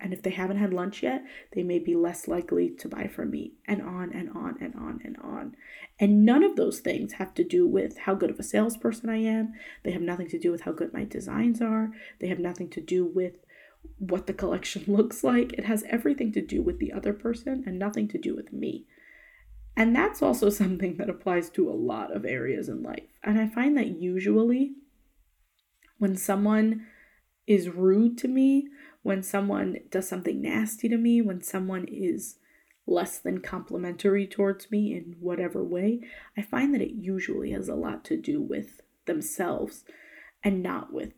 and 0.00 0.12
if 0.12 0.22
they 0.22 0.30
haven't 0.30 0.58
had 0.58 0.72
lunch 0.72 1.02
yet, 1.02 1.24
they 1.52 1.62
may 1.62 1.78
be 1.78 1.94
less 1.94 2.28
likely 2.28 2.70
to 2.78 2.88
buy 2.88 3.08
from 3.08 3.30
me, 3.30 3.54
and 3.66 3.82
on 3.82 4.12
and 4.12 4.30
on 4.30 4.56
and 4.60 4.74
on 4.76 5.00
and 5.04 5.16
on. 5.16 5.56
And 5.98 6.24
none 6.24 6.44
of 6.44 6.54
those 6.54 6.78
things 6.78 7.14
have 7.14 7.34
to 7.34 7.42
do 7.42 7.66
with 7.66 7.98
how 7.98 8.14
good 8.14 8.30
of 8.30 8.38
a 8.38 8.44
salesperson 8.44 9.08
I 9.08 9.16
am. 9.16 9.54
They 9.82 9.90
have 9.90 10.02
nothing 10.02 10.28
to 10.28 10.38
do 10.38 10.52
with 10.52 10.60
how 10.60 10.72
good 10.72 10.92
my 10.92 11.02
designs 11.02 11.60
are. 11.60 11.90
They 12.20 12.28
have 12.28 12.38
nothing 12.38 12.70
to 12.70 12.80
do 12.80 13.04
with 13.04 13.44
what 13.98 14.26
the 14.26 14.32
collection 14.32 14.84
looks 14.88 15.24
like. 15.24 15.52
It 15.52 15.64
has 15.64 15.84
everything 15.88 16.32
to 16.32 16.42
do 16.42 16.62
with 16.62 16.78
the 16.78 16.92
other 16.92 17.12
person 17.12 17.64
and 17.66 17.78
nothing 17.78 18.08
to 18.08 18.18
do 18.18 18.34
with 18.34 18.52
me. 18.52 18.86
And 19.76 19.94
that's 19.94 20.22
also 20.22 20.48
something 20.50 20.96
that 20.96 21.10
applies 21.10 21.50
to 21.50 21.68
a 21.68 21.72
lot 21.72 22.14
of 22.14 22.24
areas 22.24 22.68
in 22.68 22.82
life. 22.82 23.08
And 23.22 23.40
I 23.40 23.48
find 23.48 23.76
that 23.76 24.00
usually 24.00 24.72
when 25.98 26.16
someone 26.16 26.86
is 27.46 27.70
rude 27.70 28.18
to 28.18 28.28
me, 28.28 28.68
when 29.02 29.22
someone 29.22 29.78
does 29.90 30.08
something 30.08 30.42
nasty 30.42 30.88
to 30.88 30.96
me, 30.96 31.22
when 31.22 31.42
someone 31.42 31.86
is 31.90 32.36
less 32.86 33.18
than 33.18 33.40
complimentary 33.40 34.26
towards 34.26 34.70
me 34.70 34.94
in 34.94 35.16
whatever 35.20 35.62
way, 35.62 36.00
I 36.36 36.42
find 36.42 36.74
that 36.74 36.82
it 36.82 36.92
usually 36.92 37.50
has 37.52 37.68
a 37.68 37.74
lot 37.74 38.04
to 38.06 38.16
do 38.16 38.40
with 38.40 38.80
themselves 39.06 39.84
and 40.42 40.62
not 40.62 40.92
with 40.92 41.14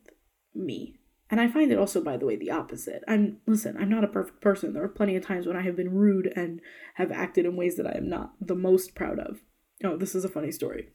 me. 0.54 0.99
And 1.30 1.40
I 1.40 1.48
find 1.48 1.70
it 1.70 1.78
also, 1.78 2.02
by 2.02 2.16
the 2.16 2.26
way, 2.26 2.36
the 2.36 2.50
opposite. 2.50 3.04
I'm, 3.06 3.38
listen, 3.46 3.76
I'm 3.78 3.88
not 3.88 4.04
a 4.04 4.08
perfect 4.08 4.40
person. 4.40 4.72
There 4.72 4.82
are 4.82 4.88
plenty 4.88 5.14
of 5.16 5.24
times 5.24 5.46
when 5.46 5.56
I 5.56 5.62
have 5.62 5.76
been 5.76 5.94
rude 5.94 6.32
and 6.34 6.60
have 6.94 7.12
acted 7.12 7.46
in 7.46 7.56
ways 7.56 7.76
that 7.76 7.86
I 7.86 7.96
am 7.96 8.08
not 8.08 8.34
the 8.40 8.56
most 8.56 8.94
proud 8.94 9.18
of. 9.18 9.40
Oh, 9.82 9.96
this 9.96 10.14
is 10.14 10.24
a 10.26 10.28
funny 10.28 10.52
story. 10.52 10.88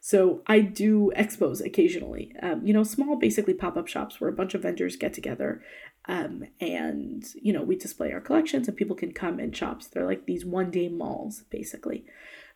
So 0.00 0.42
I 0.48 0.60
do 0.60 1.12
expos 1.16 1.64
occasionally. 1.64 2.32
Um, 2.42 2.66
you 2.66 2.72
know, 2.72 2.82
small, 2.82 3.16
basically 3.16 3.54
pop-up 3.54 3.86
shops 3.86 4.20
where 4.20 4.30
a 4.30 4.34
bunch 4.34 4.54
of 4.54 4.62
vendors 4.62 4.96
get 4.96 5.12
together, 5.12 5.62
um, 6.08 6.42
and 6.60 7.24
you 7.40 7.52
know 7.52 7.62
we 7.62 7.76
display 7.76 8.12
our 8.12 8.20
collections 8.20 8.66
and 8.66 8.76
people 8.76 8.96
can 8.96 9.12
come 9.12 9.38
and 9.38 9.56
shop. 9.56 9.80
So 9.80 9.90
they're 9.92 10.06
like 10.06 10.26
these 10.26 10.44
one-day 10.44 10.88
malls, 10.88 11.44
basically. 11.50 12.04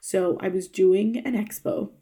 So 0.00 0.38
I 0.40 0.48
was 0.48 0.66
doing 0.66 1.18
an 1.18 1.34
expo, 1.34 1.92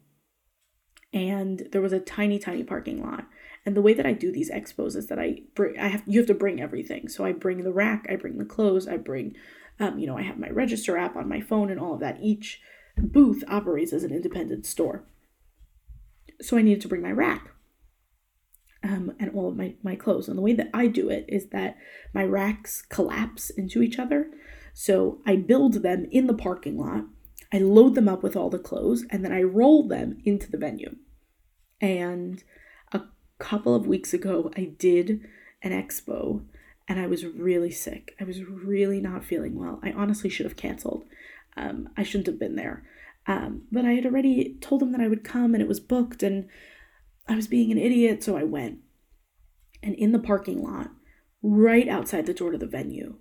and 1.13 1.67
there 1.71 1.81
was 1.81 1.93
a 1.93 1.99
tiny, 1.99 2.39
tiny 2.39 2.63
parking 2.63 3.03
lot, 3.03 3.25
and 3.65 3.75
the 3.75 3.81
way 3.81 3.93
that 3.93 4.05
I 4.05 4.13
do 4.13 4.31
these 4.31 4.51
expos 4.51 4.95
is 4.95 5.07
that 5.07 5.19
I 5.19 5.41
bring 5.55 5.79
I 5.79 5.87
have 5.87 6.03
you 6.05 6.19
have 6.19 6.27
to 6.27 6.33
bring 6.33 6.61
everything. 6.61 7.07
So 7.07 7.25
I 7.25 7.31
bring 7.31 7.63
the 7.63 7.73
rack, 7.73 8.05
I 8.09 8.15
bring 8.15 8.37
the 8.37 8.45
clothes, 8.45 8.87
I 8.87 8.97
bring 8.97 9.35
um, 9.79 9.99
you 9.99 10.07
know, 10.07 10.17
I 10.17 10.21
have 10.21 10.37
my 10.37 10.49
register 10.49 10.97
app 10.97 11.15
on 11.15 11.27
my 11.27 11.41
phone 11.41 11.69
and 11.69 11.79
all 11.79 11.95
of 11.95 11.99
that. 11.99 12.19
Each 12.21 12.61
booth 12.97 13.43
operates 13.47 13.91
as 13.91 14.03
an 14.03 14.13
independent 14.13 14.65
store. 14.65 15.05
So 16.41 16.57
I 16.57 16.61
needed 16.61 16.81
to 16.81 16.87
bring 16.87 17.01
my 17.01 17.11
rack 17.11 17.51
um, 18.83 19.13
and 19.19 19.31
all 19.33 19.49
of 19.49 19.57
my, 19.57 19.75
my 19.83 19.95
clothes. 19.95 20.27
And 20.27 20.37
the 20.37 20.41
way 20.41 20.53
that 20.53 20.69
I 20.73 20.87
do 20.87 21.09
it 21.09 21.25
is 21.27 21.47
that 21.47 21.77
my 22.13 22.23
racks 22.23 22.81
collapse 22.83 23.49
into 23.49 23.81
each 23.81 23.99
other. 23.99 24.29
So 24.73 25.21
I 25.25 25.37
build 25.37 25.81
them 25.81 26.05
in 26.11 26.27
the 26.27 26.33
parking 26.33 26.77
lot, 26.77 27.05
I 27.53 27.59
load 27.59 27.95
them 27.95 28.09
up 28.09 28.21
with 28.21 28.35
all 28.35 28.49
the 28.49 28.59
clothes, 28.59 29.05
and 29.09 29.23
then 29.23 29.31
I 29.31 29.41
roll 29.41 29.87
them 29.87 30.17
into 30.25 30.51
the 30.51 30.57
venue. 30.57 30.95
And 31.79 32.43
couple 33.39 33.75
of 33.75 33.87
weeks 33.87 34.13
ago, 34.13 34.51
I 34.55 34.73
did 34.77 35.21
an 35.61 35.71
expo 35.71 36.43
and 36.87 36.99
I 36.99 37.07
was 37.07 37.25
really 37.25 37.71
sick. 37.71 38.15
I 38.19 38.23
was 38.23 38.43
really 38.43 39.01
not 39.01 39.23
feeling 39.23 39.55
well. 39.55 39.79
I 39.83 39.91
honestly 39.91 40.29
should 40.29 40.45
have 40.45 40.55
canceled. 40.55 41.03
Um, 41.57 41.89
I 41.97 42.03
shouldn't 42.03 42.27
have 42.27 42.39
been 42.39 42.55
there. 42.55 42.83
Um, 43.27 43.63
but 43.71 43.85
I 43.85 43.93
had 43.93 44.05
already 44.05 44.57
told 44.61 44.81
them 44.81 44.91
that 44.91 45.01
I 45.01 45.07
would 45.07 45.23
come 45.23 45.53
and 45.53 45.61
it 45.61 45.67
was 45.67 45.79
booked 45.79 46.21
and 46.21 46.47
I 47.27 47.35
was 47.35 47.47
being 47.47 47.71
an 47.71 47.79
idiot, 47.79 48.23
so 48.23 48.37
I 48.37 48.43
went. 48.43 48.79
And 49.81 49.95
in 49.95 50.11
the 50.11 50.19
parking 50.19 50.61
lot, 50.63 50.91
right 51.41 51.87
outside 51.87 52.27
the 52.27 52.33
door 52.33 52.51
to 52.51 52.57
the 52.57 52.67
venue, 52.67 53.15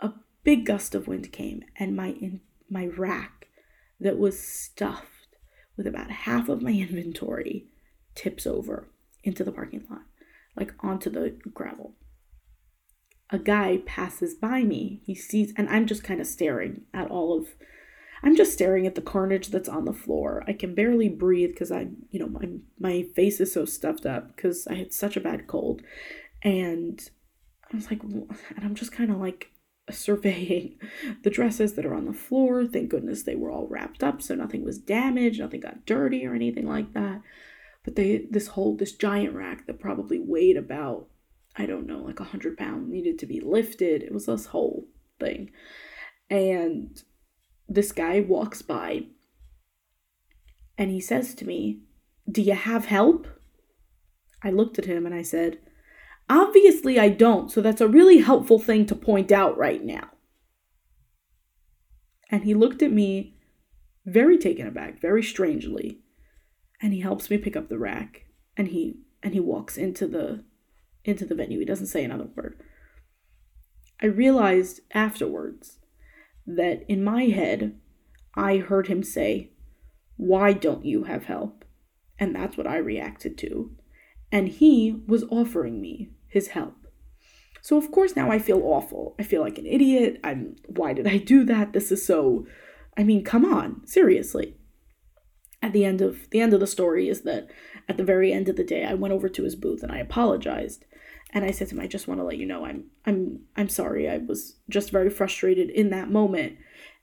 a 0.00 0.12
big 0.44 0.66
gust 0.66 0.94
of 0.94 1.08
wind 1.08 1.32
came 1.32 1.62
and 1.78 1.96
my 1.96 2.08
in, 2.08 2.40
my 2.68 2.86
rack 2.86 3.46
that 3.98 4.18
was 4.18 4.38
stuffed 4.38 5.36
with 5.76 5.86
about 5.86 6.10
half 6.10 6.50
of 6.50 6.60
my 6.60 6.70
inventory 6.88 7.68
tips 8.14 8.46
over 8.46 8.88
into 9.24 9.44
the 9.44 9.52
parking 9.52 9.84
lot, 9.90 10.02
like 10.56 10.74
onto 10.80 11.10
the 11.10 11.36
gravel. 11.54 11.94
A 13.30 13.38
guy 13.38 13.82
passes 13.84 14.34
by 14.34 14.62
me. 14.62 15.02
He 15.04 15.14
sees, 15.14 15.52
and 15.56 15.68
I'm 15.68 15.86
just 15.86 16.02
kind 16.02 16.20
of 16.20 16.26
staring 16.26 16.82
at 16.94 17.10
all 17.10 17.38
of. 17.38 17.48
I'm 18.22 18.34
just 18.34 18.52
staring 18.52 18.86
at 18.86 18.96
the 18.96 19.00
carnage 19.00 19.48
that's 19.48 19.68
on 19.68 19.84
the 19.84 19.92
floor. 19.92 20.42
I 20.48 20.52
can 20.52 20.74
barely 20.74 21.08
breathe 21.08 21.50
because 21.50 21.70
I'm, 21.70 21.98
you 22.10 22.18
know, 22.18 22.28
my 22.28 22.48
my 22.78 23.02
face 23.14 23.38
is 23.38 23.52
so 23.52 23.64
stuffed 23.64 24.06
up 24.06 24.34
because 24.34 24.66
I 24.66 24.74
had 24.74 24.92
such 24.92 25.16
a 25.16 25.20
bad 25.20 25.46
cold, 25.46 25.82
and 26.42 27.00
I 27.70 27.76
was 27.76 27.90
like, 27.90 28.02
and 28.02 28.30
I'm 28.62 28.74
just 28.74 28.92
kind 28.92 29.10
of 29.10 29.18
like 29.18 29.50
surveying 29.90 30.78
the 31.22 31.30
dresses 31.30 31.74
that 31.74 31.84
are 31.84 31.94
on 31.94 32.06
the 32.06 32.14
floor. 32.14 32.66
Thank 32.66 32.88
goodness 32.88 33.22
they 33.24 33.36
were 33.36 33.50
all 33.50 33.68
wrapped 33.68 34.02
up, 34.02 34.22
so 34.22 34.34
nothing 34.34 34.64
was 34.64 34.78
damaged, 34.78 35.38
nothing 35.38 35.60
got 35.60 35.84
dirty 35.84 36.26
or 36.26 36.34
anything 36.34 36.66
like 36.66 36.94
that 36.94 37.20
but 37.84 37.96
they 37.96 38.26
this 38.30 38.48
whole 38.48 38.76
this 38.76 38.92
giant 38.92 39.34
rack 39.34 39.66
that 39.66 39.80
probably 39.80 40.18
weighed 40.18 40.56
about 40.56 41.08
I 41.56 41.66
don't 41.66 41.86
know 41.86 41.98
like 41.98 42.20
a 42.20 42.24
hundred 42.24 42.56
pounds 42.56 42.90
needed 42.90 43.18
to 43.20 43.26
be 43.26 43.40
lifted. 43.40 44.02
It 44.02 44.12
was 44.12 44.26
this 44.26 44.46
whole 44.46 44.86
thing, 45.18 45.50
and 46.30 47.02
this 47.68 47.92
guy 47.92 48.20
walks 48.20 48.62
by 48.62 49.06
and 50.78 50.90
he 50.90 51.00
says 51.00 51.34
to 51.34 51.44
me, 51.44 51.80
"Do 52.30 52.40
you 52.40 52.54
have 52.54 52.86
help?" 52.86 53.26
I 54.42 54.50
looked 54.50 54.78
at 54.78 54.84
him 54.84 55.04
and 55.04 55.14
I 55.14 55.22
said, 55.22 55.58
"Obviously 56.30 56.98
I 56.98 57.08
don't, 57.08 57.50
so 57.50 57.60
that's 57.60 57.80
a 57.80 57.88
really 57.88 58.18
helpful 58.18 58.58
thing 58.60 58.86
to 58.86 58.94
point 58.94 59.32
out 59.32 59.58
right 59.58 59.84
now." 59.84 60.10
And 62.30 62.44
he 62.44 62.54
looked 62.54 62.82
at 62.82 62.92
me 62.92 63.36
very 64.06 64.38
taken 64.38 64.66
aback, 64.66 65.00
very 65.00 65.22
strangely, 65.22 66.00
and 66.80 66.92
he 66.92 67.00
helps 67.00 67.30
me 67.30 67.38
pick 67.38 67.56
up 67.56 67.68
the 67.68 67.78
rack 67.78 68.24
and 68.56 68.68
he 68.68 68.98
and 69.22 69.34
he 69.34 69.40
walks 69.40 69.76
into 69.76 70.06
the 70.06 70.44
into 71.04 71.24
the 71.24 71.34
venue. 71.34 71.58
He 71.58 71.64
doesn't 71.64 71.86
say 71.86 72.04
another 72.04 72.28
word. 72.36 72.60
I 74.00 74.06
realized 74.06 74.80
afterwards 74.92 75.78
that 76.46 76.82
in 76.88 77.02
my 77.02 77.24
head 77.24 77.78
I 78.34 78.58
heard 78.58 78.86
him 78.86 79.02
say, 79.02 79.52
"Why 80.16 80.52
don't 80.52 80.84
you 80.84 81.04
have 81.04 81.24
help?" 81.24 81.64
And 82.18 82.34
that's 82.34 82.56
what 82.56 82.66
I 82.66 82.76
reacted 82.76 83.38
to. 83.38 83.76
And 84.30 84.48
he 84.48 85.02
was 85.06 85.24
offering 85.30 85.80
me 85.80 86.10
his 86.26 86.48
help. 86.48 86.86
So 87.62 87.76
of 87.76 87.90
course 87.90 88.14
now 88.14 88.30
I 88.30 88.38
feel 88.38 88.62
awful. 88.62 89.14
I 89.18 89.22
feel 89.22 89.40
like 89.40 89.58
an 89.58 89.66
idiot. 89.66 90.20
I'm 90.22 90.56
why 90.66 90.92
did 90.92 91.06
I 91.06 91.18
do 91.18 91.44
that? 91.44 91.72
This 91.72 91.90
is 91.90 92.04
so 92.04 92.46
I 92.96 93.04
mean, 93.04 93.22
come 93.22 93.44
on, 93.44 93.86
seriously. 93.86 94.57
At 95.60 95.72
the 95.72 95.84
end 95.84 96.00
of 96.00 96.30
the 96.30 96.40
end 96.40 96.54
of 96.54 96.60
the 96.60 96.66
story 96.66 97.08
is 97.08 97.22
that 97.22 97.48
at 97.88 97.96
the 97.96 98.04
very 98.04 98.32
end 98.32 98.48
of 98.48 98.56
the 98.56 98.64
day 98.64 98.84
I 98.84 98.94
went 98.94 99.12
over 99.12 99.28
to 99.28 99.42
his 99.42 99.56
booth 99.56 99.82
and 99.82 99.92
I 99.92 99.98
apologized. 99.98 100.84
And 101.30 101.44
I 101.44 101.50
said 101.50 101.68
to 101.68 101.74
him, 101.74 101.80
I 101.80 101.86
just 101.86 102.08
want 102.08 102.20
to 102.20 102.24
let 102.24 102.38
you 102.38 102.46
know 102.46 102.64
I'm 102.64 102.84
I'm 103.04 103.40
I'm 103.56 103.68
sorry. 103.68 104.08
I 104.08 104.18
was 104.18 104.56
just 104.68 104.90
very 104.90 105.10
frustrated 105.10 105.68
in 105.70 105.90
that 105.90 106.10
moment. 106.10 106.58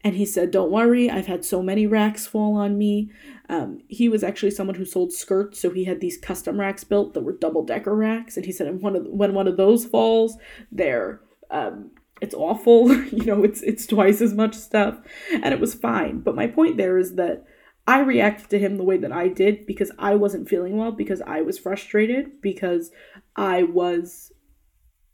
And 0.05 0.15
he 0.15 0.25
said, 0.25 0.51
Don't 0.51 0.71
worry, 0.71 1.09
I've 1.09 1.25
had 1.25 1.43
so 1.43 1.63
many 1.63 1.87
racks 1.87 2.27
fall 2.27 2.55
on 2.55 2.77
me. 2.77 3.11
Um, 3.49 3.81
he 3.87 4.07
was 4.07 4.23
actually 4.23 4.51
someone 4.51 4.75
who 4.75 4.85
sold 4.85 5.11
skirts, 5.11 5.59
so 5.59 5.71
he 5.71 5.85
had 5.85 5.99
these 5.99 6.17
custom 6.17 6.59
racks 6.59 6.83
built 6.83 7.15
that 7.15 7.23
were 7.23 7.33
double 7.33 7.63
decker 7.63 7.95
racks. 7.95 8.37
And 8.37 8.45
he 8.45 8.51
said, 8.51 8.81
one 8.81 8.95
of, 8.95 9.07
when 9.07 9.33
one 9.33 9.47
of 9.47 9.57
those 9.57 9.83
falls, 9.83 10.37
there, 10.71 11.21
um, 11.49 11.89
it's 12.21 12.35
awful. 12.35 12.93
you 13.11 13.25
know, 13.25 13.43
it's 13.43 13.63
it's 13.63 13.87
twice 13.87 14.21
as 14.21 14.33
much 14.33 14.53
stuff, 14.53 14.99
and 15.33 15.53
it 15.53 15.59
was 15.59 15.73
fine. 15.73 16.19
But 16.19 16.35
my 16.35 16.45
point 16.45 16.77
there 16.77 16.99
is 16.99 17.15
that 17.15 17.43
I 17.87 17.99
reacted 17.99 18.49
to 18.49 18.59
him 18.59 18.77
the 18.77 18.83
way 18.83 18.97
that 18.97 19.11
I 19.11 19.27
did 19.27 19.67
because 19.67 19.91
I 19.99 20.15
wasn't 20.15 20.49
feeling 20.49 20.77
well, 20.77 20.91
because 20.91 21.21
I 21.21 21.41
was 21.41 21.59
frustrated, 21.59 22.41
because 22.41 22.91
I 23.35 23.63
was 23.63 24.31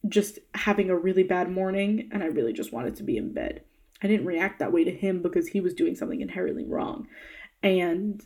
just 0.07 0.39
having 0.55 0.89
a 0.89 0.97
really 0.97 1.23
bad 1.23 1.51
morning, 1.51 2.09
and 2.11 2.23
I 2.23 2.27
really 2.27 2.53
just 2.53 2.71
wanted 2.71 2.95
to 2.95 3.03
be 3.03 3.17
in 3.17 3.33
bed. 3.33 3.63
I 4.01 4.07
didn't 4.07 4.25
react 4.25 4.59
that 4.59 4.71
way 4.71 4.83
to 4.83 4.91
him 4.91 5.21
because 5.21 5.49
he 5.49 5.61
was 5.61 5.73
doing 5.73 5.95
something 5.95 6.21
inherently 6.21 6.65
wrong. 6.65 7.07
And 7.61 8.23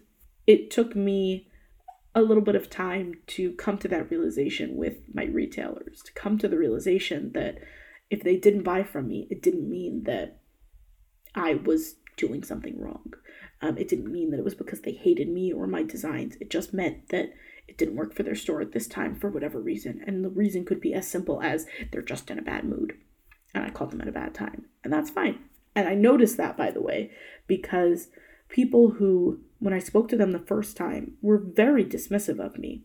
it 0.48 0.72
took 0.72 0.96
me 0.96 1.50
a 2.14 2.22
little 2.22 2.44
bit 2.44 2.56
of 2.56 2.70
time 2.70 3.16
to 3.28 3.52
come 3.54 3.78
to 3.80 3.88
that 3.90 4.10
realization 4.10 4.78
with 4.78 5.00
my 5.14 5.26
retailers, 5.26 6.02
to 6.04 6.14
come 6.14 6.38
to 6.38 6.48
the 6.48 6.58
realization 6.58 7.32
that 7.34 7.58
if 8.10 8.24
they 8.24 8.38
didn't 8.38 8.64
buy 8.64 8.84
from 8.84 9.08
me, 9.08 9.28
it 9.30 9.42
didn't 9.42 9.70
mean 9.70 10.04
that 10.04 10.40
I 11.34 11.56
was 11.56 11.96
doing 12.16 12.44
something 12.44 12.80
wrong. 12.80 13.14
Um, 13.62 13.78
it 13.78 13.88
didn't 13.88 14.12
mean 14.12 14.32
that 14.32 14.40
it 14.40 14.46
was 14.46 14.56
because 14.56 14.82
they 14.82 14.92
hated 14.92 15.30
me 15.30 15.52
or 15.52 15.68
my 15.68 15.84
designs. 15.84 16.36
It 16.40 16.50
just 16.50 16.74
meant 16.74 17.10
that 17.10 17.34
it 17.68 17.78
didn't 17.78 17.96
work 17.96 18.14
for 18.14 18.24
their 18.24 18.36
store 18.36 18.62
at 18.62 18.74
this 18.74 18.88
time 18.88 19.16
for 19.16 19.30
whatever 19.30 19.60
reason. 19.60 20.04
And 20.06 20.24
the 20.24 20.30
reason 20.30 20.66
could 20.66 20.82
be 20.82 20.94
as 20.94 21.08
simple 21.08 21.42
as 21.42 21.66
they're 21.92 22.02
just 22.02 22.30
in 22.30 22.38
a 22.38 22.44
bad 22.44 22.64
mood. 22.64 22.98
And 23.54 23.64
I 23.64 23.70
called 23.70 23.92
them 23.92 24.02
at 24.02 24.08
a 24.08 24.12
bad 24.12 24.34
time. 24.34 24.66
And 24.84 24.92
that's 24.92 25.10
fine. 25.10 25.40
And 25.76 25.88
I 25.88 25.96
noticed 25.96 26.38
that, 26.38 26.58
by 26.58 26.72
the 26.72 26.82
way, 26.82 27.12
because 27.48 28.10
people 28.50 28.92
who, 28.92 29.40
when 29.60 29.74
I 29.74 29.80
spoke 29.80 30.08
to 30.10 30.18
them 30.18 30.32
the 30.32 30.40
first 30.40 30.78
time, 30.78 31.14
were 31.22 31.38
very 31.38 31.84
dismissive 31.84 32.40
of 32.40 32.58
me. 32.58 32.84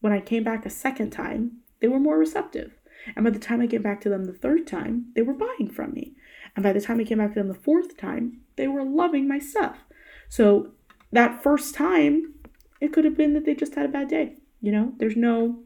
When 0.00 0.12
I 0.12 0.20
came 0.20 0.44
back 0.44 0.66
a 0.66 0.70
second 0.70 1.10
time, 1.10 1.58
they 1.80 1.88
were 1.88 2.00
more 2.00 2.18
receptive. 2.18 2.72
And 3.16 3.24
by 3.24 3.30
the 3.30 3.38
time 3.38 3.60
I 3.60 3.66
came 3.66 3.82
back 3.82 4.00
to 4.02 4.08
them 4.08 4.24
the 4.24 4.32
third 4.32 4.66
time, 4.66 5.06
they 5.14 5.22
were 5.22 5.34
buying 5.34 5.70
from 5.70 5.92
me. 5.92 6.14
And 6.56 6.62
by 6.62 6.72
the 6.72 6.80
time 6.80 7.00
I 7.00 7.04
came 7.04 7.18
back 7.18 7.34
to 7.34 7.40
them 7.40 7.48
the 7.48 7.54
fourth 7.54 7.96
time, 7.96 8.40
they 8.56 8.68
were 8.68 8.84
loving 8.84 9.26
my 9.26 9.38
stuff. 9.38 9.78
So 10.28 10.72
that 11.12 11.42
first 11.42 11.74
time, 11.74 12.34
it 12.80 12.92
could 12.92 13.04
have 13.04 13.16
been 13.16 13.34
that 13.34 13.44
they 13.44 13.54
just 13.54 13.74
had 13.74 13.86
a 13.86 13.88
bad 13.92 14.08
day. 14.08 14.36
You 14.60 14.72
know, 14.72 14.92
there's 14.98 15.16
no 15.16 15.64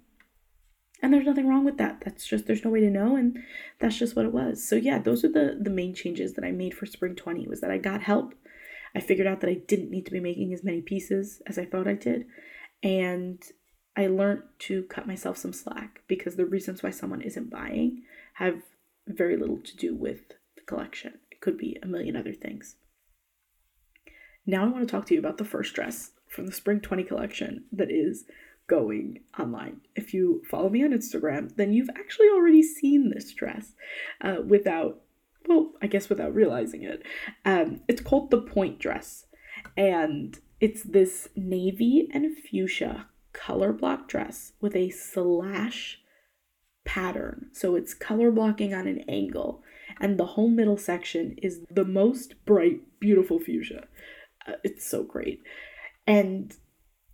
and 1.01 1.12
there's 1.12 1.27
nothing 1.27 1.46
wrong 1.46 1.64
with 1.64 1.79
that 1.79 2.01
that's 2.05 2.27
just 2.27 2.46
there's 2.46 2.64
no 2.64 2.70
way 2.70 2.81
to 2.81 2.90
know 2.90 3.16
and 3.16 3.38
that's 3.79 3.98
just 3.98 4.16
what 4.16 4.24
it 4.24 4.33
was 4.33 4.66
so 4.66 4.74
yeah 4.74 4.98
those 4.98 5.24
are 5.24 5.31
the 5.31 5.59
the 5.61 5.70
main 5.70 5.94
changes 5.94 6.35
that 6.35 6.44
i 6.44 6.51
made 6.51 6.74
for 6.74 6.87
spring 6.87 7.14
20 7.14 7.46
was 7.46 7.61
that 7.61 7.70
i 7.70 7.79
got 7.79 8.03
help 8.03 8.35
i 8.94 9.01
figured 9.01 9.27
out 9.27 9.40
that 9.40 9.51
i 9.51 9.61
didn't 9.68 9.90
need 9.90 10.05
to 10.05 10.12
be 10.12 10.20
making 10.20 10.53
as 10.53 10.64
many 10.64 10.81
pieces 10.81 11.40
as 11.46 11.59
i 11.59 11.64
thought 11.64 11.87
i 11.87 11.94
did 11.94 12.27
and 12.83 13.42
i 13.96 14.07
learned 14.07 14.42
to 14.59 14.83
cut 14.85 15.07
myself 15.07 15.37
some 15.37 15.53
slack 15.53 16.03
because 16.09 16.37
the 16.37 16.46
reasons 16.46 16.83
why 16.83 16.90
someone 16.90 17.22
isn't 17.22 17.51
buying 17.51 18.03
have 18.35 18.62
very 19.07 19.37
little 19.37 19.59
to 19.59 19.77
do 19.77 19.94
with 19.94 20.33
collection 20.68 21.14
it 21.31 21.40
could 21.40 21.59
be 21.59 21.76
a 21.83 21.87
million 21.87 22.16
other 22.16 22.35
things 22.35 22.76
now 24.46 24.64
i 24.64 24.68
want 24.68 24.87
to 24.87 24.90
talk 24.90 25.07
to 25.07 25.14
you 25.14 25.20
about 25.20 25.38
the 25.38 25.44
first 25.44 25.74
dress 25.74 26.12
from 26.28 26.46
the 26.46 26.52
spring 26.52 26.81
20 26.81 27.02
collection 27.04 27.64
that 27.72 27.90
is 27.90 28.24
going 28.68 29.20
online. 29.38 29.81
If 29.96 30.14
you 30.14 30.42
follow 30.48 30.68
me 30.68 30.85
on 30.85 30.90
Instagram, 30.90 31.57
then 31.57 31.72
you've 31.72 31.90
actually 31.90 32.28
already 32.28 32.62
seen 32.62 33.11
this 33.11 33.33
dress 33.33 33.72
uh, 34.20 34.37
without, 34.46 35.00
well, 35.48 35.72
I 35.83 35.88
guess 35.88 36.09
without 36.09 36.35
realizing 36.35 36.83
it. 36.85 37.02
Um, 37.44 37.81
it's 37.88 38.02
called 38.02 38.31
the 38.31 38.40
point 38.40 38.78
dress, 38.78 39.26
and 39.76 40.38
it's 40.61 40.83
this 40.83 41.28
navy 41.35 42.09
and 42.12 42.37
fuchsia 42.37 43.07
color 43.33 43.72
block 43.72 44.07
dress 44.07 44.52
with 44.61 44.76
a 44.76 44.90
slash 44.90 46.00
pattern. 46.85 47.48
So 47.52 47.74
it's 47.74 47.94
color 47.94 48.31
blocking 48.31 48.74
on 48.74 48.87
an 48.87 49.04
angle, 49.09 49.62
and 50.00 50.18
the 50.18 50.26
whole 50.26 50.48
middle 50.48 50.76
section 50.76 51.37
is 51.42 51.61
the 51.70 51.84
most 51.84 52.34
bright, 52.44 52.80
beautiful 53.00 53.38
fuchsia. 53.38 53.87
Uh, 54.46 54.52
it's 54.64 54.88
so 54.88 55.02
great. 55.02 55.42
And 56.06 56.54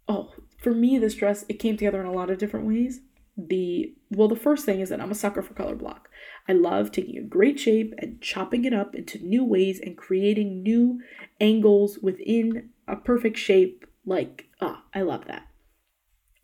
oh, 0.08 0.32
for 0.62 0.72
me, 0.72 0.98
this 0.98 1.14
dress, 1.14 1.44
it 1.48 1.58
came 1.58 1.76
together 1.76 2.00
in 2.00 2.06
a 2.06 2.12
lot 2.12 2.30
of 2.30 2.38
different 2.38 2.66
ways. 2.66 3.00
The 3.36 3.94
well, 4.10 4.28
the 4.28 4.36
first 4.36 4.64
thing 4.64 4.80
is 4.80 4.90
that 4.90 5.00
I'm 5.00 5.10
a 5.10 5.16
sucker 5.16 5.42
for 5.42 5.54
color 5.54 5.74
block. 5.74 6.08
I 6.48 6.52
love 6.52 6.92
taking 6.92 7.18
a 7.18 7.22
great 7.22 7.58
shape 7.58 7.92
and 7.98 8.20
chopping 8.20 8.64
it 8.64 8.72
up 8.72 8.94
into 8.94 9.18
new 9.18 9.44
ways 9.44 9.80
and 9.80 9.96
creating 9.96 10.62
new 10.62 11.00
angles 11.40 11.98
within 11.98 12.70
a 12.86 12.94
perfect 12.94 13.38
shape. 13.38 13.86
Like, 14.06 14.46
ah, 14.60 14.84
I 14.94 15.02
love 15.02 15.26
that. 15.26 15.48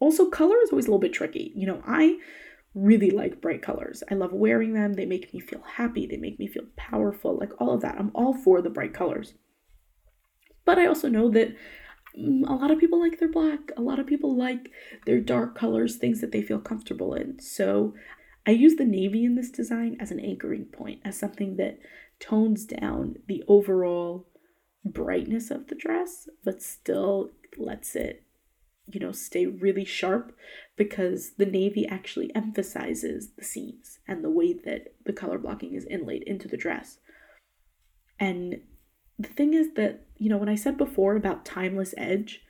Also, 0.01 0.29
color 0.29 0.57
is 0.63 0.71
always 0.71 0.87
a 0.87 0.89
little 0.89 0.99
bit 0.99 1.13
tricky. 1.13 1.53
You 1.55 1.67
know, 1.67 1.83
I 1.87 2.19
really 2.75 3.11
like 3.11 3.41
bright 3.41 3.63
colors. 3.63 4.03
I 4.11 4.15
love 4.15 4.33
wearing 4.33 4.75
them. 4.75 4.95
They 4.95 5.07
make 5.07 5.33
me 5.35 5.41
feel 5.41 5.63
happy. 5.77 6.07
They 6.07 6.17
make 6.17 6.39
me 6.39 6.47
feel 6.47 6.67
powerful. 6.77 7.37
Like 7.37 7.53
all 7.61 7.75
of 7.75 7.83
that. 7.83 7.99
I'm 7.99 8.11
all 8.15 8.35
for 8.35 8.63
the 8.63 8.71
bright 8.71 8.95
colors. 8.95 9.35
But 10.65 10.79
I 10.79 10.87
also 10.87 11.09
know 11.09 11.29
that 11.31 11.57
Mm, 12.19 12.49
a 12.49 12.53
lot 12.53 12.71
of 12.71 12.79
people 12.79 13.01
like 13.01 13.19
their 13.19 13.31
black. 13.31 13.71
A 13.77 13.83
lot 13.83 13.99
of 13.99 14.07
people 14.07 14.37
like 14.37 14.71
their 15.07 15.21
dark 15.21 15.57
colors, 15.57 15.97
things 15.97 16.21
that 16.21 16.33
they 16.33 16.43
feel 16.43 16.59
comfortable 16.59 17.15
in. 17.15 17.41
So 17.41 17.95
I 18.47 18.53
use 18.53 18.77
the 18.77 18.85
navy 18.85 19.25
in 19.25 19.37
this 19.37 19.51
design 19.51 19.97
as 20.01 20.11
an 20.11 20.21
anchoring 20.21 20.67
point, 20.67 21.01
as 21.05 21.19
something 21.19 21.57
that 21.57 21.79
tones 22.19 22.65
down 22.65 23.17
the 23.27 23.45
overall 23.49 24.27
brightness 24.85 25.51
of 25.51 25.69
the 25.69 25.75
dress, 25.75 26.29
but 26.45 26.63
still 26.63 27.31
lets 27.57 27.95
it, 27.95 28.25
you 28.93 29.01
know, 29.01 29.13
stay 29.13 29.47
really 29.47 29.85
sharp 29.85 30.37
because 30.77 31.33
the 31.37 31.47
navy 31.47 31.87
actually 31.87 32.35
emphasizes 32.35 33.31
the 33.37 33.45
seams 33.45 33.99
and 34.09 34.25
the 34.25 34.31
way 34.31 34.53
that 34.53 34.95
the 35.05 35.13
color 35.13 35.39
blocking 35.39 35.75
is 35.75 35.85
inlaid 35.85 36.23
into 36.25 36.49
the 36.49 36.57
dress. 36.57 36.99
And 38.19 38.61
the 39.19 39.29
thing 39.29 39.55
is 39.55 39.75
that, 39.75 40.07
you 40.17 40.29
know, 40.29 40.39
when 40.39 40.49
I 40.49 40.55
said 40.55 40.77
before 40.77 41.17
about 41.17 41.45
timeless 41.45 41.95
edge, 41.97 42.41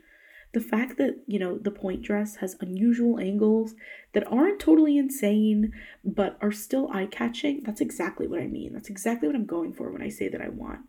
the 0.53 0.61
fact 0.61 0.98
that, 0.98 1.22
you 1.26 1.38
know, 1.38 1.59
the 1.59 1.70
point 1.70 2.03
dress 2.03 2.37
has 2.37 2.57
unusual 2.61 3.20
angles 3.20 3.74
that 4.14 4.26
aren't 4.26 4.59
totally 4.59 4.98
insane, 4.98 5.72
but 6.05 6.37
are 6.40 6.50
still 6.50 6.90
eye 6.92 7.07
catching, 7.07 7.62
that's 7.64 7.81
exactly 7.81 8.26
what 8.26 8.40
I 8.40 8.46
mean. 8.46 8.72
That's 8.72 8.90
exactly 8.90 9.29
what 9.29 9.37
I'm 9.37 9.46
going 9.46 9.72
for 9.72 9.92
when 9.92 10.03
I 10.03 10.09
say 10.09 10.29
that 10.29 10.40
I 10.40 10.48
want 10.48 10.81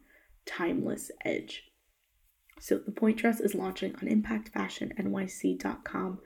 timeless 0.46 1.12
edge. 1.24 1.71
So 2.62 2.78
the 2.78 2.91
point 2.91 3.17
dress 3.17 3.39
is 3.39 3.56
launching 3.56 3.95
on 3.95 4.08
impactfashionnyc.com 4.08 6.19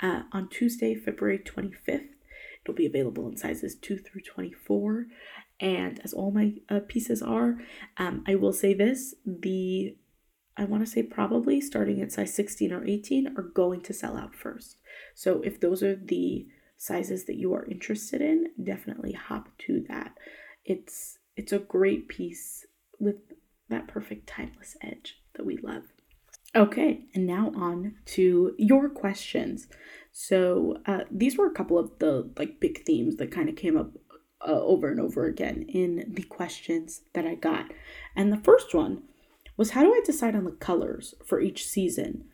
uh, 0.00 0.22
on 0.32 0.48
Tuesday, 0.48 0.94
February 0.94 1.40
25th. 1.40 2.10
It'll 2.62 2.74
be 2.74 2.86
available 2.86 3.26
in 3.28 3.36
sizes 3.36 3.74
2 3.74 3.98
through 3.98 4.20
24 4.22 5.06
and 5.58 6.00
as 6.04 6.12
all 6.12 6.30
my 6.30 6.54
uh, 6.70 6.78
pieces 6.88 7.22
are 7.22 7.58
um, 7.98 8.24
i 8.26 8.34
will 8.34 8.52
say 8.52 8.72
this 8.72 9.14
the 9.26 9.94
i 10.56 10.64
want 10.64 10.82
to 10.84 10.90
say 10.90 11.02
probably 11.02 11.60
starting 11.60 12.00
at 12.00 12.12
size 12.12 12.32
16 12.34 12.72
or 12.72 12.86
18 12.86 13.36
are 13.36 13.42
going 13.42 13.82
to 13.82 13.92
sell 13.92 14.16
out 14.16 14.34
first. 14.34 14.80
So 15.14 15.42
if 15.42 15.60
those 15.60 15.82
are 15.82 15.96
the 15.96 16.46
sizes 16.80 17.26
that 17.26 17.36
you 17.36 17.52
are 17.52 17.66
interested 17.66 18.22
in 18.22 18.46
definitely 18.62 19.12
hop 19.12 19.50
to 19.58 19.84
that. 19.88 20.16
It's 20.64 21.18
it's 21.36 21.52
a 21.52 21.58
great 21.58 22.08
piece 22.08 22.66
with 22.98 23.16
that 23.68 23.86
perfect 23.86 24.26
timeless 24.26 24.76
edge 24.82 25.19
that 25.40 25.46
we 25.46 25.56
love 25.58 25.84
okay 26.54 27.00
and 27.14 27.26
now 27.26 27.50
on 27.56 27.94
to 28.04 28.54
your 28.58 28.88
questions 28.88 29.68
so 30.12 30.76
uh, 30.86 31.00
these 31.10 31.38
were 31.38 31.46
a 31.46 31.54
couple 31.54 31.78
of 31.78 31.90
the 31.98 32.30
like 32.36 32.60
big 32.60 32.84
themes 32.84 33.16
that 33.16 33.30
kind 33.30 33.48
of 33.48 33.56
came 33.56 33.76
up 33.76 33.92
uh, 34.46 34.52
over 34.52 34.88
and 34.88 35.00
over 35.00 35.26
again 35.26 35.66
in 35.68 36.04
the 36.08 36.22
questions 36.22 37.02
that 37.12 37.26
I 37.26 37.34
got. 37.34 37.66
And 38.16 38.32
the 38.32 38.38
first 38.38 38.74
one 38.74 39.02
was 39.56 39.70
how 39.70 39.82
do 39.82 39.92
I 39.92 40.00
decide 40.04 40.34
on 40.34 40.44
the 40.44 40.50
colors 40.50 41.14
for 41.24 41.40
each 41.40 41.66
season? 41.66 42.24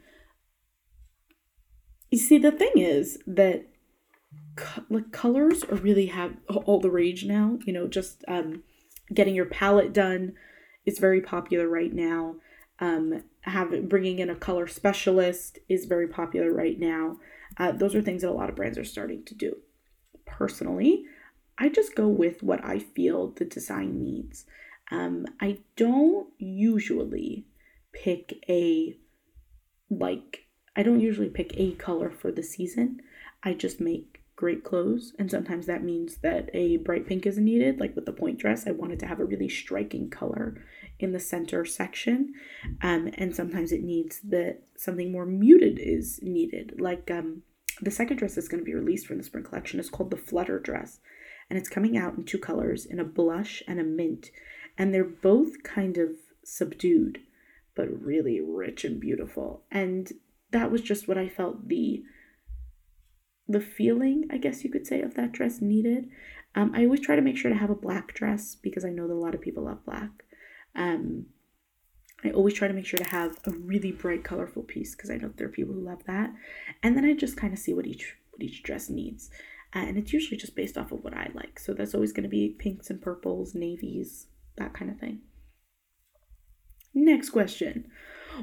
you 2.10 2.18
see, 2.18 2.38
the 2.38 2.52
thing 2.52 2.72
is 2.76 3.18
that 3.26 3.66
co- 4.54 4.84
like 4.88 5.12
colors 5.12 5.64
are 5.64 5.76
really 5.76 6.06
have 6.06 6.36
all 6.48 6.80
the 6.80 6.90
rage 6.90 7.24
now. 7.24 7.58
You 7.66 7.72
know, 7.72 7.88
just 7.88 8.24
um, 8.28 8.62
getting 9.12 9.34
your 9.34 9.46
palette 9.46 9.92
done 9.92 10.34
is 10.84 10.98
very 10.98 11.20
popular 11.20 11.68
right 11.68 11.92
now. 11.92 12.36
Um, 12.78 13.22
having 13.42 13.88
bringing 13.88 14.18
in 14.18 14.28
a 14.28 14.36
color 14.36 14.66
specialist 14.66 15.58
is 15.68 15.86
very 15.86 16.08
popular 16.08 16.52
right 16.52 16.78
now. 16.78 17.16
Uh, 17.56 17.72
those 17.72 17.94
are 17.94 18.02
things 18.02 18.22
that 18.22 18.30
a 18.30 18.32
lot 18.32 18.50
of 18.50 18.56
brands 18.56 18.76
are 18.76 18.84
starting 18.84 19.24
to 19.24 19.34
do. 19.34 19.56
Personally, 20.26 21.04
I 21.58 21.68
just 21.68 21.94
go 21.94 22.08
with 22.08 22.42
what 22.42 22.62
I 22.64 22.78
feel 22.78 23.28
the 23.28 23.44
design 23.44 24.02
needs. 24.02 24.44
Um, 24.90 25.26
I 25.40 25.58
don't 25.76 26.28
usually 26.38 27.46
pick 27.92 28.34
a 28.48 28.98
like 29.88 30.46
I 30.76 30.82
don't 30.82 31.00
usually 31.00 31.30
pick 31.30 31.54
a 31.56 31.72
color 31.72 32.10
for 32.10 32.30
the 32.30 32.42
season. 32.42 33.00
I 33.42 33.54
just 33.54 33.80
make 33.80 34.15
great 34.37 34.62
clothes, 34.62 35.14
and 35.18 35.31
sometimes 35.31 35.66
that 35.66 35.83
means 35.83 36.18
that 36.18 36.51
a 36.53 36.77
bright 36.77 37.07
pink 37.07 37.27
is 37.27 37.38
needed. 37.38 37.81
Like 37.81 37.96
with 37.96 38.05
the 38.05 38.12
point 38.12 38.38
dress, 38.38 38.66
I 38.66 38.72
wanted 38.72 39.01
to 39.01 39.07
have 39.07 39.18
a 39.18 39.25
really 39.25 39.49
striking 39.49 40.11
color 40.11 40.62
in 40.99 41.12
the 41.12 41.20
center 41.20 41.64
section, 41.64 42.35
um, 42.83 43.11
and 43.14 43.35
sometimes 43.35 43.72
it 43.72 43.83
needs 43.83 44.20
that 44.20 44.62
something 44.77 45.11
more 45.11 45.27
muted 45.27 45.79
is 45.79 46.20
needed. 46.22 46.79
Like 46.79 47.11
um, 47.11 47.42
the 47.81 47.90
second 47.90 48.18
dress 48.18 48.35
that's 48.35 48.49
going 48.49 48.61
to 48.61 48.64
be 48.64 48.75
released 48.75 49.07
from 49.07 49.16
the 49.18 49.25
spring 49.25 49.44
collection 49.44 49.81
is 49.81 49.90
called 49.90 50.11
the 50.11 50.16
Flutter 50.16 50.59
dress, 50.59 51.01
and 51.49 51.59
it's 51.59 51.68
coming 51.70 51.96
out 51.96 52.16
in 52.16 52.25
two 52.25 52.38
colors, 52.38 52.85
in 52.85 53.01
a 53.01 53.05
blush 53.05 53.62
and 53.66 53.81
a 53.81 53.85
mint, 53.85 54.31
and 54.77 54.92
they're 54.92 55.05
both 55.05 55.62
kind 55.62 55.96
of 55.96 56.11
subdued, 56.44 57.20
but 57.75 57.88
really 57.88 58.40
rich 58.40 58.85
and 58.85 59.01
beautiful. 59.01 59.62
And 59.70 60.12
that 60.51 60.70
was 60.70 60.83
just 60.83 61.09
what 61.09 61.18
I 61.18 61.29
felt 61.29 61.68
the 61.68 62.03
the 63.48 63.61
feeling, 63.61 64.24
I 64.30 64.38
guess 64.38 64.64
you 64.64 64.70
could 64.70 64.87
say, 64.87 65.00
of 65.00 65.14
that 65.14 65.32
dress 65.32 65.61
needed. 65.61 66.09
Um, 66.54 66.72
I 66.74 66.85
always 66.85 67.00
try 67.00 67.16
to 67.16 67.22
make 67.22 67.37
sure 67.37 67.50
to 67.50 67.56
have 67.56 67.70
a 67.70 67.74
black 67.74 68.14
dress 68.14 68.54
because 68.54 68.85
I 68.85 68.90
know 68.90 69.06
that 69.06 69.14
a 69.14 69.14
lot 69.14 69.35
of 69.35 69.40
people 69.40 69.64
love 69.64 69.85
black. 69.85 70.24
Um, 70.74 71.26
I 72.24 72.30
always 72.30 72.54
try 72.54 72.66
to 72.66 72.74
make 72.74 72.87
sure 72.87 72.98
to 72.98 73.11
have 73.11 73.38
a 73.44 73.50
really 73.50 73.92
bright, 73.92 74.24
colorful 74.24 74.62
piece 74.62 74.94
because 74.94 75.11
I 75.11 75.16
know 75.16 75.30
there 75.37 75.46
are 75.46 75.50
people 75.50 75.74
who 75.74 75.80
love 75.80 76.04
that. 76.06 76.32
And 76.82 76.96
then 76.96 77.04
I 77.04 77.14
just 77.14 77.37
kind 77.37 77.52
of 77.52 77.59
see 77.59 77.74
what 77.74 77.87
each 77.87 78.16
what 78.30 78.42
each 78.42 78.62
dress 78.62 78.90
needs, 78.90 79.30
uh, 79.74 79.78
and 79.78 79.96
it's 79.96 80.12
usually 80.12 80.37
just 80.37 80.54
based 80.54 80.76
off 80.76 80.92
of 80.92 81.02
what 81.02 81.14
I 81.14 81.30
like. 81.35 81.59
So 81.59 81.72
that's 81.72 81.94
always 81.94 82.12
going 82.12 82.24
to 82.24 82.28
be 82.28 82.56
pinks 82.59 82.90
and 82.90 83.00
purples, 83.00 83.54
navies, 83.54 84.26
that 84.59 84.74
kind 84.74 84.90
of 84.90 84.98
thing. 84.98 85.20
Next 86.92 87.30
question: 87.30 87.88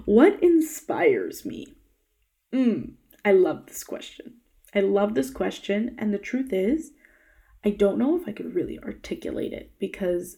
What 0.05 0.41
inspires 0.41 1.45
me? 1.45 1.75
Mm, 2.53 2.93
I 3.25 3.31
love 3.33 3.67
this 3.67 3.83
question. 3.83 4.35
I 4.75 4.79
love 4.79 5.13
this 5.13 5.29
question. 5.29 5.95
And 5.97 6.13
the 6.13 6.17
truth 6.17 6.51
is, 6.51 6.91
I 7.63 7.69
don't 7.69 7.97
know 7.97 8.19
if 8.19 8.27
I 8.27 8.31
could 8.31 8.55
really 8.55 8.79
articulate 8.79 9.53
it 9.53 9.71
because, 9.79 10.37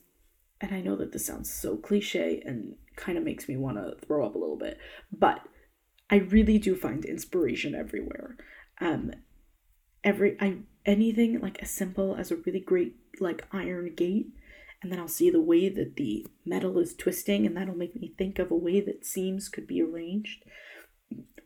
and 0.62 0.74
I 0.74 0.82
know 0.82 0.96
that 0.98 1.12
this 1.12 1.26
sounds 1.26 1.52
so 1.52 1.78
cliche 1.78 2.42
and 2.46 2.76
kind 2.96 3.18
of 3.18 3.24
makes 3.24 3.48
me 3.48 3.58
want 3.58 3.78
to 3.78 4.06
throw 4.06 4.26
up 4.26 4.36
a 4.36 4.38
little 4.38 4.58
bit, 4.58 4.78
but 5.12 5.42
I 6.10 6.18
really 6.18 6.60
do 6.60 6.76
find 6.76 7.04
inspiration 7.04 7.74
everywhere. 7.74 8.38
Um, 8.80 9.12
every, 10.04 10.38
I, 10.40 10.58
anything 10.86 11.40
like 11.40 11.62
as 11.62 11.72
simple 11.72 12.16
as 12.16 12.32
a 12.32 12.36
really 12.36 12.60
great 12.60 12.96
like 13.20 13.48
iron 13.52 13.94
gate 13.96 14.28
and 14.84 14.92
then 14.92 15.00
I'll 15.00 15.08
see 15.08 15.32
the 15.32 15.42
way 15.42 15.68
that 15.70 15.96
the 15.96 16.28
metal 16.46 16.78
is 16.78 16.94
twisting, 16.94 17.48
and 17.48 17.58
that'll 17.58 17.74
make 17.76 17.96
me 17.96 18.14
think 18.20 18.38
of 18.38 18.52
a 18.52 18.56
way 18.56 18.82
that 18.82 19.04
seams 19.04 19.50
could 19.50 19.66
be 19.66 19.82
arranged 19.82 20.44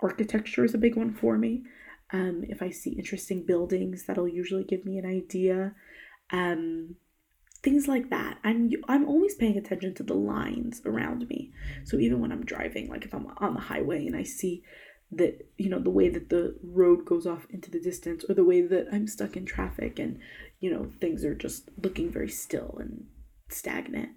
architecture 0.01 0.63
is 0.63 0.73
a 0.73 0.77
big 0.77 0.95
one 0.95 1.13
for 1.13 1.37
me. 1.37 1.63
Um, 2.11 2.43
if 2.47 2.61
I 2.61 2.71
see 2.71 2.91
interesting 2.91 3.45
buildings, 3.45 4.05
that'll 4.05 4.27
usually 4.27 4.63
give 4.63 4.85
me 4.85 4.97
an 4.97 5.05
idea. 5.05 5.73
Um, 6.31 6.95
things 7.61 7.87
like 7.87 8.09
that. 8.09 8.39
I'm 8.43 8.71
I'm 8.87 9.07
always 9.07 9.35
paying 9.35 9.57
attention 9.57 9.93
to 9.95 10.03
the 10.03 10.13
lines 10.13 10.81
around 10.85 11.27
me. 11.27 11.51
So 11.83 11.97
even 11.97 12.19
when 12.19 12.31
I'm 12.31 12.45
driving, 12.45 12.89
like 12.89 13.05
if 13.05 13.13
I'm 13.13 13.27
on 13.37 13.53
the 13.53 13.59
highway 13.59 14.05
and 14.07 14.15
I 14.15 14.23
see 14.23 14.63
that 15.11 15.47
you 15.57 15.69
know 15.69 15.79
the 15.79 15.89
way 15.89 16.09
that 16.09 16.29
the 16.29 16.55
road 16.63 17.05
goes 17.05 17.25
off 17.25 17.47
into 17.49 17.71
the 17.71 17.79
distance, 17.79 18.23
or 18.27 18.33
the 18.33 18.43
way 18.43 18.61
that 18.61 18.87
I'm 18.91 19.07
stuck 19.07 19.35
in 19.35 19.45
traffic 19.45 19.99
and 19.99 20.19
you 20.59 20.71
know 20.71 20.91
things 20.99 21.23
are 21.25 21.35
just 21.35 21.69
looking 21.81 22.11
very 22.11 22.29
still 22.29 22.77
and 22.79 23.05
stagnant. 23.49 24.09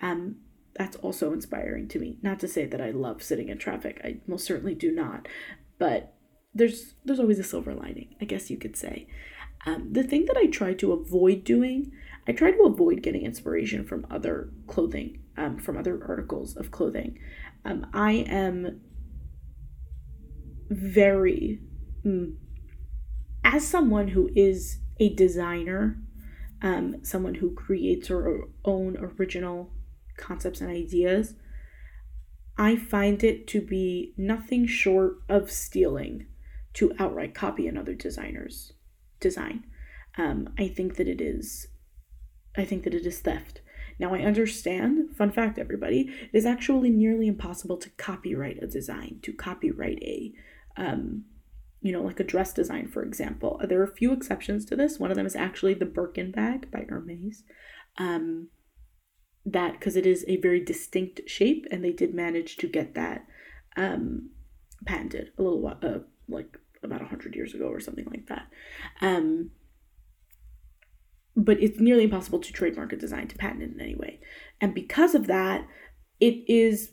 Um, 0.00 0.36
that's 0.74 0.96
also 0.96 1.32
inspiring 1.32 1.88
to 1.88 1.98
me. 1.98 2.18
Not 2.22 2.40
to 2.40 2.48
say 2.48 2.64
that 2.66 2.80
I 2.80 2.90
love 2.90 3.22
sitting 3.22 3.48
in 3.48 3.58
traffic. 3.58 4.00
I 4.04 4.18
most 4.26 4.46
certainly 4.46 4.74
do 4.74 4.92
not. 4.92 5.26
But 5.78 6.14
there's 6.54 6.94
there's 7.04 7.20
always 7.20 7.38
a 7.38 7.44
silver 7.44 7.74
lining, 7.74 8.14
I 8.20 8.24
guess 8.24 8.50
you 8.50 8.56
could 8.56 8.76
say. 8.76 9.06
Um, 9.66 9.92
the 9.92 10.02
thing 10.02 10.26
that 10.26 10.36
I 10.36 10.46
try 10.46 10.74
to 10.74 10.92
avoid 10.92 11.44
doing, 11.44 11.92
I 12.26 12.32
try 12.32 12.52
to 12.52 12.62
avoid 12.62 13.02
getting 13.02 13.22
inspiration 13.22 13.84
from 13.84 14.06
other 14.10 14.50
clothing, 14.66 15.20
um, 15.36 15.58
from 15.58 15.76
other 15.76 16.02
articles 16.06 16.56
of 16.56 16.70
clothing. 16.70 17.18
Um, 17.64 17.86
I 17.92 18.12
am 18.28 18.80
very, 20.70 21.60
mm, 22.04 22.36
as 23.44 23.66
someone 23.66 24.08
who 24.08 24.30
is 24.34 24.78
a 25.00 25.12
designer, 25.14 25.98
um, 26.62 26.96
someone 27.02 27.36
who 27.36 27.54
creates 27.54 28.08
her 28.08 28.42
own 28.64 28.96
original 28.96 29.72
concepts 30.16 30.60
and 30.60 30.70
ideas, 30.70 31.34
I 32.56 32.76
find 32.76 33.22
it 33.22 33.46
to 33.48 33.60
be 33.60 34.14
nothing 34.16 34.66
short 34.66 35.18
of 35.28 35.50
stealing 35.50 36.26
to 36.78 36.92
outright 37.00 37.34
copy 37.34 37.66
another 37.66 37.92
designer's 37.92 38.72
design. 39.18 39.64
Um, 40.16 40.50
I 40.56 40.68
think 40.68 40.94
that 40.94 41.08
it 41.08 41.20
is, 41.20 41.66
I 42.56 42.64
think 42.64 42.84
that 42.84 42.94
it 42.94 43.04
is 43.04 43.18
theft. 43.18 43.62
Now 43.98 44.14
I 44.14 44.20
understand, 44.20 45.16
fun 45.16 45.32
fact 45.32 45.58
everybody, 45.58 46.08
it 46.32 46.36
is 46.36 46.46
actually 46.46 46.90
nearly 46.90 47.26
impossible 47.26 47.78
to 47.78 47.90
copyright 47.90 48.62
a 48.62 48.68
design, 48.68 49.18
to 49.22 49.32
copyright 49.32 50.00
a, 50.02 50.32
um, 50.76 51.24
you 51.80 51.90
know, 51.90 52.02
like 52.02 52.20
a 52.20 52.24
dress 52.24 52.52
design, 52.52 52.86
for 52.86 53.02
example. 53.02 53.60
There 53.68 53.80
are 53.80 53.90
a 53.90 53.96
few 53.96 54.12
exceptions 54.12 54.64
to 54.66 54.76
this. 54.76 55.00
One 55.00 55.10
of 55.10 55.16
them 55.16 55.26
is 55.26 55.34
actually 55.34 55.74
the 55.74 55.84
Birkin 55.84 56.30
bag 56.30 56.70
by 56.70 56.86
Hermes. 56.88 57.42
Um, 57.98 58.50
that 59.44 59.72
because 59.72 59.96
it 59.96 60.06
is 60.06 60.24
a 60.28 60.36
very 60.36 60.60
distinct 60.60 61.22
shape 61.26 61.66
and 61.72 61.84
they 61.84 61.92
did 61.92 62.14
manage 62.14 62.56
to 62.58 62.68
get 62.68 62.94
that 62.94 63.24
um, 63.76 64.30
patented 64.86 65.32
a 65.36 65.42
little 65.42 65.60
while, 65.60 65.78
uh, 65.82 65.98
like 66.28 66.56
about 66.82 67.00
100 67.00 67.34
years 67.34 67.54
ago 67.54 67.66
or 67.66 67.80
something 67.80 68.06
like 68.06 68.26
that. 68.26 68.48
Um, 69.00 69.50
but 71.36 71.62
it's 71.62 71.78
nearly 71.78 72.04
impossible 72.04 72.40
to 72.40 72.52
trademark 72.52 72.92
a 72.92 72.96
design 72.96 73.28
to 73.28 73.36
patent 73.36 73.62
it 73.62 73.72
in 73.72 73.80
any 73.80 73.94
way. 73.94 74.20
And 74.60 74.74
because 74.74 75.14
of 75.14 75.26
that, 75.28 75.66
it 76.20 76.42
is 76.48 76.92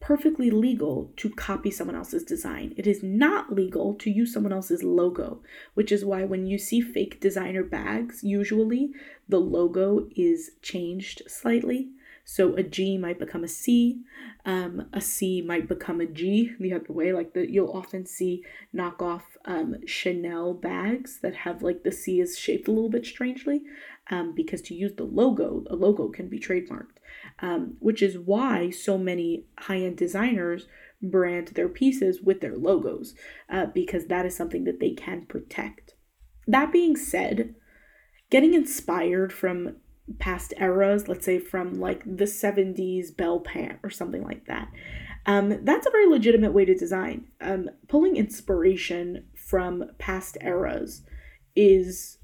perfectly 0.00 0.50
legal 0.50 1.12
to 1.16 1.28
copy 1.30 1.70
someone 1.70 1.94
else's 1.94 2.24
design. 2.24 2.74
It 2.76 2.86
is 2.86 3.02
not 3.02 3.52
legal 3.52 3.94
to 3.96 4.10
use 4.10 4.32
someone 4.32 4.52
else's 4.52 4.82
logo, 4.82 5.42
which 5.74 5.92
is 5.92 6.04
why 6.04 6.24
when 6.24 6.46
you 6.46 6.58
see 6.58 6.80
fake 6.80 7.20
designer 7.20 7.62
bags, 7.62 8.24
usually 8.24 8.90
the 9.28 9.38
logo 9.38 10.08
is 10.16 10.52
changed 10.62 11.22
slightly. 11.28 11.90
So 12.32 12.54
a 12.54 12.62
G 12.62 12.96
might 12.96 13.18
become 13.18 13.42
a 13.42 13.48
C, 13.48 14.02
um, 14.44 14.86
a 14.92 15.00
C 15.00 15.42
might 15.42 15.68
become 15.68 16.00
a 16.00 16.06
G 16.06 16.52
the 16.60 16.72
other 16.72 16.92
way. 16.92 17.12
Like 17.12 17.34
the 17.34 17.50
you'll 17.50 17.72
often 17.72 18.06
see 18.06 18.44
knockoff 18.74 19.22
um, 19.44 19.76
Chanel 19.86 20.54
bags 20.54 21.20
that 21.22 21.34
have 21.34 21.62
like 21.62 21.82
the 21.82 21.92
C 21.92 22.20
is 22.20 22.38
shaped 22.38 22.68
a 22.68 22.72
little 22.72 22.90
bit 22.90 23.04
strangely, 23.04 23.62
um, 24.10 24.32
because 24.34 24.62
to 24.62 24.74
use 24.74 24.92
the 24.96 25.04
logo, 25.04 25.64
a 25.68 25.74
logo 25.74 26.08
can 26.08 26.28
be 26.28 26.38
trademarked 26.38 27.00
um, 27.40 27.76
which 27.80 28.02
is 28.02 28.18
why 28.18 28.70
so 28.70 28.98
many 28.98 29.46
high 29.58 29.80
end 29.80 29.96
designers 29.96 30.66
brand 31.02 31.48
their 31.48 31.68
pieces 31.68 32.20
with 32.20 32.40
their 32.40 32.56
logos 32.56 33.14
uh, 33.48 33.66
because 33.66 34.06
that 34.06 34.26
is 34.26 34.36
something 34.36 34.64
that 34.64 34.80
they 34.80 34.92
can 34.92 35.26
protect. 35.26 35.94
That 36.46 36.72
being 36.72 36.96
said, 36.96 37.54
getting 38.30 38.54
inspired 38.54 39.32
from 39.32 39.76
past 40.18 40.52
eras, 40.58 41.08
let's 41.08 41.24
say 41.24 41.38
from 41.38 41.80
like 41.80 42.04
the 42.04 42.24
70s 42.24 43.16
bell 43.16 43.40
pant 43.40 43.78
or 43.82 43.90
something 43.90 44.22
like 44.22 44.46
that, 44.46 44.68
um, 45.26 45.64
that's 45.64 45.86
a 45.86 45.90
very 45.90 46.08
legitimate 46.08 46.52
way 46.52 46.64
to 46.64 46.74
design. 46.74 47.26
Um, 47.40 47.70
pulling 47.88 48.16
inspiration 48.16 49.26
from 49.36 49.84
past 49.98 50.38
eras 50.40 51.02
is 51.54 52.18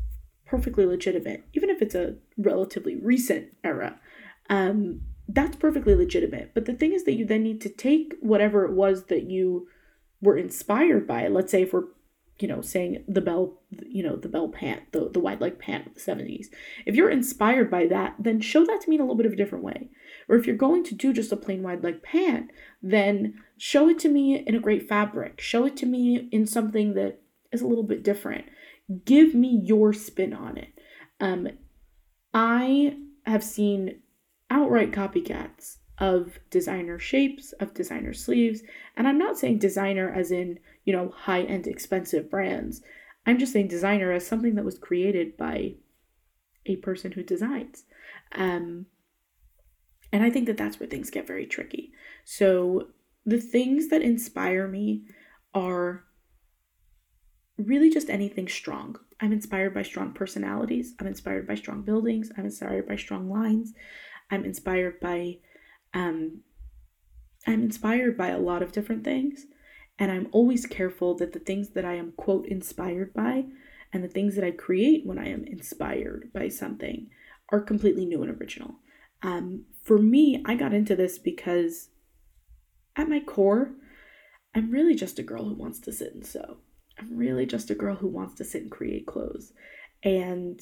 perfectly 0.45 0.87
legitimate, 0.87 1.45
even 1.53 1.71
if 1.71 1.83
it's 1.83 1.95
a 1.95 2.17
relatively 2.37 2.97
recent 2.97 3.49
era 3.65 3.99
um, 4.49 5.03
that's 5.29 5.57
perfectly 5.57 5.95
legitimate. 5.95 6.53
But 6.55 6.67
the 6.67 6.75
thing 6.75 6.93
is 6.93 7.05
that 7.05 7.15
you 7.15 7.25
then 7.25 7.43
need 7.43 7.61
to 7.63 7.69
take 7.69 8.15
whatever 8.21 8.65
it 8.65 8.73
was 8.73 9.05
that 9.05 9.25
you 9.25 9.69
were 10.21 10.37
inspired 10.37 11.07
by. 11.07 11.27
Let's 11.29 11.51
say 11.51 11.63
if 11.63 11.73
we're 11.73 11.85
you 12.39 12.49
know, 12.49 12.61
saying 12.61 13.05
the 13.09 13.21
bell, 13.21 13.55
you 13.71 14.03
know, 14.03 14.17
the 14.17 14.29
bell 14.29 14.49
pant, 14.49 14.93
the, 14.93 15.09
the 15.09 15.21
wide 15.21 15.41
leg 15.41 15.59
pant 15.59 15.87
of 15.87 15.95
the 15.95 16.01
70s. 16.01 16.47
If 16.85 16.95
you're 16.95 17.11
inspired 17.11 17.71
by 17.71 17.87
that, 17.87 18.17
then 18.19 18.41
show 18.41 18.65
that 18.65 18.81
to 18.83 18.91
me 18.91 18.97
in 18.97 19.01
a 19.01 19.05
little 19.05 19.17
bit 19.17 19.27
of 19.27 19.33
a 19.33 19.37
different 19.37 19.65
way. 19.65 19.91
Or 20.29 20.37
if 20.37 20.47
you're 20.47 20.57
going 20.57 20.85
to 20.85 20.95
do 20.95 21.13
just 21.13 21.33
a 21.33 21.37
plain 21.37 21.63
wide 21.63 21.83
leg 21.83 22.03
pant, 22.03 22.51
then 22.83 23.43
show 23.57 23.89
it 23.89 23.99
to 24.01 24.09
me 24.09 24.37
in 24.37 24.55
a 24.55 24.61
great 24.61 24.89
fabric. 24.89 25.41
Show 25.41 25.65
it 25.65 25.77
to 25.79 25.87
me 25.87 26.29
in 26.31 26.47
something 26.47 26.95
that 26.95 27.21
is 27.53 27.63
a 27.63 27.67
little 27.67 27.85
bit 27.85 28.03
different. 28.03 28.45
Give 29.05 29.35
me 29.35 29.61
your 29.65 29.93
spin 29.93 30.35
on 30.35 30.59
it. 30.59 30.69
Um, 31.21 31.49
I 32.35 32.97
have 33.25 33.43
seen 33.43 34.03
outright 34.51 34.93
copycats 34.93 35.79
of 35.99 36.39
designer 36.51 36.99
shapes, 36.99 37.53
of 37.53 37.73
designer 37.73 38.13
sleeves, 38.13 38.63
and 38.97 39.09
I'm 39.09 39.19
not 39.19 39.39
saying 39.39 39.59
designer 39.59 40.11
as 40.11 40.31
in, 40.31 40.59
you 40.87 40.93
know, 40.95 41.13
high 41.15 41.43
end 41.43 41.67
expensive 41.67 42.31
brands. 42.31 42.81
I'm 43.27 43.39
just 43.39 43.53
saying 43.53 43.69
designer 43.69 44.13
as 44.13 44.27
something 44.27 44.55
that 44.55 44.65
was 44.65 44.79
created 44.79 45.37
by 45.37 45.75
a 46.65 46.77
person 46.77 47.13
who 47.13 47.23
designs. 47.23 47.85
Um, 48.35 48.87
and 50.13 50.23
I 50.25 50.31
think 50.31 50.47
that 50.47 50.57
that's 50.57 50.81
where 50.81 50.89
things 50.89 51.11
get 51.11 51.27
very 51.27 51.45
tricky. 51.45 51.93
So 52.25 52.89
the 53.27 53.41
things 53.41 53.89
that 53.89 54.01
inspire 54.01 54.69
me 54.69 55.03
are 55.53 56.05
really 57.59 57.91
just 57.91 58.09
anything 58.09 58.47
strong. 58.47 58.97
I'm 59.21 59.33
inspired 59.33 59.75
by 59.75 59.83
strong 59.83 60.13
personalities. 60.13 60.95
I'm 61.01 61.07
inspired 61.07 61.49
by 61.49 61.57
strong 61.57 61.83
buildings. 61.83 62.31
I'm 62.39 62.45
inspired 62.45 62.87
by 62.87 62.97
strong 62.97 63.29
lines. 63.29 63.73
I'm 64.31 64.45
inspired 64.45 65.01
by 65.01 65.39
um 65.95 66.43
I'm 67.47 67.63
inspired 67.63 68.17
by 68.17 68.29
a 68.29 68.39
lot 68.39 68.63
of 68.63 68.73
different 68.73 69.05
things 69.05 69.47
and 69.99 70.13
I'm 70.13 70.29
always 70.33 70.67
careful 70.67 71.15
that 71.17 71.33
the 71.33 71.39
things 71.39 71.71
that 71.71 71.85
I 71.85 71.95
am 71.95 72.13
quote 72.17 72.47
inspired 72.47 73.15
by 73.15 73.47
and 73.93 74.05
the 74.05 74.09
things 74.09 74.35
that 74.35 74.45
I 74.45 74.51
create 74.51 75.07
when 75.07 75.19
I 75.19 75.29
am 75.29 75.45
inspired 75.45 76.31
by 76.35 76.49
something 76.49 77.09
are 77.51 77.61
completely 77.61 78.05
new 78.05 78.23
and 78.23 78.39
original. 78.39 78.77
Um, 79.23 79.65
for 79.83 79.99
me, 79.99 80.43
I 80.45 80.55
got 80.55 80.75
into 80.75 80.97
this 80.97 81.19
because 81.19 81.89
at 82.97 83.09
my 83.09 83.21
core, 83.21 83.73
I'm 84.55 84.71
really 84.71 84.95
just 84.95 85.19
a 85.19 85.23
girl 85.23 85.45
who 85.45 85.55
wants 85.55 85.79
to 85.81 85.93
sit 85.93 86.15
and 86.15 86.27
sew. 86.27 86.59
I'm 86.99 87.17
really 87.17 87.47
just 87.47 87.71
a 87.71 87.75
girl 87.75 87.97
who 87.97 88.09
wants 88.09 88.35
to 88.37 88.45
sit 88.45 88.63
and 88.63 88.71
create 88.71 89.07
clothes. 89.07 89.53
And 90.03 90.61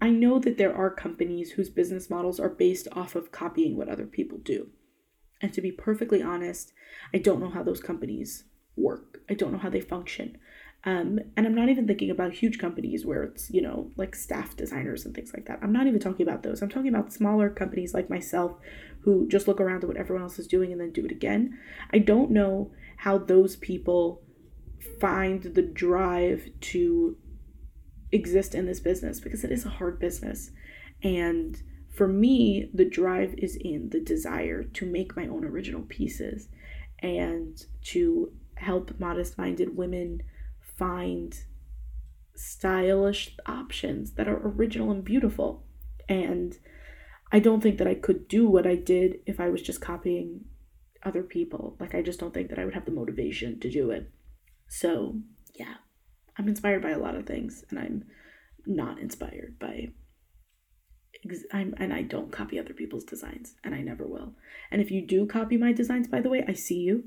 I 0.00 0.10
know 0.10 0.38
that 0.40 0.58
there 0.58 0.76
are 0.76 0.90
companies 0.90 1.52
whose 1.52 1.70
business 1.70 2.10
models 2.10 2.38
are 2.38 2.48
based 2.48 2.88
off 2.92 3.14
of 3.14 3.32
copying 3.32 3.76
what 3.76 3.88
other 3.88 4.06
people 4.06 4.38
do. 4.38 4.68
And 5.40 5.52
to 5.52 5.60
be 5.60 5.72
perfectly 5.72 6.22
honest, 6.22 6.72
I 7.12 7.18
don't 7.18 7.40
know 7.40 7.50
how 7.50 7.62
those 7.62 7.80
companies 7.80 8.44
work. 8.76 9.20
I 9.28 9.34
don't 9.34 9.52
know 9.52 9.58
how 9.58 9.70
they 9.70 9.80
function. 9.80 10.38
Um, 10.84 11.18
and 11.36 11.46
I'm 11.46 11.54
not 11.54 11.68
even 11.68 11.86
thinking 11.86 12.10
about 12.10 12.32
huge 12.32 12.58
companies 12.58 13.04
where 13.04 13.24
it's, 13.24 13.50
you 13.50 13.60
know, 13.60 13.90
like 13.96 14.14
staff 14.14 14.56
designers 14.56 15.04
and 15.04 15.14
things 15.14 15.32
like 15.34 15.46
that. 15.46 15.58
I'm 15.60 15.72
not 15.72 15.88
even 15.88 15.98
talking 15.98 16.26
about 16.26 16.44
those. 16.44 16.62
I'm 16.62 16.68
talking 16.68 16.94
about 16.94 17.12
smaller 17.12 17.50
companies 17.50 17.92
like 17.92 18.08
myself 18.08 18.52
who 19.00 19.26
just 19.26 19.48
look 19.48 19.60
around 19.60 19.82
at 19.82 19.88
what 19.88 19.96
everyone 19.96 20.22
else 20.22 20.38
is 20.38 20.46
doing 20.46 20.70
and 20.70 20.80
then 20.80 20.92
do 20.92 21.04
it 21.04 21.10
again. 21.10 21.58
I 21.92 21.98
don't 21.98 22.30
know 22.30 22.70
how 22.98 23.18
those 23.18 23.56
people 23.56 24.22
find 25.00 25.42
the 25.42 25.62
drive 25.62 26.48
to 26.60 27.16
exist 28.12 28.54
in 28.54 28.66
this 28.66 28.80
business 28.80 29.18
because 29.18 29.42
it 29.42 29.50
is 29.50 29.66
a 29.66 29.70
hard 29.70 29.98
business. 29.98 30.52
And 31.02 31.60
for 31.96 32.06
me, 32.06 32.70
the 32.74 32.84
drive 32.84 33.34
is 33.38 33.56
in 33.56 33.88
the 33.90 34.00
desire 34.00 34.62
to 34.62 34.84
make 34.84 35.16
my 35.16 35.26
own 35.26 35.44
original 35.44 35.82
pieces 35.82 36.48
and 37.00 37.64
to 37.84 38.32
help 38.56 38.98
modest 39.00 39.38
minded 39.38 39.76
women 39.76 40.22
find 40.60 41.44
stylish 42.34 43.34
options 43.46 44.12
that 44.12 44.28
are 44.28 44.46
original 44.46 44.90
and 44.90 45.04
beautiful. 45.04 45.64
And 46.06 46.58
I 47.32 47.38
don't 47.38 47.62
think 47.62 47.78
that 47.78 47.88
I 47.88 47.94
could 47.94 48.28
do 48.28 48.46
what 48.46 48.66
I 48.66 48.76
did 48.76 49.20
if 49.24 49.40
I 49.40 49.48
was 49.48 49.62
just 49.62 49.80
copying 49.80 50.44
other 51.02 51.22
people. 51.22 51.76
Like, 51.80 51.94
I 51.94 52.02
just 52.02 52.20
don't 52.20 52.34
think 52.34 52.50
that 52.50 52.58
I 52.58 52.66
would 52.66 52.74
have 52.74 52.84
the 52.84 52.90
motivation 52.90 53.58
to 53.60 53.70
do 53.70 53.90
it. 53.90 54.10
So, 54.68 55.16
yeah, 55.54 55.76
I'm 56.38 56.48
inspired 56.48 56.82
by 56.82 56.90
a 56.90 56.98
lot 56.98 57.14
of 57.14 57.24
things, 57.26 57.64
and 57.70 57.78
I'm 57.78 58.04
not 58.66 58.98
inspired 58.98 59.58
by. 59.58 59.92
I'm, 61.52 61.74
and 61.78 61.92
I 61.92 62.02
don't 62.02 62.32
copy 62.32 62.58
other 62.58 62.74
people's 62.74 63.04
designs, 63.04 63.54
and 63.64 63.74
I 63.74 63.80
never 63.80 64.04
will. 64.04 64.34
And 64.70 64.80
if 64.80 64.90
you 64.90 65.02
do 65.02 65.26
copy 65.26 65.56
my 65.56 65.72
designs, 65.72 66.08
by 66.08 66.20
the 66.20 66.28
way, 66.28 66.44
I 66.46 66.52
see 66.52 66.78
you. 66.78 67.04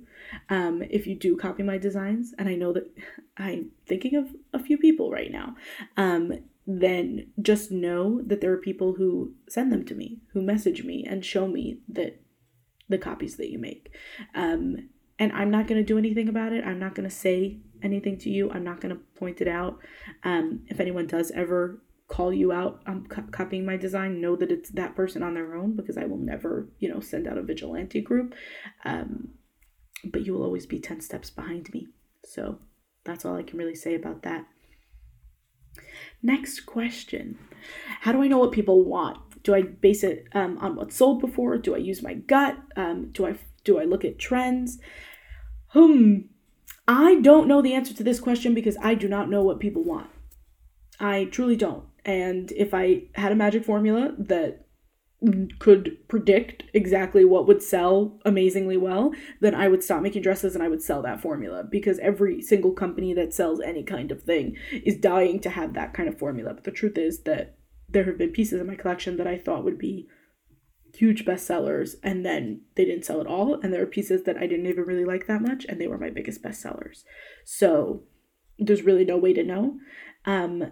Um, 0.50 0.84
if 0.90 1.08
you 1.08 1.16
do 1.16 1.36
copy 1.38 1.64
my 1.64 1.78
designs, 1.78 2.34
and 2.38 2.48
I 2.48 2.56
know 2.56 2.74
that 2.74 2.90
I'm 3.38 3.72
thinking 3.86 4.16
of 4.16 4.36
a 4.54 4.64
few 4.64 4.78
people 4.78 5.12
right 5.12 5.32
now, 5.32 5.56
um, 5.98 6.34
then 6.68 7.28
just 7.42 7.72
know 7.72 8.22
that 8.22 8.42
there 8.42 8.52
are 8.52 8.58
people 8.58 8.94
who 8.94 9.34
send 9.48 9.72
them 9.72 9.86
to 9.86 9.96
me, 9.96 10.20
who 10.34 10.42
message 10.42 10.84
me 10.84 11.06
and 11.08 11.26
show 11.26 11.48
me 11.48 11.80
that 11.88 12.22
the 12.88 12.98
copies 12.98 13.38
that 13.38 13.52
you 13.52 13.58
make. 13.58 13.92
Um, 14.36 14.90
and 15.18 15.32
I'm 15.34 15.52
not 15.52 15.68
going 15.68 15.82
to 15.82 15.86
do 15.86 15.98
anything 15.98 16.30
about 16.30 16.54
it. 16.54 16.64
I'm 16.64 16.80
not 16.80 16.96
going 16.96 17.10
to 17.10 17.16
say 17.16 17.58
anything 17.82 18.18
to 18.20 18.30
you. 18.30 18.50
I'm 18.52 18.64
not 18.64 18.82
going 18.82 18.96
to 18.96 19.02
point 19.18 19.42
it 19.42 19.48
out. 19.48 19.80
Um, 20.24 20.62
if 20.68 20.80
anyone 20.80 21.08
does 21.08 21.32
ever 21.32 21.82
call 22.10 22.34
you 22.34 22.52
out 22.52 22.82
on 22.86 23.06
co- 23.08 23.24
copying 23.32 23.66
my 23.66 23.78
design, 23.78 24.20
know 24.20 24.36
that 24.36 24.52
it's 24.52 24.72
that 24.72 24.96
person 24.96 25.24
on 25.24 25.36
their 25.36 25.56
own 25.56 25.76
because 25.76 25.98
I 25.98 26.06
will 26.06 26.18
never, 26.18 26.68
you 26.80 26.92
know, 26.92 27.00
send 27.00 27.28
out 27.28 27.38
a 27.38 27.44
vigilante 27.44 28.02
group. 28.02 28.36
Um, 28.84 29.30
but 30.04 30.26
you 30.26 30.34
will 30.34 30.44
always 30.44 30.66
be 30.66 30.80
10 30.80 31.02
steps 31.02 31.30
behind 31.30 31.72
me. 31.74 31.88
So 32.26 32.60
that's 33.04 33.26
all 33.26 33.38
I 33.38 33.44
can 33.44 33.58
really 33.58 33.76
say 33.76 33.96
about 33.96 34.24
that. 34.24 34.46
Next 36.22 36.62
question 36.62 37.38
How 38.02 38.12
do 38.12 38.22
I 38.22 38.28
know 38.28 38.40
what 38.40 38.52
people 38.52 38.84
want? 38.84 39.44
Do 39.44 39.56
I 39.56 39.62
base 39.62 40.04
it 40.04 40.28
um, 40.34 40.58
on 40.58 40.76
what's 40.76 40.96
sold 40.96 41.22
before? 41.22 41.58
Do 41.58 41.76
I 41.76 41.78
use 41.78 42.02
my 42.02 42.16
gut? 42.16 42.58
Um, 42.76 43.12
do 43.12 43.26
I 43.26 43.36
do 43.64 43.80
I 43.80 43.84
look 43.84 44.04
at 44.04 44.20
trends? 44.20 44.80
Hmm. 45.70 46.22
I 46.88 47.20
don't 47.22 47.48
know 47.48 47.62
the 47.62 47.76
answer 47.76 47.94
to 47.94 48.04
this 48.04 48.20
question 48.20 48.56
because 48.56 48.76
I 48.82 48.96
do 48.96 49.08
not 49.08 49.30
know 49.30 49.44
what 49.44 49.60
people 49.60 49.84
want. 49.84 50.10
I 51.00 51.26
truly 51.26 51.56
don't. 51.56 51.86
And 52.06 52.52
if 52.54 52.74
I 52.74 53.04
had 53.16 53.32
a 53.32 53.36
magic 53.36 53.66
formula 53.66 54.14
that 54.18 54.66
could 55.60 55.98
predict 56.08 56.64
exactly 56.74 57.26
what 57.26 57.46
would 57.46 57.62
sell 57.62 58.20
amazingly 58.24 58.78
well, 58.78 59.12
then 59.42 59.54
I 59.54 59.68
would 59.68 59.84
stop 59.84 60.02
making 60.02 60.22
dresses 60.22 60.56
and 60.56 60.64
I 60.64 60.70
would 60.70 60.82
sell 60.82 61.02
that 61.02 61.22
formula 61.22 61.64
because 61.70 62.00
every 62.00 62.42
single 62.42 62.72
company 62.72 63.14
that 63.14 63.34
sells 63.34 63.60
any 63.60 63.84
kind 63.84 64.12
of 64.12 64.24
thing 64.24 64.56
is 64.72 64.96
dying 64.96 65.42
to 65.42 65.50
have 65.50 65.74
that 65.74 65.94
kind 65.94 66.08
of 66.08 66.18
formula. 66.18 66.54
But 66.54 66.64
the 66.64 66.72
truth 66.72 66.98
is 66.98 67.24
that 67.24 67.58
there 67.90 68.06
have 68.06 68.18
been 68.18 68.32
pieces 68.32 68.62
in 68.62 68.68
my 68.68 68.76
collection 68.76 69.18
that 69.18 69.28
I 69.28 69.38
thought 69.38 69.66
would 69.66 69.78
be 69.78 70.08
huge 70.96 71.26
bestsellers 71.26 71.96
and 72.02 72.26
then 72.26 72.62
they 72.76 72.86
didn't 72.86 73.06
sell 73.06 73.22
at 73.22 73.28
all 73.28 73.60
and 73.62 73.74
there 73.74 73.82
are 73.82 73.88
pieces 73.88 74.24
that 74.24 74.38
I 74.38 74.48
didn't 74.48 74.68
even 74.68 74.86
really 74.86 75.06
like 75.06 75.28
that 75.28 75.42
much 75.42 75.66
and 75.68 75.80
they 75.80 75.88
were 75.88 75.98
my 75.98 76.10
biggest 76.10 76.42
bestsellers. 76.42 77.04
So 77.46 78.04
there's 78.58 78.84
really 78.84 79.06
no 79.06 79.18
way 79.18 79.34
to 79.34 79.44
know. 79.44 79.78
Um 80.26 80.72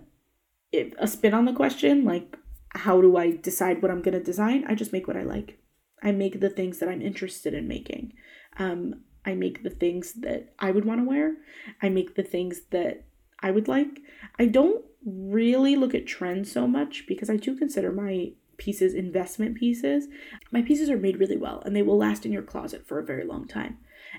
a 0.74 1.08
spin 1.08 1.34
on 1.34 1.46
the 1.46 1.54
question 1.54 2.04
like 2.04 2.38
how 2.72 3.02
do 3.02 3.18
I 3.18 3.32
decide 3.32 3.82
what 3.82 3.90
I'm 3.90 4.02
going 4.02 4.18
to 4.18 4.24
design? 4.24 4.66
I 4.68 4.76
just 4.76 4.94
make 4.94 5.08
what 5.08 5.18
I 5.18 5.24
like. 5.24 5.58
I 6.04 6.12
make 6.12 6.42
the 6.42 6.50
things 6.50 6.78
that 6.80 6.90
I'm 6.90 7.02
interested 7.02 7.54
in 7.54 7.68
making. 7.68 8.14
Um 8.58 9.04
I 9.26 9.34
make 9.34 9.64
the 9.64 9.70
things 9.70 10.14
that 10.14 10.54
I 10.58 10.72
would 10.72 10.86
want 10.86 11.02
to 11.02 11.10
wear. 11.10 11.36
I 11.82 11.90
make 11.90 12.16
the 12.16 12.24
things 12.24 12.62
that 12.72 13.06
I 13.42 13.52
would 13.52 13.68
like. 13.68 14.00
I 14.40 14.46
don't 14.46 14.86
really 15.06 15.76
look 15.76 15.94
at 15.94 16.08
trends 16.08 16.52
so 16.52 16.68
much 16.68 17.06
because 17.08 17.30
I 17.30 17.36
do 17.36 17.58
consider 17.58 17.92
my 17.92 18.32
pieces 18.58 18.94
investment 18.94 19.56
pieces. 19.58 20.08
My 20.52 20.62
pieces 20.62 20.90
are 20.90 20.98
made 20.98 21.20
really 21.20 21.38
well 21.38 21.62
and 21.66 21.76
they 21.76 21.82
will 21.82 21.98
last 21.98 22.26
in 22.26 22.32
your 22.32 22.42
closet 22.42 22.88
for 22.88 23.00
a 23.00 23.06
very 23.06 23.26
long 23.26 23.48
time. 23.48 23.78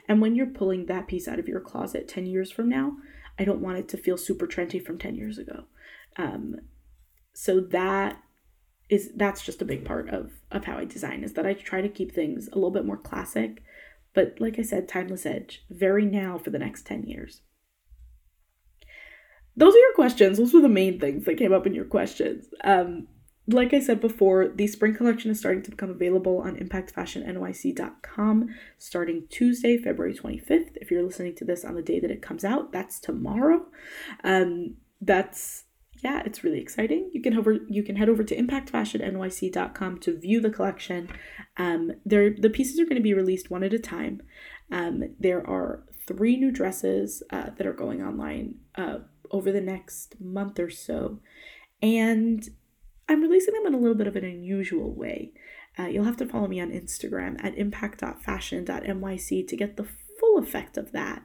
And 0.09 0.21
when 0.21 0.35
you're 0.35 0.47
pulling 0.47 0.87
that 0.87 1.09
piece 1.09 1.27
out 1.27 1.39
of 1.39 1.49
your 1.49 1.61
closet 1.61 2.09
10 2.09 2.27
years 2.27 2.51
from 2.51 2.69
now, 2.69 2.97
I 3.39 3.45
don't 3.45 3.61
want 3.61 3.79
it 3.79 3.89
to 3.89 3.97
feel 3.97 4.17
super 4.17 4.47
trendy 4.47 4.85
from 4.85 4.99
10 4.99 5.15
years 5.15 5.39
ago. 5.39 5.65
Um, 6.17 6.57
so 7.35 7.61
that 7.61 8.21
is 8.89 9.11
that's 9.15 9.43
just 9.43 9.63
a 9.63 9.67
big 9.67 9.85
part 9.85 10.09
of 10.09 10.33
of 10.51 10.65
how 10.65 10.79
I 10.79 10.85
design 10.85 11.23
is 11.23 11.35
that 11.35 11.47
I 11.47 11.53
try 11.53 11.81
to 11.81 11.89
keep 11.89 12.13
things 12.13 12.49
a 12.49 12.55
little 12.55 12.71
bit 12.71 12.87
more 12.87 12.97
classic, 12.97 13.63
but 14.15 14.37
like 14.39 14.59
I 14.59 14.63
said, 14.63 14.89
timeless 14.89 15.27
edge, 15.27 15.65
very 15.71 16.05
now 16.05 16.39
for 16.39 16.51
the 16.51 16.59
next 16.59 16.87
10 16.87 17.05
years. 17.05 17.43
Those 19.57 19.75
are 19.75 19.79
your 19.79 19.95
questions. 19.95 20.39
Those 20.39 20.55
were 20.55 20.61
the 20.61 20.69
main 20.69 21.01
things 21.01 21.25
that 21.25 21.37
came 21.37 21.53
up 21.53 21.67
in 21.67 21.75
your 21.75 21.85
questions. 21.85 22.47
Um, 22.65 23.09
like 23.49 23.73
I 23.73 23.81
said 23.81 24.01
before, 24.01 24.49
the 24.49 24.67
spring 24.67 24.95
collection 24.95 25.31
is 25.31 25.39
starting 25.39 25.63
to 25.63 25.71
become 25.71 25.91
available 25.91 26.39
on 26.39 26.57
impactfashionnyc.com 26.57 28.49
starting 28.77 29.27
Tuesday, 29.31 29.79
February 29.79 30.15
25th. 30.15 30.77
If 30.77 30.91
you're 30.91 31.03
listening 31.03 31.35
to 31.37 31.45
this 31.45 31.65
on 31.65 31.75
the 31.75 31.83
day 31.83 31.99
that 31.99 32.11
it 32.11 32.23
comes 32.23 32.45
out, 32.45 32.73
that's 32.73 33.01
tomorrow. 33.01 33.67
Um, 34.23 34.77
that's 35.01 35.65
yeah, 36.03 36.23
it's 36.25 36.45
really 36.45 36.61
exciting. 36.61 37.11
You 37.13 37.21
can 37.21 37.37
over 37.37 37.59
you 37.69 37.83
can 37.83 37.97
head 37.97 38.09
over 38.09 38.23
to 38.25 38.37
impactfashionnyc.com 38.37 39.99
to 39.99 40.19
view 40.19 40.41
the 40.41 40.51
collection. 40.51 41.09
Um, 41.57 41.93
there 42.05 42.35
the 42.39 42.51
pieces 42.51 42.79
are 42.79 42.85
going 42.85 42.97
to 42.97 43.03
be 43.03 43.15
released 43.15 43.51
one 43.51 43.65
at 43.65 43.75
a 43.75 43.79
time. 43.79 44.23
Um, 44.71 45.15
there 45.19 45.47
are 45.47 45.85
three 46.07 46.37
new 46.37 46.51
dresses 46.51 47.23
uh, 47.31 47.51
that 47.57 47.67
are 47.67 47.73
going 47.73 48.03
online 48.03 48.57
uh, 48.77 48.99
over 49.31 49.53
the 49.53 49.61
next 49.61 50.21
month 50.21 50.59
or 50.59 50.71
so. 50.71 51.21
And 51.83 52.49
I'm 53.09 53.23
releasing 53.23 53.55
them 53.55 53.67
in 53.67 53.75
a 53.75 53.79
little 53.79 53.97
bit 53.97 54.07
of 54.07 54.17
an 54.17 54.25
unusual 54.25 54.95
way. 54.95 55.33
Uh, 55.79 55.87
you'll 55.87 56.05
have 56.05 56.17
to 56.17 56.27
follow 56.27 56.49
me 56.49 56.61
on 56.61 56.71
Instagram 56.71 57.43
at 57.45 57.57
impact.fashion.nyc 57.57 59.49
to 59.49 59.57
get 59.57 59.77
the 59.77 59.87
full 60.19 60.39
effect 60.39 60.77
of 60.77 60.93
that. 60.93 61.23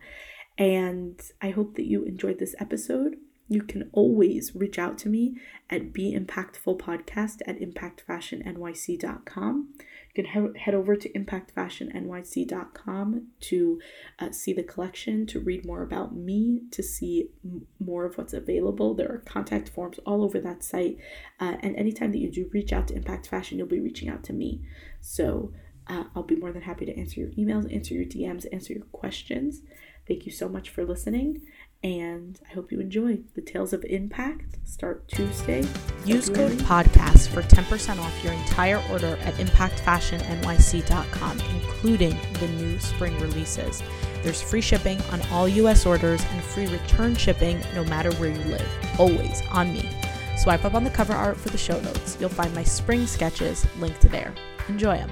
And 0.57 1.19
I 1.41 1.49
hope 1.49 1.75
that 1.75 1.87
you 1.87 2.03
enjoyed 2.03 2.39
this 2.39 2.55
episode. 2.59 3.15
You 3.49 3.61
can 3.61 3.89
always 3.91 4.55
reach 4.55 4.79
out 4.79 4.97
to 4.99 5.09
me 5.09 5.35
at 5.69 5.91
Be 5.91 6.17
Impactful 6.17 6.79
Podcast 6.79 7.41
at 7.45 7.59
impactfashionnyc.com. 7.59 9.67
You 10.15 10.23
can 10.23 10.53
he- 10.53 10.59
head 10.59 10.73
over 10.73 10.95
to 10.95 11.09
impactfashionnyc.com 11.09 13.27
to 13.41 13.81
uh, 14.19 14.31
see 14.31 14.53
the 14.53 14.63
collection, 14.63 15.25
to 15.27 15.39
read 15.39 15.65
more 15.65 15.81
about 15.81 16.15
me, 16.15 16.61
to 16.71 16.81
see 16.81 17.31
m- 17.43 17.67
more 17.79 18.05
of 18.05 18.17
what's 18.17 18.31
available. 18.33 18.93
There 18.93 19.11
are 19.11 19.21
contact 19.25 19.67
forms 19.69 19.99
all 20.05 20.23
over 20.23 20.39
that 20.39 20.63
site. 20.63 20.97
Uh, 21.39 21.57
and 21.61 21.75
anytime 21.75 22.13
that 22.13 22.19
you 22.19 22.31
do 22.31 22.49
reach 22.53 22.71
out 22.71 22.87
to 22.87 22.95
Impact 22.95 23.27
Fashion, 23.27 23.57
you'll 23.57 23.67
be 23.67 23.81
reaching 23.81 24.07
out 24.07 24.23
to 24.23 24.31
me. 24.33 24.61
So 25.01 25.51
uh, 25.87 26.05
I'll 26.15 26.23
be 26.23 26.37
more 26.37 26.53
than 26.53 26.61
happy 26.61 26.85
to 26.85 26.97
answer 26.97 27.19
your 27.19 27.31
emails, 27.31 27.69
answer 27.73 27.93
your 27.93 28.05
DMs, 28.05 28.45
answer 28.53 28.71
your 28.73 28.85
questions. 28.85 29.61
Thank 30.07 30.25
you 30.25 30.31
so 30.31 30.47
much 30.49 30.69
for 30.69 30.85
listening 30.85 31.41
and 31.83 32.39
I 32.49 32.53
hope 32.53 32.71
you 32.71 32.79
enjoy. 32.79 33.19
The 33.35 33.41
Tales 33.41 33.73
of 33.73 33.83
Impact 33.83 34.57
start 34.63 35.05
Tuesday. 35.09 35.67
Use 36.05 36.29
code 36.29 36.53
PODCAST 36.59 37.27
for 37.27 37.41
10% 37.41 37.99
off 37.99 38.23
your 38.23 38.31
entire 38.33 38.81
order 38.89 39.17
at 39.21 39.33
impactfashionnyc.com, 39.35 41.39
including 41.39 42.17
the 42.39 42.47
new 42.47 42.79
spring 42.79 43.19
releases. 43.19 43.83
There's 44.23 44.41
free 44.41 44.61
shipping 44.61 45.01
on 45.11 45.21
all 45.23 45.49
US 45.49 45.85
orders 45.85 46.23
and 46.31 46.41
free 46.41 46.67
return 46.67 47.15
shipping 47.15 47.61
no 47.75 47.83
matter 47.83 48.13
where 48.13 48.29
you 48.29 48.43
live, 48.45 48.69
always 48.97 49.41
on 49.51 49.73
me. 49.73 49.89
Swipe 50.37 50.63
up 50.65 50.73
on 50.73 50.83
the 50.83 50.89
cover 50.89 51.13
art 51.13 51.37
for 51.37 51.49
the 51.49 51.57
show 51.57 51.79
notes. 51.81 52.17
You'll 52.19 52.29
find 52.29 52.53
my 52.55 52.63
spring 52.63 53.05
sketches 53.05 53.67
linked 53.79 54.09
there. 54.09 54.33
Enjoy 54.69 54.97
them. 54.97 55.11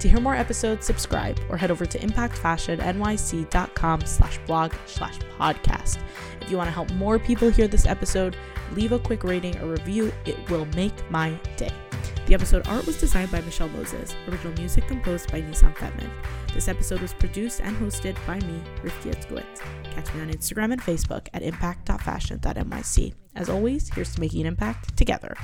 To 0.00 0.08
hear 0.08 0.20
more 0.20 0.34
episodes, 0.34 0.86
subscribe 0.86 1.38
or 1.50 1.58
head 1.58 1.70
over 1.70 1.84
to 1.84 1.98
impactfashionnyc.com 1.98 4.00
slash 4.06 4.38
blog 4.46 4.72
slash 4.86 5.18
podcast. 5.38 5.98
If 6.40 6.50
you 6.50 6.56
want 6.56 6.68
to 6.68 6.72
help 6.72 6.90
more 6.92 7.18
people 7.18 7.50
hear 7.50 7.68
this 7.68 7.84
episode, 7.84 8.34
leave 8.72 8.92
a 8.92 8.98
quick 8.98 9.24
rating 9.24 9.58
or 9.58 9.66
review. 9.66 10.10
It 10.24 10.48
will 10.48 10.64
make 10.74 10.94
my 11.10 11.38
day. 11.56 11.70
The 12.26 12.34
episode 12.34 12.66
art 12.68 12.86
was 12.86 12.98
designed 12.98 13.30
by 13.30 13.42
Michelle 13.42 13.68
Moses, 13.68 14.16
original 14.26 14.54
music 14.54 14.86
composed 14.86 15.30
by 15.30 15.42
Nissan 15.42 15.76
Fetman. 15.76 16.10
This 16.54 16.68
episode 16.68 17.00
was 17.00 17.12
produced 17.12 17.60
and 17.60 17.76
hosted 17.76 18.16
by 18.26 18.40
me, 18.40 18.62
Rifki 18.82 19.12
Etzkowitz. 19.12 19.60
Catch 19.92 20.14
me 20.14 20.22
on 20.22 20.30
Instagram 20.30 20.72
and 20.72 20.80
Facebook 20.80 21.28
at 21.34 21.42
impact.fashion.nyc. 21.42 23.12
As 23.36 23.50
always, 23.50 23.92
here's 23.92 24.14
to 24.14 24.20
making 24.20 24.42
an 24.42 24.46
impact 24.46 24.96
together. 24.96 25.34